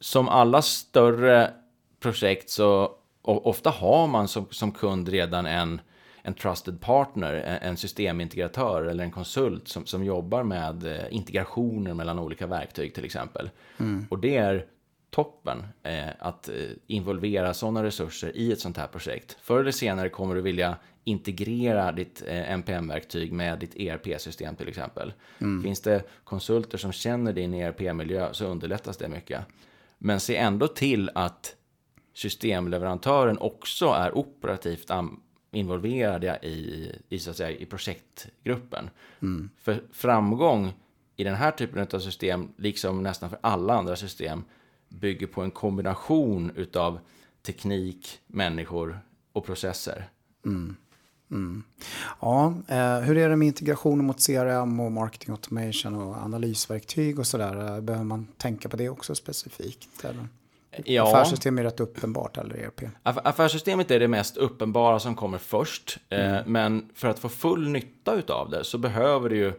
som 0.00 0.28
alla 0.28 0.62
större 0.62 1.50
projekt 2.00 2.50
så 2.50 2.92
ofta 3.22 3.70
har 3.70 4.06
man 4.06 4.28
som, 4.28 4.46
som 4.50 4.72
kund 4.72 5.08
redan 5.08 5.46
en, 5.46 5.80
en 6.22 6.34
trusted 6.34 6.80
partner, 6.80 7.58
en 7.62 7.76
systemintegratör 7.76 8.84
eller 8.84 9.04
en 9.04 9.10
konsult 9.10 9.68
som, 9.68 9.86
som 9.86 10.04
jobbar 10.04 10.42
med 10.42 11.06
integrationer 11.10 11.94
mellan 11.94 12.18
olika 12.18 12.46
verktyg 12.46 12.94
till 12.94 13.04
exempel. 13.04 13.50
Mm. 13.78 14.06
Och 14.10 14.18
det 14.18 14.36
är 14.36 14.66
toppen 15.14 15.66
eh, 15.82 16.08
att 16.18 16.48
eh, 16.48 16.54
involvera 16.86 17.54
sådana 17.54 17.82
resurser 17.82 18.36
i 18.36 18.52
ett 18.52 18.60
sånt 18.60 18.76
här 18.76 18.86
projekt. 18.86 19.36
Förr 19.42 19.60
eller 19.60 19.70
senare 19.70 20.08
kommer 20.08 20.34
du 20.34 20.40
vilja 20.40 20.76
integrera 21.04 21.92
ditt 21.92 22.22
eh, 22.26 22.50
NPM-verktyg 22.50 23.32
med 23.32 23.58
ditt 23.58 23.76
ERP-system 23.76 24.56
till 24.56 24.68
exempel. 24.68 25.12
Mm. 25.38 25.62
Finns 25.62 25.80
det 25.80 26.02
konsulter 26.24 26.78
som 26.78 26.92
känner 26.92 27.32
din 27.32 27.54
ERP-miljö 27.54 28.28
så 28.32 28.46
underlättas 28.46 28.96
det 28.96 29.08
mycket. 29.08 29.44
Men 29.98 30.20
se 30.20 30.36
ändå 30.36 30.68
till 30.68 31.10
att 31.14 31.56
systemleverantören 32.14 33.38
också 33.38 33.86
är 33.86 34.18
operativt 34.18 34.90
involverade 35.52 36.38
i, 36.42 36.92
i, 37.08 37.18
så 37.18 37.30
att 37.30 37.36
säga, 37.36 37.50
i 37.50 37.66
projektgruppen. 37.66 38.90
Mm. 39.22 39.50
För 39.62 39.82
framgång 39.92 40.72
i 41.16 41.24
den 41.24 41.34
här 41.34 41.50
typen 41.50 41.86
av 41.92 41.98
system, 41.98 42.48
liksom 42.56 43.02
nästan 43.02 43.30
för 43.30 43.38
alla 43.42 43.74
andra 43.74 43.96
system, 43.96 44.44
bygger 45.00 45.26
på 45.26 45.42
en 45.42 45.50
kombination 45.50 46.52
utav 46.56 46.98
teknik, 47.46 48.18
människor 48.26 48.98
och 49.32 49.46
processer. 49.46 50.08
Mm. 50.46 50.76
Mm. 51.30 51.62
Ja, 52.20 52.54
eh, 52.68 52.98
hur 52.98 53.16
är 53.16 53.28
det 53.28 53.36
med 53.36 53.48
integrationen 53.48 54.06
mot 54.06 54.26
CRM 54.26 54.80
och 54.80 54.92
marketing 54.92 55.30
automation 55.30 55.94
och 55.94 56.16
analysverktyg 56.16 57.18
och 57.18 57.26
sådär? 57.26 57.80
Behöver 57.80 58.04
man 58.04 58.26
tänka 58.36 58.68
på 58.68 58.76
det 58.76 58.88
också 58.88 59.14
specifikt? 59.14 60.04
Eller? 60.04 60.28
Ja. 60.84 61.08
Affärssystem 61.08 61.58
är 61.58 61.62
rätt 61.62 61.80
uppenbart, 61.80 62.38
eller 62.38 62.54
ERP? 62.54 62.82
Affärssystemet 63.02 63.90
är 63.90 64.00
det 64.00 64.08
mest 64.08 64.36
uppenbara 64.36 64.98
som 64.98 65.14
kommer 65.14 65.38
först. 65.38 65.98
Eh, 66.08 66.34
mm. 66.34 66.52
Men 66.52 66.90
för 66.94 67.08
att 67.08 67.18
få 67.18 67.28
full 67.28 67.68
nytta 67.68 68.22
av 68.28 68.50
det 68.50 68.64
så 68.64 68.78
behöver 68.78 69.30
du 69.30 69.36
ju 69.36 69.52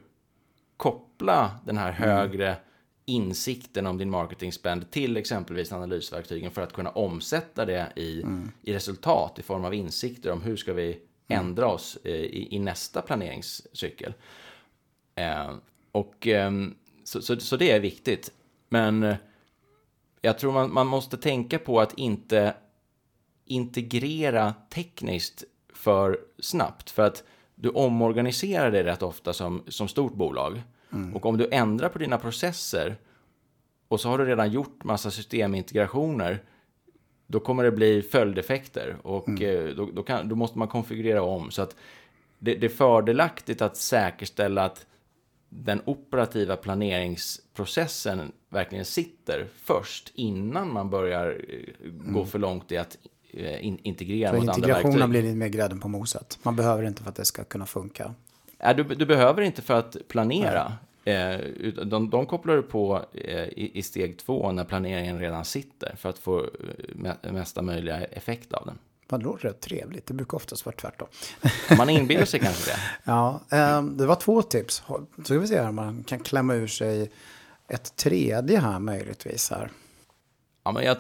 koppla 0.77 1.51
den 1.65 1.77
här 1.77 1.95
mm. 1.97 2.09
högre. 2.09 2.57
Insikten 3.05 3.87
om 3.87 3.97
din 3.97 4.09
marketing 4.09 4.51
spend 4.51 4.91
till 4.91 5.17
exempelvis 5.17 5.71
analysverktygen 5.71 6.51
för 6.51 6.61
att 6.61 6.73
kunna 6.73 6.89
omsätta 6.89 7.65
det 7.65 7.91
i, 7.95 8.21
mm. 8.21 8.51
i 8.61 8.73
resultat 8.73 9.39
i 9.39 9.41
form 9.41 9.65
av 9.65 9.73
insikter 9.73 10.31
om 10.31 10.41
hur 10.41 10.55
ska 10.55 10.73
vi 10.73 10.99
mm. 11.27 11.45
ändra 11.45 11.67
oss 11.67 11.97
eh, 12.03 12.11
i, 12.11 12.55
i 12.55 12.59
nästa 12.59 13.01
planeringscykel. 13.01 14.13
Eh, 15.15 15.53
och, 15.91 16.27
eh, 16.27 16.51
så, 17.03 17.21
så, 17.21 17.39
så, 17.39 17.57
det 17.57 17.71
är 17.71 17.79
viktigt. 17.79 18.31
Men 18.69 19.15
jag 20.21 20.39
tror 20.39 20.51
man, 20.51 20.73
man 20.73 20.87
måste 20.87 21.17
tänka 21.17 21.59
på 21.59 21.79
att 21.79 21.93
inte 21.93 22.53
integrera 23.45 24.53
tekniskt 24.69 25.43
för 25.73 26.19
snabbt. 26.39 26.89
För 26.89 27.03
att 27.03 27.23
du 27.55 27.69
omorganiserar 27.69 28.71
det 28.71 28.83
rätt 28.83 29.03
ofta 29.03 29.33
som, 29.33 29.63
som 29.67 29.87
stort 29.87 30.13
bolag. 30.13 30.61
Mm. 30.95 31.15
Och 31.15 31.25
om 31.25 31.37
du 31.37 31.47
ändrar 31.51 31.89
på 31.89 31.99
dina 31.99 32.17
processer 32.17 32.97
och 33.87 34.01
så 34.01 34.09
har 34.09 34.17
du 34.17 34.25
redan 34.25 34.51
gjort 34.51 34.83
massa 34.83 35.11
systemintegrationer 35.11 36.43
då 37.27 37.39
kommer 37.39 37.63
det 37.63 37.71
bli 37.71 38.01
följdeffekter 38.01 38.97
och 39.01 39.27
mm. 39.27 39.67
Eh, 39.67 39.75
då, 39.75 39.89
då, 39.93 40.03
kan, 40.03 40.29
då, 40.29 40.35
måste 40.35 40.59
man 40.59 40.67
konfigurera 40.67 41.21
om. 41.21 41.51
Så 41.51 41.61
att 41.61 41.75
det, 42.39 42.55
det 42.55 42.65
är 42.65 42.69
fördelaktigt 42.69 43.61
att 43.61 43.77
säkerställa 43.77 44.65
att 44.65 44.85
den 45.49 45.81
operativa 45.85 46.55
planeringsprocessen 46.55 48.31
verkligen 48.49 48.85
sitter 48.85 49.47
först 49.55 50.11
innan 50.15 50.73
man 50.73 50.89
börjar 50.89 51.43
eh, 51.49 51.91
gå 51.91 52.19
mm. 52.19 52.27
för 52.27 52.39
långt 52.39 52.71
i 52.71 52.77
att 52.77 52.97
eh, 53.31 53.65
in, 53.65 53.79
integrera 53.83 54.31
för 54.31 54.37
mot. 54.37 54.57
Integrationen 54.57 55.09
blir 55.09 55.21
lite 55.21 55.35
mer 55.35 55.47
grädden 55.47 55.79
på 55.79 55.87
moset. 55.87 56.39
Man 56.43 56.55
behöver 56.55 56.83
inte 56.83 57.03
för 57.03 57.09
att 57.09 57.15
det 57.15 57.25
ska 57.25 57.43
kunna 57.43 57.65
funka. 57.65 58.13
Ja, 58.57 58.73
du, 58.73 58.83
du 58.83 59.05
behöver 59.05 59.41
inte 59.41 59.61
för 59.61 59.73
att 59.73 59.97
planera. 60.07 60.73
Eh, 61.05 61.39
de, 61.85 62.09
de 62.09 62.25
kopplar 62.25 62.55
du 62.55 62.61
på 62.61 63.05
eh, 63.13 63.43
i, 63.43 63.71
i, 63.73 63.81
steg 63.81 64.17
två 64.17 64.51
när 64.51 64.63
planeringen 64.63 65.19
redan 65.19 65.45
sitter 65.45 65.95
för 65.95 66.09
att 66.09 66.19
få 66.19 66.39
eh, 66.43 67.31
mesta 67.31 67.61
möjliga 67.61 68.03
effekt 68.03 68.53
av 68.53 68.65
den. 68.65 68.77
Det 69.07 69.17
låter 69.17 69.47
rätt 69.47 69.61
trevligt. 69.61 70.05
Det 70.05 70.13
brukar 70.13 70.37
oftast 70.37 70.65
vara 70.65 70.75
tvärtom. 70.75 71.07
Man 71.77 71.89
inbillar 71.89 72.25
sig 72.25 72.39
kanske 72.39 72.71
det. 72.71 72.77
Ja, 73.03 73.41
eh, 73.51 73.83
det 73.83 74.05
var 74.05 74.15
två 74.15 74.41
tips. 74.41 74.83
Så 74.85 75.05
ska 75.23 75.39
vi 75.39 75.47
se 75.47 75.61
om 75.61 75.75
man 75.75 76.03
kan 76.03 76.19
klämma 76.19 76.53
ur 76.55 76.67
sig 76.67 77.11
ett 77.67 77.95
tredje 77.95 78.59
här 78.59 78.79
möjligtvis. 78.79 79.51
Här. 79.51 79.71
Ja, 80.63 80.71
men 80.71 80.83
jag, 80.83 80.97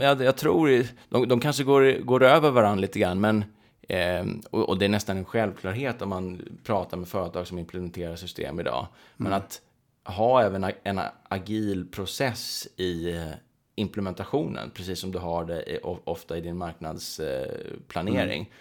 jag, 0.00 0.22
jag 0.22 0.36
tror 0.36 0.86
de, 1.08 1.28
de 1.28 1.40
kanske 1.40 1.64
går, 1.64 2.04
går 2.04 2.22
över 2.22 2.50
varandra 2.50 2.80
lite 2.80 2.98
grann, 2.98 3.20
men 3.20 3.44
eh, 3.88 4.26
och, 4.50 4.68
och, 4.68 4.78
det 4.78 4.84
är 4.84 4.88
nästan 4.88 5.16
en 5.16 5.24
självklarhet 5.24 6.02
om 6.02 6.08
man 6.08 6.42
pratar 6.64 6.96
med 6.96 7.08
företag 7.08 7.46
som 7.46 7.58
implementerar 7.58 8.16
system 8.16 8.60
idag. 8.60 8.86
Men 9.16 9.26
mm. 9.26 9.38
att 9.38 9.60
ha 10.04 10.42
även 10.42 10.72
en 10.82 11.00
agil 11.28 11.88
process 11.90 12.68
i 12.76 13.10
eh, 13.10 13.30
implementationen, 13.74 14.70
precis 14.74 15.00
som 15.00 15.12
du 15.12 15.18
har 15.18 15.44
det 15.44 15.80
ofta 15.82 16.38
i 16.38 16.40
din 16.40 16.56
marknadsplanering. 16.56 18.40
Mm. 18.40 18.52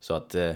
Så 0.00 0.14
att 0.14 0.34
eh, 0.34 0.52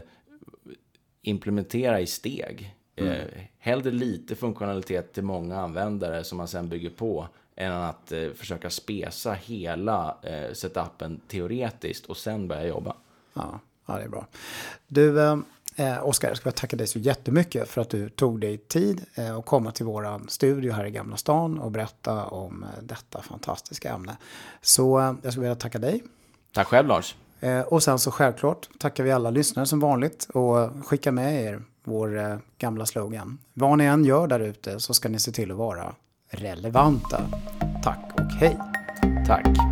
implementera 1.22 2.00
i 2.00 2.06
steg. 2.06 2.74
Mm. 2.96 3.12
Eh, 3.12 3.26
hellre 3.58 3.90
lite 3.90 4.34
funktionalitet 4.34 5.12
till 5.12 5.22
många 5.22 5.60
användare 5.60 6.24
som 6.24 6.38
man 6.38 6.48
sen 6.48 6.68
bygger 6.68 6.90
på 6.90 7.28
än 7.56 7.72
att 7.72 8.12
eh, 8.12 8.30
försöka 8.30 8.70
spesa 8.70 9.32
hela 9.32 10.16
eh, 10.22 10.52
setupen 10.52 11.20
teoretiskt 11.28 12.06
och 12.06 12.16
sen 12.16 12.48
börja 12.48 12.66
jobba. 12.66 12.96
Ja, 13.34 13.60
ja 13.86 13.96
det 13.96 14.02
är 14.02 14.08
bra. 14.08 14.26
Du, 14.86 15.20
eh, 15.76 16.06
Oskar, 16.06 16.28
jag 16.28 16.36
ska 16.36 16.50
tacka 16.50 16.76
dig 16.76 16.86
så 16.86 16.98
jättemycket 16.98 17.68
för 17.68 17.80
att 17.80 17.90
du 17.90 18.08
tog 18.08 18.40
dig 18.40 18.58
tid 18.58 19.04
eh, 19.14 19.36
att 19.36 19.46
komma 19.46 19.72
till 19.72 19.86
vår 19.86 20.28
studio 20.28 20.72
här 20.72 20.84
i 20.84 20.90
Gamla 20.90 21.16
stan 21.16 21.58
och 21.58 21.70
berätta 21.70 22.24
om 22.24 22.62
eh, 22.62 22.82
detta 22.82 23.22
fantastiska 23.22 23.92
ämne. 23.92 24.16
Så 24.60 24.98
eh, 24.98 25.14
jag 25.22 25.32
skulle 25.32 25.44
vilja 25.44 25.54
tacka 25.54 25.78
dig. 25.78 26.02
Tack 26.52 26.66
själv 26.66 26.88
Lars. 26.88 27.16
Eh, 27.40 27.60
och 27.60 27.82
sen 27.82 27.98
så 27.98 28.10
självklart 28.10 28.68
tackar 28.78 29.04
vi 29.04 29.12
alla 29.12 29.30
lyssnare 29.30 29.66
som 29.66 29.80
vanligt 29.80 30.28
och 30.34 30.86
skickar 30.86 31.12
med 31.12 31.44
er 31.44 31.62
vår 31.84 32.18
eh, 32.18 32.36
gamla 32.58 32.86
slogan. 32.86 33.38
Vad 33.54 33.78
ni 33.78 33.84
än 33.84 34.04
gör 34.04 34.26
där 34.26 34.40
ute 34.40 34.80
så 34.80 34.94
ska 34.94 35.08
ni 35.08 35.18
se 35.18 35.32
till 35.32 35.50
att 35.50 35.56
vara 35.56 35.94
relevanta. 36.30 37.22
Tack 37.82 38.12
och 38.14 38.32
hej. 38.32 38.58
Tack. 39.26 39.71